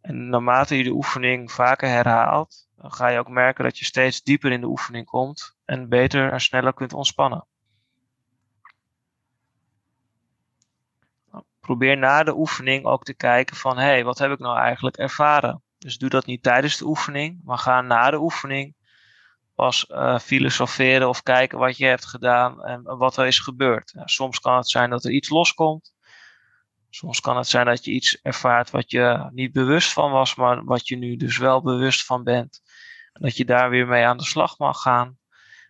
En 0.00 0.28
naarmate 0.28 0.76
je 0.76 0.84
de 0.84 0.90
oefening 0.90 1.52
vaker 1.52 1.88
herhaalt, 1.88 2.68
dan 2.76 2.92
ga 2.92 3.08
je 3.08 3.18
ook 3.18 3.28
merken 3.28 3.64
dat 3.64 3.78
je 3.78 3.84
steeds 3.84 4.22
dieper 4.22 4.52
in 4.52 4.60
de 4.60 4.66
oefening 4.66 5.06
komt 5.06 5.56
en 5.64 5.88
beter 5.88 6.32
en 6.32 6.40
sneller 6.40 6.74
kunt 6.74 6.92
ontspannen. 6.92 7.46
Probeer 11.60 11.96
na 11.96 12.22
de 12.22 12.36
oefening 12.36 12.84
ook 12.84 13.04
te 13.04 13.14
kijken 13.14 13.56
van 13.56 13.76
hé, 13.76 13.84
hey, 13.84 14.04
wat 14.04 14.18
heb 14.18 14.30
ik 14.30 14.38
nou 14.38 14.58
eigenlijk 14.58 14.96
ervaren? 14.96 15.62
Dus 15.78 15.98
doe 15.98 16.08
dat 16.08 16.26
niet 16.26 16.42
tijdens 16.42 16.76
de 16.76 16.86
oefening, 16.86 17.40
maar 17.44 17.58
ga 17.58 17.80
na 17.80 18.10
de 18.10 18.20
oefening 18.20 18.76
pas 19.58 19.86
uh, 19.88 20.18
filosoferen 20.18 21.08
of 21.08 21.22
kijken 21.22 21.58
wat 21.58 21.76
je 21.76 21.86
hebt 21.86 22.06
gedaan 22.06 22.64
en 22.64 22.82
wat 22.82 23.16
er 23.16 23.26
is 23.26 23.38
gebeurd. 23.38 23.92
Soms 24.04 24.40
kan 24.40 24.56
het 24.56 24.68
zijn 24.68 24.90
dat 24.90 25.04
er 25.04 25.10
iets 25.10 25.28
loskomt. 25.28 25.94
Soms 26.90 27.20
kan 27.20 27.36
het 27.36 27.46
zijn 27.46 27.66
dat 27.66 27.84
je 27.84 27.90
iets 27.90 28.20
ervaart 28.22 28.70
wat 28.70 28.90
je 28.90 29.28
niet 29.32 29.52
bewust 29.52 29.92
van 29.92 30.10
was, 30.10 30.34
maar 30.34 30.64
wat 30.64 30.88
je 30.88 30.96
nu 30.96 31.16
dus 31.16 31.38
wel 31.38 31.62
bewust 31.62 32.04
van 32.04 32.24
bent. 32.24 32.60
En 33.12 33.22
dat 33.22 33.36
je 33.36 33.44
daar 33.44 33.70
weer 33.70 33.86
mee 33.86 34.04
aan 34.04 34.16
de 34.16 34.24
slag 34.24 34.58
mag 34.58 34.80
gaan. 34.80 35.18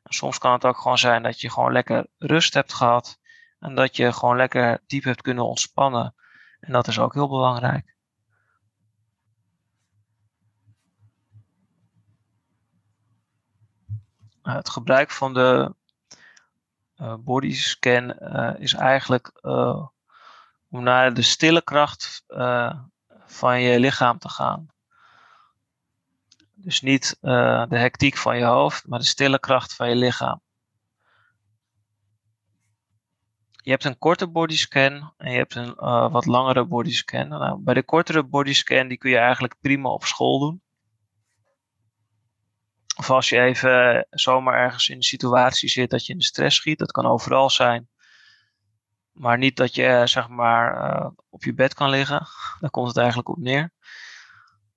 En 0.03 0.15
soms 0.15 0.39
kan 0.39 0.53
het 0.53 0.65
ook 0.65 0.79
gewoon 0.79 0.99
zijn 0.99 1.23
dat 1.23 1.41
je 1.41 1.51
gewoon 1.51 1.73
lekker 1.73 2.07
rust 2.19 2.55
hebt 2.55 2.73
gehad. 2.73 3.19
En 3.59 3.75
dat 3.75 3.97
je 3.97 4.13
gewoon 4.13 4.37
lekker 4.37 4.83
diep 4.87 5.05
hebt 5.05 5.23
kunnen 5.23 5.45
ontspannen. 5.45 6.15
En 6.61 6.73
dat 6.73 6.87
is 6.89 6.99
ook 6.99 7.15
heel 7.15 7.29
belangrijk. 7.29 7.97
Het 14.55 14.71
gebruik 14.71 15.11
van 15.11 15.35
de 15.35 15.75
uh, 16.97 17.15
bodyscan 17.19 18.17
uh, 18.21 18.55
is 18.59 18.73
eigenlijk 18.73 19.41
om 20.71 20.83
naar 20.83 21.15
de 21.15 21.23
stille 21.23 21.63
kracht 21.63 22.25
van 23.27 23.61
je 23.61 23.81
lichaam 23.81 24.19
te 24.19 24.29
gaan. 24.29 24.69
Dus 26.55 26.81
niet 26.81 27.17
de 27.21 27.67
hectiek 27.69 28.17
van 28.17 28.39
je 28.39 28.45
hoofd, 28.45 28.87
maar 28.87 28.99
de 28.99 29.05
stille 29.05 29.39
kracht 29.39 29.75
van 29.75 29.89
je 29.89 29.97
lichaam. 29.97 30.41
Je 33.51 33.71
hebt 33.71 33.85
een 33.85 33.99
korte 33.99 34.27
bodyscan 34.27 35.13
en 35.17 35.31
je 35.31 35.37
hebt 35.37 35.55
een 35.55 35.75
wat 36.11 36.27
langere 36.27 36.65
bodyscan. 36.65 37.29
Nou, 37.29 37.59
bij 37.59 37.75
de 37.75 37.83
kortere 37.83 38.23
bodyscan 38.23 38.89
die 38.89 38.99
kun 38.99 39.11
je 39.11 39.19
eigenlijk 39.19 39.55
prima 39.61 39.89
op 39.89 40.05
school 40.05 40.39
doen. 40.39 40.63
Of 42.99 43.11
als 43.11 43.29
je 43.29 43.41
even 43.41 44.07
zomaar 44.11 44.59
ergens 44.59 44.89
in 44.89 44.97
een 44.97 45.03
situatie 45.03 45.69
zit 45.69 45.91
dat 45.91 46.07
je 46.07 46.13
in 46.13 46.19
de 46.19 46.25
stress 46.25 46.57
schiet, 46.57 46.79
dat 46.79 46.93
kan 46.93 47.07
overal 47.07 47.51
zijn. 47.51 47.89
Maar 49.13 49.39
niet 49.39 49.57
dat 49.57 49.75
je 49.75 50.03
zeg 50.05 50.29
maar 50.29 50.91
uh, 50.91 51.11
op 51.29 51.45
je 51.45 51.55
bed 51.55 51.75
kan 51.75 51.91
liggen. 51.91 52.27
Daar 52.61 52.71
komt 52.71 52.89
het 52.89 52.97
eigenlijk 52.97 53.29
op 53.29 53.39
neer. 53.39 53.73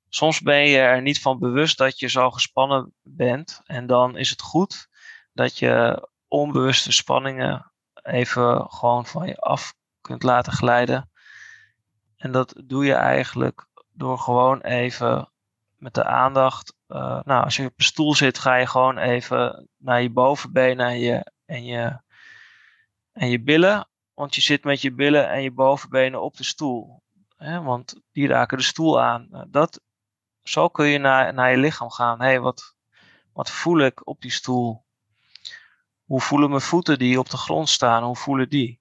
Soms 0.09 0.41
ben 0.41 0.67
je 0.67 0.77
er 0.77 1.01
niet 1.01 1.21
van 1.21 1.39
bewust 1.39 1.77
dat 1.77 1.99
je 1.99 2.07
zo 2.07 2.31
gespannen 2.31 2.93
bent. 3.01 3.61
En 3.65 3.87
dan 3.87 4.17
is 4.17 4.29
het 4.29 4.41
goed 4.41 4.87
dat 5.33 5.57
je 5.57 6.07
onbewuste 6.27 6.91
spanningen 6.91 7.71
even 7.93 8.65
gewoon 8.71 9.05
van 9.05 9.27
je 9.27 9.37
af 9.37 9.73
kunt 10.01 10.23
laten 10.23 10.53
glijden. 10.53 11.11
En 12.17 12.31
dat 12.31 12.61
doe 12.65 12.85
je 12.85 12.93
eigenlijk 12.93 13.65
door 13.93 14.17
gewoon 14.17 14.61
even 14.61 15.30
met 15.81 15.93
de 15.93 16.03
aandacht. 16.03 16.75
Uh, 16.87 17.19
nou, 17.23 17.43
als 17.43 17.55
je 17.55 17.65
op 17.65 17.73
een 17.77 17.83
stoel 17.83 18.15
zit, 18.15 18.39
ga 18.39 18.55
je 18.55 18.67
gewoon 18.67 18.97
even 18.97 19.69
naar 19.77 20.01
je 20.01 20.09
bovenbenen 20.09 20.85
en 20.85 20.99
je, 20.99 21.31
en 21.45 21.65
je, 21.65 22.01
en 23.11 23.29
je 23.29 23.41
billen. 23.41 23.87
Want 24.13 24.35
je 24.35 24.41
zit 24.41 24.63
met 24.63 24.81
je 24.81 24.93
billen 24.93 25.29
en 25.29 25.41
je 25.41 25.51
bovenbenen 25.51 26.21
op 26.21 26.37
de 26.37 26.43
stoel. 26.43 27.01
Hè, 27.37 27.61
want 27.61 28.01
die 28.11 28.27
raken 28.27 28.57
de 28.57 28.63
stoel 28.63 29.01
aan. 29.01 29.27
Nou, 29.29 29.45
dat 29.49 29.81
zo 30.43 30.67
kun 30.67 30.85
je 30.85 30.97
naar, 30.97 31.33
naar 31.33 31.51
je 31.51 31.57
lichaam 31.57 31.91
gaan. 31.91 32.19
Hé, 32.19 32.25
hey, 32.25 32.39
wat, 32.39 32.75
wat 33.33 33.51
voel 33.51 33.79
ik 33.79 34.07
op 34.07 34.21
die 34.21 34.31
stoel? 34.31 34.85
Hoe 36.03 36.21
voelen 36.21 36.49
mijn 36.49 36.61
voeten 36.61 36.99
die 36.99 37.19
op 37.19 37.29
de 37.29 37.37
grond 37.37 37.69
staan? 37.69 38.03
Hoe 38.03 38.15
voelen 38.15 38.49
die? 38.49 38.79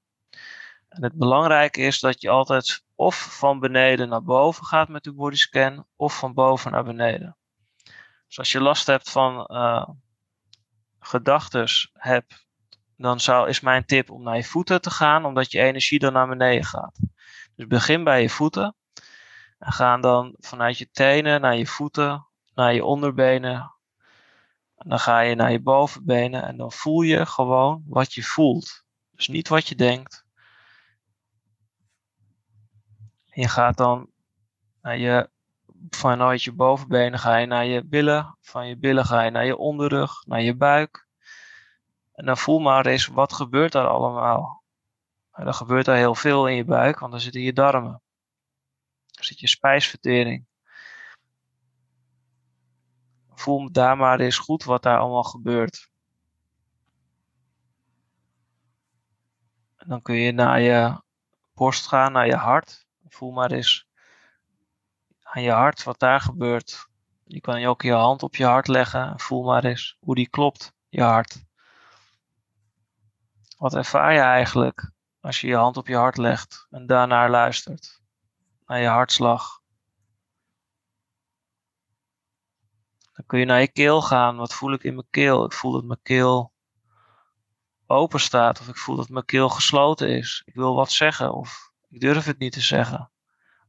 En 0.89 1.03
het 1.03 1.15
belangrijke 1.15 1.81
is 1.81 2.01
dat 2.01 2.21
je 2.21 2.29
altijd 2.29 2.85
of 3.01 3.17
van 3.39 3.61
beneden 3.61 4.09
naar 4.09 4.23
boven 4.23 4.65
gaat 4.65 4.89
met 4.89 5.05
de 5.05 5.13
bodyscan, 5.13 5.87
of 5.97 6.19
van 6.19 6.35
boven 6.35 6.71
naar 6.73 6.85
beneden. 6.85 7.37
Dus 8.27 8.39
als 8.39 8.53
je 8.53 8.61
last 8.61 8.87
hebt 8.87 9.11
van 9.11 9.49
uh, 9.53 9.89
gedachten 10.99 11.69
hebt, 11.93 12.47
dan 12.97 13.21
zou, 13.21 13.49
is 13.49 13.61
mijn 13.61 13.85
tip 13.85 14.11
om 14.11 14.23
naar 14.23 14.37
je 14.37 14.45
voeten 14.45 14.81
te 14.81 14.91
gaan, 14.91 15.25
omdat 15.25 15.53
je 15.53 15.61
energie 15.61 15.99
dan 15.99 16.13
naar 16.13 16.29
beneden 16.29 16.65
gaat. 16.65 16.99
Dus 17.55 17.67
begin 17.67 18.05
bij 18.05 18.23
je 18.23 18.31
voeten. 18.31 18.75
En 19.59 19.73
gaan 19.73 20.01
dan 20.01 20.35
vanuit 20.39 20.79
je 20.79 20.91
tenen 20.91 21.41
naar 21.41 21.57
je 21.57 21.67
voeten, 21.67 22.27
naar 22.55 22.75
je 22.75 22.85
onderbenen. 22.85 23.75
En 24.77 24.89
dan 24.89 24.99
ga 24.99 25.21
je 25.21 25.35
naar 25.35 25.53
je 25.53 25.61
bovenbenen 25.61 26.43
en 26.43 26.57
dan 26.57 26.73
voel 26.73 27.01
je 27.01 27.27
gewoon 27.27 27.83
wat 27.87 28.15
je 28.15 28.23
voelt. 28.23 28.85
Dus 29.11 29.29
niet 29.29 29.49
wat 29.49 29.69
je 29.69 29.75
denkt. 29.75 30.29
Je 33.33 33.49
gaat 33.49 33.77
dan 33.77 34.11
naar 34.83 34.99
je, 34.99 35.31
vanuit 35.91 36.43
je 36.43 36.53
bovenbenen 36.53 37.19
ga 37.19 37.37
je 37.37 37.47
naar 37.47 37.65
je 37.65 37.85
billen. 37.85 38.37
Van 38.41 38.67
je 38.69 38.77
billen 38.77 39.05
ga 39.05 39.23
je 39.23 39.31
naar 39.31 39.45
je 39.45 39.57
onderrug, 39.57 40.27
naar 40.27 40.43
je 40.43 40.57
buik. 40.57 41.09
En 42.13 42.27
dan 42.27 42.37
voel 42.37 42.59
maar 42.59 42.87
eens 42.87 43.07
wat 43.07 43.33
gebeurt 43.33 43.75
er 43.75 43.87
allemaal. 43.87 44.63
En 45.33 45.45
dan 45.45 45.55
gebeurt 45.55 45.87
er 45.87 45.95
heel 45.95 46.15
veel 46.15 46.49
in 46.49 46.57
je 46.57 46.65
buik, 46.65 46.99
want 46.99 47.13
dan 47.13 47.21
zitten 47.21 47.41
je 47.41 47.53
darmen. 47.53 48.03
Dan 49.07 49.25
zit 49.25 49.41
je 49.41 49.49
spijsvertering. 49.49 50.47
Voel 53.35 53.73
daar 53.73 53.97
maar 53.97 54.21
eens 54.21 54.39
goed 54.39 54.65
wat 54.65 54.83
daar 54.83 54.99
allemaal 54.99 55.23
gebeurt. 55.23 55.91
En 59.77 59.89
dan 59.89 60.03
kun 60.03 60.15
je 60.15 60.33
naar 60.33 60.61
je 60.61 61.03
borst 61.55 61.87
gaan, 61.87 62.13
naar 62.13 62.27
je 62.27 62.37
hart. 62.37 62.89
Voel 63.11 63.31
maar 63.31 63.51
eens 63.51 63.87
aan 65.23 65.43
je 65.43 65.51
hart 65.51 65.83
wat 65.83 65.99
daar 65.99 66.21
gebeurt. 66.21 66.89
Je 67.25 67.41
kan 67.41 67.65
ook 67.65 67.83
je 67.83 67.93
hand 67.93 68.23
op 68.23 68.37
je 68.37 68.45
hart 68.45 68.69
leggen. 68.69 69.21
Voel 69.21 69.43
maar 69.43 69.65
eens 69.65 69.97
hoe 70.01 70.15
die 70.15 70.29
klopt, 70.29 70.73
je 70.89 71.03
hart. 71.03 71.45
Wat 73.57 73.75
ervaar 73.75 74.13
je 74.13 74.21
eigenlijk 74.21 74.91
als 75.21 75.41
je 75.41 75.47
je 75.47 75.57
hand 75.57 75.77
op 75.77 75.87
je 75.87 75.97
hart 75.97 76.17
legt 76.17 76.67
en 76.71 76.87
daarnaar 76.87 77.31
luistert? 77.31 78.01
naar 78.71 78.81
je 78.81 78.87
hartslag. 78.87 79.61
Dan 83.13 83.27
kun 83.27 83.39
je 83.39 83.45
naar 83.45 83.61
je 83.61 83.73
keel 83.73 84.03
gaan. 84.03 84.37
Wat 84.37 84.55
voel 84.55 84.73
ik 84.73 84.83
in 84.83 84.95
mijn 84.95 85.07
keel? 85.11 85.45
Ik 85.45 85.53
voel 85.53 85.73
dat 85.73 85.85
mijn 85.85 86.03
keel 86.03 86.53
open 87.87 88.21
staat 88.21 88.61
of 88.61 88.69
ik 88.69 88.77
voel 88.77 88.97
dat 88.97 89.09
mijn 89.09 89.25
keel 89.25 89.49
gesloten 89.49 90.09
is. 90.09 90.43
Ik 90.45 90.55
wil 90.55 90.75
wat 90.75 90.93
zeggen 90.93 91.33
of 91.33 91.70
Ik 91.91 92.01
durf 92.01 92.25
het 92.25 92.39
niet 92.39 92.53
te 92.53 92.61
zeggen. 92.61 93.11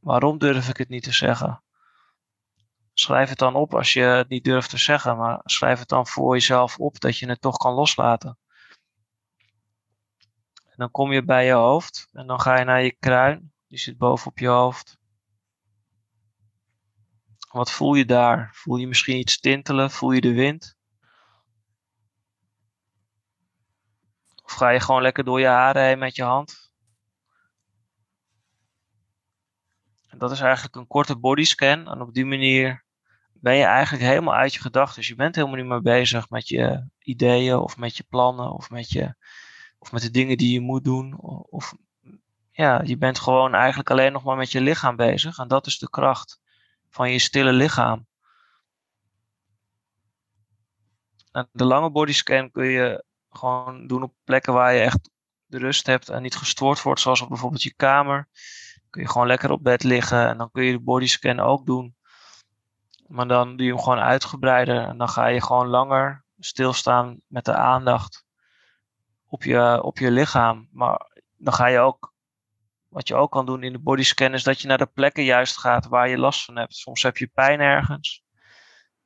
Waarom 0.00 0.38
durf 0.38 0.68
ik 0.68 0.76
het 0.76 0.88
niet 0.88 1.02
te 1.02 1.12
zeggen? 1.12 1.62
Schrijf 2.92 3.28
het 3.28 3.38
dan 3.38 3.54
op 3.54 3.74
als 3.74 3.92
je 3.92 4.02
het 4.02 4.28
niet 4.28 4.44
durft 4.44 4.70
te 4.70 4.78
zeggen, 4.78 5.16
maar 5.16 5.40
schrijf 5.44 5.78
het 5.78 5.88
dan 5.88 6.06
voor 6.06 6.34
jezelf 6.34 6.78
op 6.78 7.00
dat 7.00 7.18
je 7.18 7.28
het 7.28 7.40
toch 7.40 7.56
kan 7.56 7.72
loslaten. 7.72 8.38
En 10.64 10.76
dan 10.76 10.90
kom 10.90 11.12
je 11.12 11.24
bij 11.24 11.46
je 11.46 11.52
hoofd 11.52 12.08
en 12.12 12.26
dan 12.26 12.40
ga 12.40 12.58
je 12.58 12.64
naar 12.64 12.82
je 12.82 12.96
kruin, 12.98 13.52
die 13.66 13.78
zit 13.78 13.98
bovenop 13.98 14.38
je 14.38 14.48
hoofd. 14.48 14.98
Wat 17.50 17.70
voel 17.70 17.94
je 17.94 18.04
daar? 18.04 18.50
Voel 18.54 18.76
je 18.76 18.86
misschien 18.86 19.18
iets 19.18 19.40
tintelen? 19.40 19.90
Voel 19.90 20.10
je 20.10 20.20
de 20.20 20.32
wind? 20.32 20.76
Of 24.42 24.52
ga 24.52 24.68
je 24.68 24.80
gewoon 24.80 25.02
lekker 25.02 25.24
door 25.24 25.40
je 25.40 25.46
haren 25.46 25.84
heen 25.84 25.98
met 25.98 26.16
je 26.16 26.22
hand? 26.22 26.61
En 30.12 30.18
dat 30.18 30.30
is 30.30 30.40
eigenlijk 30.40 30.76
een 30.76 30.86
korte 30.86 31.16
bodyscan. 31.16 31.88
En 31.88 32.00
op 32.00 32.14
die 32.14 32.26
manier 32.26 32.84
ben 33.32 33.56
je 33.56 33.64
eigenlijk 33.64 34.04
helemaal 34.04 34.34
uit 34.34 34.54
je 34.54 34.60
gedachten. 34.60 34.96
Dus 34.96 35.08
je 35.08 35.14
bent 35.14 35.34
helemaal 35.34 35.56
niet 35.56 35.66
meer 35.66 35.82
bezig 35.82 36.30
met 36.30 36.48
je 36.48 36.86
ideeën 36.98 37.56
of 37.56 37.76
met 37.76 37.96
je 37.96 38.04
plannen 38.08 38.52
of 38.52 38.70
met, 38.70 38.90
je, 38.90 39.14
of 39.78 39.92
met 39.92 40.02
de 40.02 40.10
dingen 40.10 40.36
die 40.36 40.52
je 40.52 40.60
moet 40.60 40.84
doen. 40.84 41.20
Of 41.50 41.74
ja, 42.50 42.82
je 42.84 42.96
bent 42.96 43.18
gewoon 43.18 43.54
eigenlijk 43.54 43.90
alleen 43.90 44.12
nog 44.12 44.24
maar 44.24 44.36
met 44.36 44.52
je 44.52 44.60
lichaam 44.60 44.96
bezig. 44.96 45.38
En 45.38 45.48
dat 45.48 45.66
is 45.66 45.78
de 45.78 45.90
kracht 45.90 46.40
van 46.88 47.10
je 47.10 47.18
stille 47.18 47.52
lichaam. 47.52 48.06
En 51.30 51.48
de 51.52 51.64
lange 51.64 51.90
bodyscan 51.90 52.50
kun 52.50 52.66
je 52.66 53.04
gewoon 53.30 53.86
doen 53.86 54.02
op 54.02 54.14
plekken 54.24 54.52
waar 54.52 54.74
je 54.74 54.80
echt 54.80 55.10
de 55.46 55.58
rust 55.58 55.86
hebt 55.86 56.08
en 56.08 56.22
niet 56.22 56.36
gestoord 56.36 56.82
wordt, 56.82 57.00
zoals 57.00 57.20
op 57.20 57.28
bijvoorbeeld 57.28 57.62
je 57.62 57.74
kamer. 57.74 58.28
Kun 58.92 59.02
je 59.02 59.08
gewoon 59.08 59.26
lekker 59.26 59.50
op 59.50 59.62
bed 59.62 59.82
liggen 59.82 60.28
en 60.28 60.38
dan 60.38 60.50
kun 60.50 60.64
je 60.64 60.72
de 60.72 60.80
bodyscan 60.80 61.40
ook 61.40 61.66
doen. 61.66 61.96
Maar 63.06 63.28
dan 63.28 63.56
doe 63.56 63.66
je 63.66 63.72
hem 63.72 63.82
gewoon 63.82 63.98
uitgebreider 63.98 64.82
en 64.82 64.98
dan 64.98 65.08
ga 65.08 65.26
je 65.26 65.42
gewoon 65.42 65.66
langer 65.66 66.24
stilstaan 66.38 67.20
met 67.26 67.44
de 67.44 67.54
aandacht 67.54 68.24
op 69.26 69.42
je, 69.42 69.82
op 69.82 69.98
je 69.98 70.10
lichaam. 70.10 70.68
Maar 70.72 71.22
dan 71.36 71.52
ga 71.52 71.66
je 71.66 71.78
ook, 71.78 72.14
wat 72.88 73.08
je 73.08 73.14
ook 73.14 73.30
kan 73.30 73.46
doen 73.46 73.62
in 73.62 73.72
de 73.72 73.78
bodyscan, 73.78 74.34
is 74.34 74.42
dat 74.42 74.60
je 74.60 74.68
naar 74.68 74.78
de 74.78 74.86
plekken 74.86 75.24
juist 75.24 75.58
gaat 75.58 75.86
waar 75.86 76.08
je 76.08 76.18
last 76.18 76.44
van 76.44 76.56
hebt. 76.56 76.74
Soms 76.74 77.02
heb 77.02 77.16
je 77.16 77.26
pijn 77.26 77.60
ergens, 77.60 78.22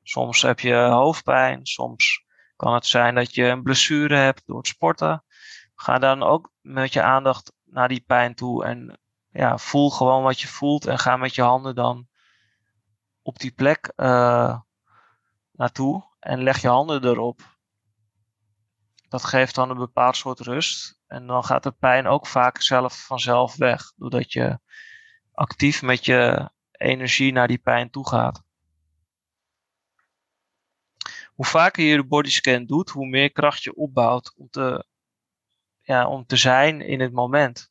soms 0.03 0.43
heb 0.43 0.61
je 0.61 0.75
hoofdpijn, 0.75 1.67
soms 1.67 2.25
kan 2.57 2.75
het 2.75 2.87
zijn 2.87 3.15
dat 3.15 3.35
je 3.35 3.45
een 3.45 3.63
blessure 3.63 4.17
hebt 4.17 4.43
door 4.47 4.57
het 4.57 4.67
sporten. 4.67 5.25
Ga 5.75 5.99
dan 5.99 6.23
ook 6.23 6.53
met 6.61 6.93
je 6.93 7.03
aandacht 7.03 7.53
naar 7.65 7.89
die 7.89 8.05
pijn 8.07 8.35
toe 8.35 8.65
en 8.65 9.01
ja, 9.37 9.59
voel 9.59 9.91
gewoon 9.91 10.23
wat 10.23 10.41
je 10.41 10.49
voelt 10.49 10.87
en 10.87 10.99
ga 10.99 11.17
met 11.17 11.35
je 11.35 11.43
handen 11.43 11.75
dan 11.75 12.09
op 13.23 13.39
die 13.39 13.53
plek 13.53 13.93
uh, 13.97 14.61
naartoe 15.53 16.05
en 16.19 16.43
leg 16.43 16.61
je 16.61 16.69
handen 16.69 17.05
erop. 17.05 17.57
Dat 19.09 19.25
geeft 19.25 19.55
dan 19.55 19.71
een 19.71 19.79
bepaald 19.79 20.17
soort 20.17 20.41
rust. 20.41 21.01
En 21.07 21.27
dan 21.27 21.45
gaat 21.45 21.63
de 21.63 21.73
pijn 21.73 22.07
ook 22.07 22.27
vaak 22.27 22.63
zelf 22.63 23.05
vanzelf 23.07 23.57
weg. 23.57 23.93
Doordat 23.97 24.33
je 24.33 24.59
actief 25.33 25.83
met 25.83 26.05
je 26.05 26.51
energie 26.73 27.33
naar 27.33 27.49
die 27.49 27.59
pijn 27.59 27.91
toe 27.91 28.09
gaat. 28.09 28.43
Hoe 31.35 31.45
vaker 31.45 31.85
je 31.85 31.97
de 31.97 32.05
bodyscan 32.05 32.65
doet, 32.65 32.91
hoe 32.91 33.07
meer 33.07 33.33
kracht 33.33 33.63
je 33.63 33.75
opbouwt 33.75 34.35
om 34.37 34.49
te, 34.51 34.87
ja, 35.81 36.09
om 36.09 36.27
te 36.27 36.37
zijn 36.37 36.81
in 36.81 37.01
het 37.01 37.13
moment. 37.13 37.71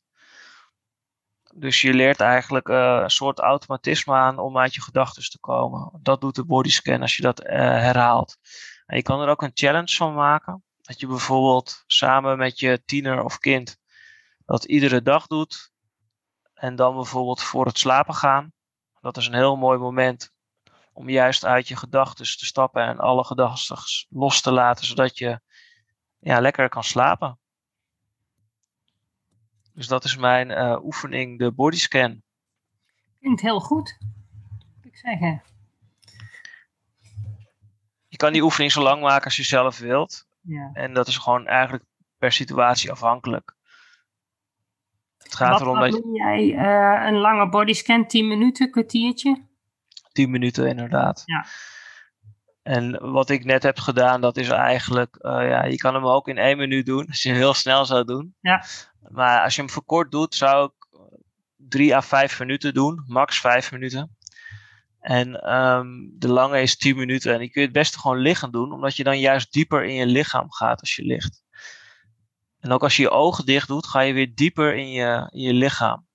Dus 1.58 1.80
je 1.80 1.94
leert 1.94 2.20
eigenlijk 2.20 2.68
uh, 2.68 3.00
een 3.02 3.10
soort 3.10 3.38
automatisme 3.38 4.14
aan 4.14 4.38
om 4.38 4.58
uit 4.58 4.74
je 4.74 4.82
gedachten 4.82 5.30
te 5.30 5.38
komen. 5.38 5.98
Dat 6.02 6.20
doet 6.20 6.34
de 6.34 6.44
bodyscan 6.44 7.00
als 7.00 7.16
je 7.16 7.22
dat 7.22 7.44
uh, 7.44 7.50
herhaalt. 7.50 8.36
En 8.86 8.96
je 8.96 9.02
kan 9.02 9.20
er 9.20 9.28
ook 9.28 9.42
een 9.42 9.50
challenge 9.54 9.96
van 9.96 10.14
maken. 10.14 10.64
Dat 10.80 11.00
je 11.00 11.06
bijvoorbeeld 11.06 11.82
samen 11.86 12.38
met 12.38 12.58
je 12.58 12.82
tiener 12.84 13.22
of 13.22 13.38
kind 13.38 13.78
dat 14.44 14.64
iedere 14.64 15.02
dag 15.02 15.26
doet. 15.26 15.72
En 16.54 16.76
dan 16.76 16.94
bijvoorbeeld 16.94 17.42
voor 17.42 17.66
het 17.66 17.78
slapen 17.78 18.14
gaan. 18.14 18.52
Dat 19.00 19.16
is 19.16 19.26
een 19.26 19.34
heel 19.34 19.56
mooi 19.56 19.78
moment 19.78 20.32
om 20.92 21.08
juist 21.08 21.44
uit 21.44 21.68
je 21.68 21.76
gedachten 21.76 22.24
te 22.24 22.46
stappen 22.46 22.82
en 22.82 22.98
alle 22.98 23.24
gedachten 23.24 23.76
los 24.08 24.40
te 24.40 24.52
laten, 24.52 24.86
zodat 24.86 25.18
je 25.18 25.40
ja, 26.18 26.40
lekker 26.40 26.68
kan 26.68 26.84
slapen. 26.84 27.38
Dus 29.76 29.86
dat 29.86 30.04
is 30.04 30.16
mijn 30.16 30.50
uh, 30.50 30.84
oefening, 30.84 31.38
de 31.38 31.52
bodyscan. 31.52 32.22
Klinkt 33.20 33.40
heel 33.40 33.60
goed, 33.60 33.98
moet 34.74 34.84
ik 34.84 34.96
zeggen. 34.96 35.42
Je 38.08 38.16
kan 38.16 38.32
die 38.32 38.42
oefening 38.42 38.72
zo 38.72 38.82
lang 38.82 39.02
maken 39.02 39.24
als 39.24 39.36
je 39.36 39.42
zelf 39.42 39.78
wilt. 39.78 40.26
Ja. 40.40 40.70
En 40.72 40.94
dat 40.94 41.06
is 41.06 41.16
gewoon 41.16 41.46
eigenlijk 41.46 41.84
per 42.18 42.32
situatie 42.32 42.90
afhankelijk. 42.90 43.56
Het 45.18 45.34
gaat 45.34 45.50
Wat 45.50 45.60
erom 45.60 45.80
dat 45.80 45.90
doe 45.90 46.16
jij 46.16 46.44
uh, 46.44 47.06
een 47.06 47.16
lange 47.16 47.48
bodyscan, 47.48 48.06
10 48.06 48.28
minuten, 48.28 48.70
kwartiertje? 48.70 49.42
10 50.12 50.30
minuten 50.30 50.68
inderdaad. 50.68 51.22
Ja. 51.24 51.46
En 52.62 53.10
wat 53.12 53.30
ik 53.30 53.44
net 53.44 53.62
heb 53.62 53.78
gedaan, 53.78 54.20
dat 54.20 54.36
is 54.36 54.48
eigenlijk, 54.48 55.16
uh, 55.20 55.48
ja, 55.48 55.64
je 55.64 55.76
kan 55.76 55.94
hem 55.94 56.06
ook 56.06 56.28
in 56.28 56.38
één 56.38 56.56
minuut 56.56 56.86
doen, 56.86 57.06
als 57.06 57.22
je 57.22 57.28
hem 57.28 57.38
heel 57.38 57.54
snel 57.54 57.84
zou 57.84 58.04
doen. 58.04 58.34
Ja. 58.40 58.64
Maar 59.10 59.42
als 59.42 59.54
je 59.54 59.60
hem 59.60 59.70
verkort 59.70 60.10
doet, 60.10 60.34
zou 60.34 60.66
ik 60.66 61.00
drie 61.56 61.96
à 61.96 62.02
vijf 62.02 62.38
minuten 62.38 62.74
doen, 62.74 63.04
max 63.06 63.40
vijf 63.40 63.72
minuten. 63.72 64.16
En 65.00 65.54
um, 65.56 66.14
de 66.18 66.28
lange 66.28 66.60
is 66.60 66.76
10 66.76 66.96
minuten. 66.96 67.32
En 67.32 67.38
die 67.38 67.50
kun 67.50 67.60
je 67.60 67.66
het 67.66 67.76
beste 67.76 67.98
gewoon 67.98 68.18
liggend 68.18 68.52
doen, 68.52 68.72
omdat 68.72 68.96
je 68.96 69.04
dan 69.04 69.18
juist 69.18 69.52
dieper 69.52 69.84
in 69.84 69.94
je 69.94 70.06
lichaam 70.06 70.52
gaat 70.52 70.80
als 70.80 70.96
je 70.96 71.04
ligt. 71.04 71.42
En 72.60 72.72
ook 72.72 72.82
als 72.82 72.96
je 72.96 73.02
je 73.02 73.10
ogen 73.10 73.46
dicht 73.46 73.68
doet, 73.68 73.86
ga 73.86 74.00
je 74.00 74.12
weer 74.12 74.34
dieper 74.34 74.74
in 74.74 74.90
je, 74.90 75.28
in 75.32 75.40
je 75.40 75.52
lichaam. 75.52 76.06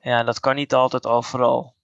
Ja, 0.00 0.22
dat 0.22 0.40
kan 0.40 0.54
niet 0.54 0.74
altijd 0.74 1.06
overal. 1.06 1.76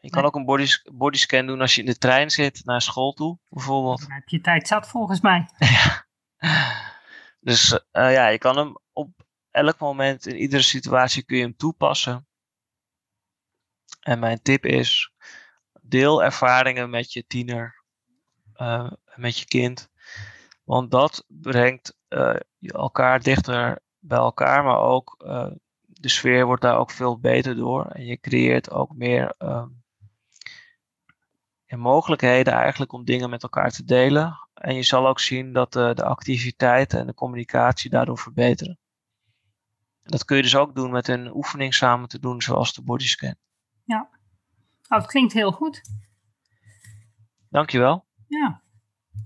Je 0.00 0.10
kan 0.10 0.24
ook 0.24 0.34
een 0.34 0.44
body, 0.44 0.66
bodyscan 0.92 1.46
doen 1.46 1.60
als 1.60 1.74
je 1.74 1.80
in 1.80 1.86
de 1.86 1.98
trein 1.98 2.30
zit 2.30 2.64
naar 2.64 2.82
school 2.82 3.12
toe, 3.12 3.38
bijvoorbeeld. 3.48 4.00
Dan 4.00 4.12
heb 4.12 4.28
je 4.28 4.40
tijd 4.40 4.68
zat 4.68 4.88
volgens 4.88 5.20
mij. 5.20 5.48
ja. 5.58 6.06
Dus 7.44 7.72
uh, 7.72 7.78
ja, 7.92 8.28
je 8.28 8.38
kan 8.38 8.56
hem 8.56 8.76
op 8.92 9.10
elk 9.50 9.78
moment, 9.78 10.26
in 10.26 10.36
iedere 10.36 10.62
situatie 10.62 11.24
kun 11.24 11.36
je 11.36 11.42
hem 11.42 11.56
toepassen. 11.56 12.26
En 14.00 14.18
mijn 14.18 14.42
tip 14.42 14.64
is, 14.64 15.12
deel 15.82 16.22
ervaringen 16.22 16.90
met 16.90 17.12
je 17.12 17.26
tiener, 17.26 17.84
uh, 18.56 18.92
met 19.14 19.38
je 19.38 19.44
kind. 19.44 19.88
Want 20.62 20.90
dat 20.90 21.24
brengt 21.26 21.96
uh, 22.08 22.36
elkaar 22.60 23.20
dichter 23.20 23.80
bij 23.98 24.18
elkaar, 24.18 24.64
maar 24.64 24.78
ook 24.78 25.16
de 25.86 26.08
sfeer 26.08 26.46
wordt 26.46 26.62
daar 26.62 26.78
ook 26.78 26.90
veel 26.90 27.18
beter 27.18 27.56
door. 27.56 27.86
En 27.86 28.04
je 28.04 28.20
creëert 28.20 28.70
ook 28.70 28.94
meer 28.94 29.34
ehm, 29.38 29.68
mogelijkheden 31.66 32.52
eigenlijk 32.52 32.92
om 32.92 33.04
dingen 33.04 33.30
met 33.30 33.42
elkaar 33.42 33.70
te 33.70 33.84
delen. 33.84 34.43
En 34.54 34.74
je 34.74 34.82
zal 34.82 35.06
ook 35.06 35.20
zien 35.20 35.52
dat 35.52 35.72
de, 35.72 35.94
de 35.94 36.04
activiteiten 36.04 36.98
en 36.98 37.06
de 37.06 37.14
communicatie 37.14 37.90
daardoor 37.90 38.18
verbeteren. 38.18 38.78
Dat 40.02 40.24
kun 40.24 40.36
je 40.36 40.42
dus 40.42 40.56
ook 40.56 40.74
doen 40.74 40.90
met 40.90 41.08
een 41.08 41.34
oefening 41.34 41.74
samen 41.74 42.08
te 42.08 42.18
doen, 42.18 42.42
zoals 42.42 42.74
de 42.74 42.82
bodyscan. 42.82 43.34
Ja, 43.84 44.08
oh, 44.88 44.98
het 44.98 45.06
klinkt 45.06 45.32
heel 45.32 45.52
goed. 45.52 45.82
Dankjewel. 47.50 48.06
Ja. 48.28 48.62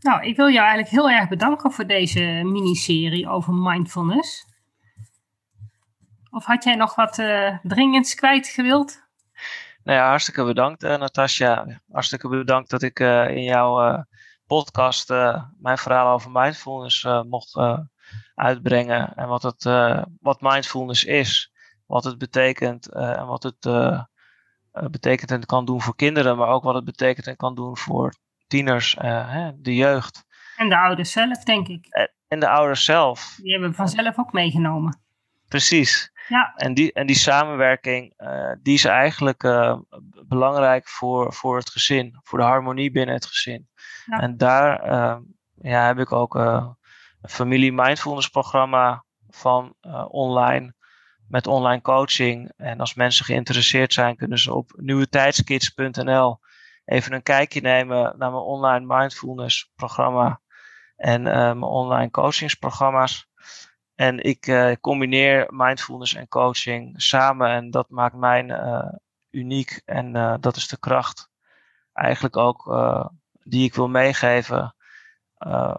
Nou, 0.00 0.22
ik 0.22 0.36
wil 0.36 0.48
jou 0.50 0.66
eigenlijk 0.66 0.90
heel 0.90 1.10
erg 1.10 1.28
bedanken 1.28 1.72
voor 1.72 1.86
deze 1.86 2.20
miniserie 2.44 3.28
over 3.28 3.54
mindfulness. 3.54 4.46
Of 6.30 6.44
had 6.44 6.64
jij 6.64 6.74
nog 6.74 6.94
wat 6.94 7.18
uh, 7.18 7.58
dringends 7.62 8.14
kwijt 8.14 8.48
gewild? 8.48 9.06
Nou 9.84 9.98
ja, 9.98 10.08
hartstikke 10.08 10.44
bedankt, 10.44 10.84
uh, 10.84 10.96
Natasja. 10.96 11.80
Hartstikke 11.90 12.28
bedankt 12.28 12.70
dat 12.70 12.82
ik 12.82 13.00
uh, 13.00 13.28
in 13.28 13.42
jouw 13.42 14.04
podcast 14.48 15.08
mijn 15.58 15.78
verhaal 15.78 16.12
over 16.12 16.30
mindfulness 16.30 17.04
mocht 17.28 17.58
uitbrengen. 18.34 19.14
En 19.14 19.28
wat, 19.28 19.42
het, 19.42 19.62
wat 20.20 20.40
mindfulness 20.40 21.04
is, 21.04 21.52
wat 21.86 22.04
het 22.04 22.18
betekent 22.18 22.92
en 22.92 23.26
wat 23.26 23.42
het 23.42 23.68
betekent 24.90 25.30
en 25.30 25.46
kan 25.46 25.64
doen 25.64 25.82
voor 25.82 25.96
kinderen, 25.96 26.36
maar 26.36 26.48
ook 26.48 26.62
wat 26.62 26.74
het 26.74 26.84
betekent 26.84 27.26
en 27.26 27.36
kan 27.36 27.54
doen 27.54 27.76
voor 27.76 28.14
tieners, 28.46 28.96
hè, 28.98 29.50
de 29.60 29.74
jeugd. 29.74 30.24
En 30.56 30.68
de 30.68 30.78
ouders 30.78 31.12
zelf, 31.12 31.44
denk 31.44 31.68
ik. 31.68 31.86
En, 31.86 32.12
en 32.28 32.40
de 32.40 32.48
ouders 32.48 32.84
zelf. 32.84 33.38
Die 33.42 33.52
hebben 33.52 33.70
we 33.70 33.76
vanzelf 33.76 34.18
ook 34.18 34.32
meegenomen. 34.32 35.00
Precies. 35.48 36.12
Ja. 36.28 36.52
En, 36.56 36.74
die, 36.74 36.92
en 36.92 37.06
die 37.06 37.16
samenwerking, 37.16 38.14
uh, 38.18 38.52
die 38.62 38.74
is 38.74 38.84
eigenlijk 38.84 39.42
uh, 39.42 39.78
belangrijk 40.26 40.88
voor, 40.88 41.32
voor 41.32 41.56
het 41.56 41.70
gezin, 41.70 42.18
voor 42.22 42.38
de 42.38 42.44
harmonie 42.44 42.90
binnen 42.90 43.14
het 43.14 43.26
gezin. 43.26 43.68
Ja. 44.04 44.18
En 44.18 44.36
daar 44.36 44.86
uh, 44.86 45.16
ja, 45.54 45.86
heb 45.86 45.98
ik 45.98 46.12
ook 46.12 46.34
een 46.34 46.76
familie 47.22 47.72
mindfulness 47.72 48.28
programma 48.28 49.04
van 49.28 49.74
online, 50.08 50.74
met 51.28 51.46
online 51.46 51.82
coaching. 51.82 52.52
En 52.56 52.80
als 52.80 52.94
mensen 52.94 53.24
geïnteresseerd 53.24 53.92
zijn, 53.92 54.16
kunnen 54.16 54.38
ze 54.38 54.54
op 54.54 54.72
nieuwetijdskids.nl 54.76 56.40
even 56.84 57.12
een 57.12 57.22
kijkje 57.22 57.60
nemen 57.60 58.02
naar 58.02 58.30
mijn 58.30 58.42
online 58.42 58.96
mindfulness 58.96 59.72
programma 59.74 60.40
en 60.96 61.20
uh, 61.20 61.32
mijn 61.32 61.62
online 61.62 62.10
coachingsprogramma's. 62.10 63.27
En 63.98 64.22
ik 64.22 64.46
uh, 64.46 64.72
combineer 64.80 65.46
mindfulness 65.50 66.14
en 66.14 66.28
coaching 66.28 67.02
samen 67.02 67.48
en 67.48 67.70
dat 67.70 67.90
maakt 67.90 68.14
mij 68.14 68.44
uh, 68.44 68.92
uniek. 69.30 69.82
En 69.84 70.12
dat 70.40 70.56
is 70.56 70.68
de 70.68 70.78
kracht 70.78 71.30
eigenlijk 71.92 72.36
ook 72.36 72.76
die 73.42 73.64
ik 73.64 73.74
wil 73.74 73.88
meegeven 73.88 74.74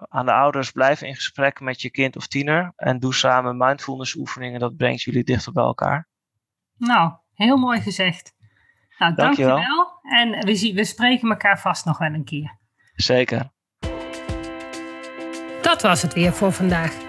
aan 0.10 0.26
de 0.26 0.32
ouders. 0.32 0.72
Blijf 0.72 1.02
in 1.02 1.16
gesprek 1.16 1.60
met 1.60 1.82
je 1.82 1.92
kind 1.92 2.16
of 2.16 2.28
tiener 2.28 2.74
en 2.76 3.00
doe 3.00 3.14
samen 3.14 3.58
mindfulness 3.58 4.16
oefeningen. 4.16 4.60
Dat 4.60 4.78
brengt 4.78 5.02
jullie 5.02 5.24
dichter 5.24 5.54
bij 5.54 5.64
elkaar. 5.64 6.08
Nou, 6.78 7.14
heel 7.34 7.58
mooi 7.58 7.82
gezegd. 7.82 8.34
Nou, 8.98 9.16
dankjewel. 9.16 9.56
dankjewel. 9.56 10.00
En 10.02 10.46
we, 10.46 10.56
zien, 10.56 10.76
we 10.76 10.84
spreken 10.84 11.30
elkaar 11.30 11.60
vast 11.60 11.86
nog 11.86 11.98
wel 11.98 12.14
een 12.14 12.26
keer. 12.26 12.58
Zeker. 12.96 13.50
Dat 15.62 15.82
was 15.82 16.02
het 16.02 16.14
weer 16.14 16.34
voor 16.34 16.52
vandaag. 16.52 17.09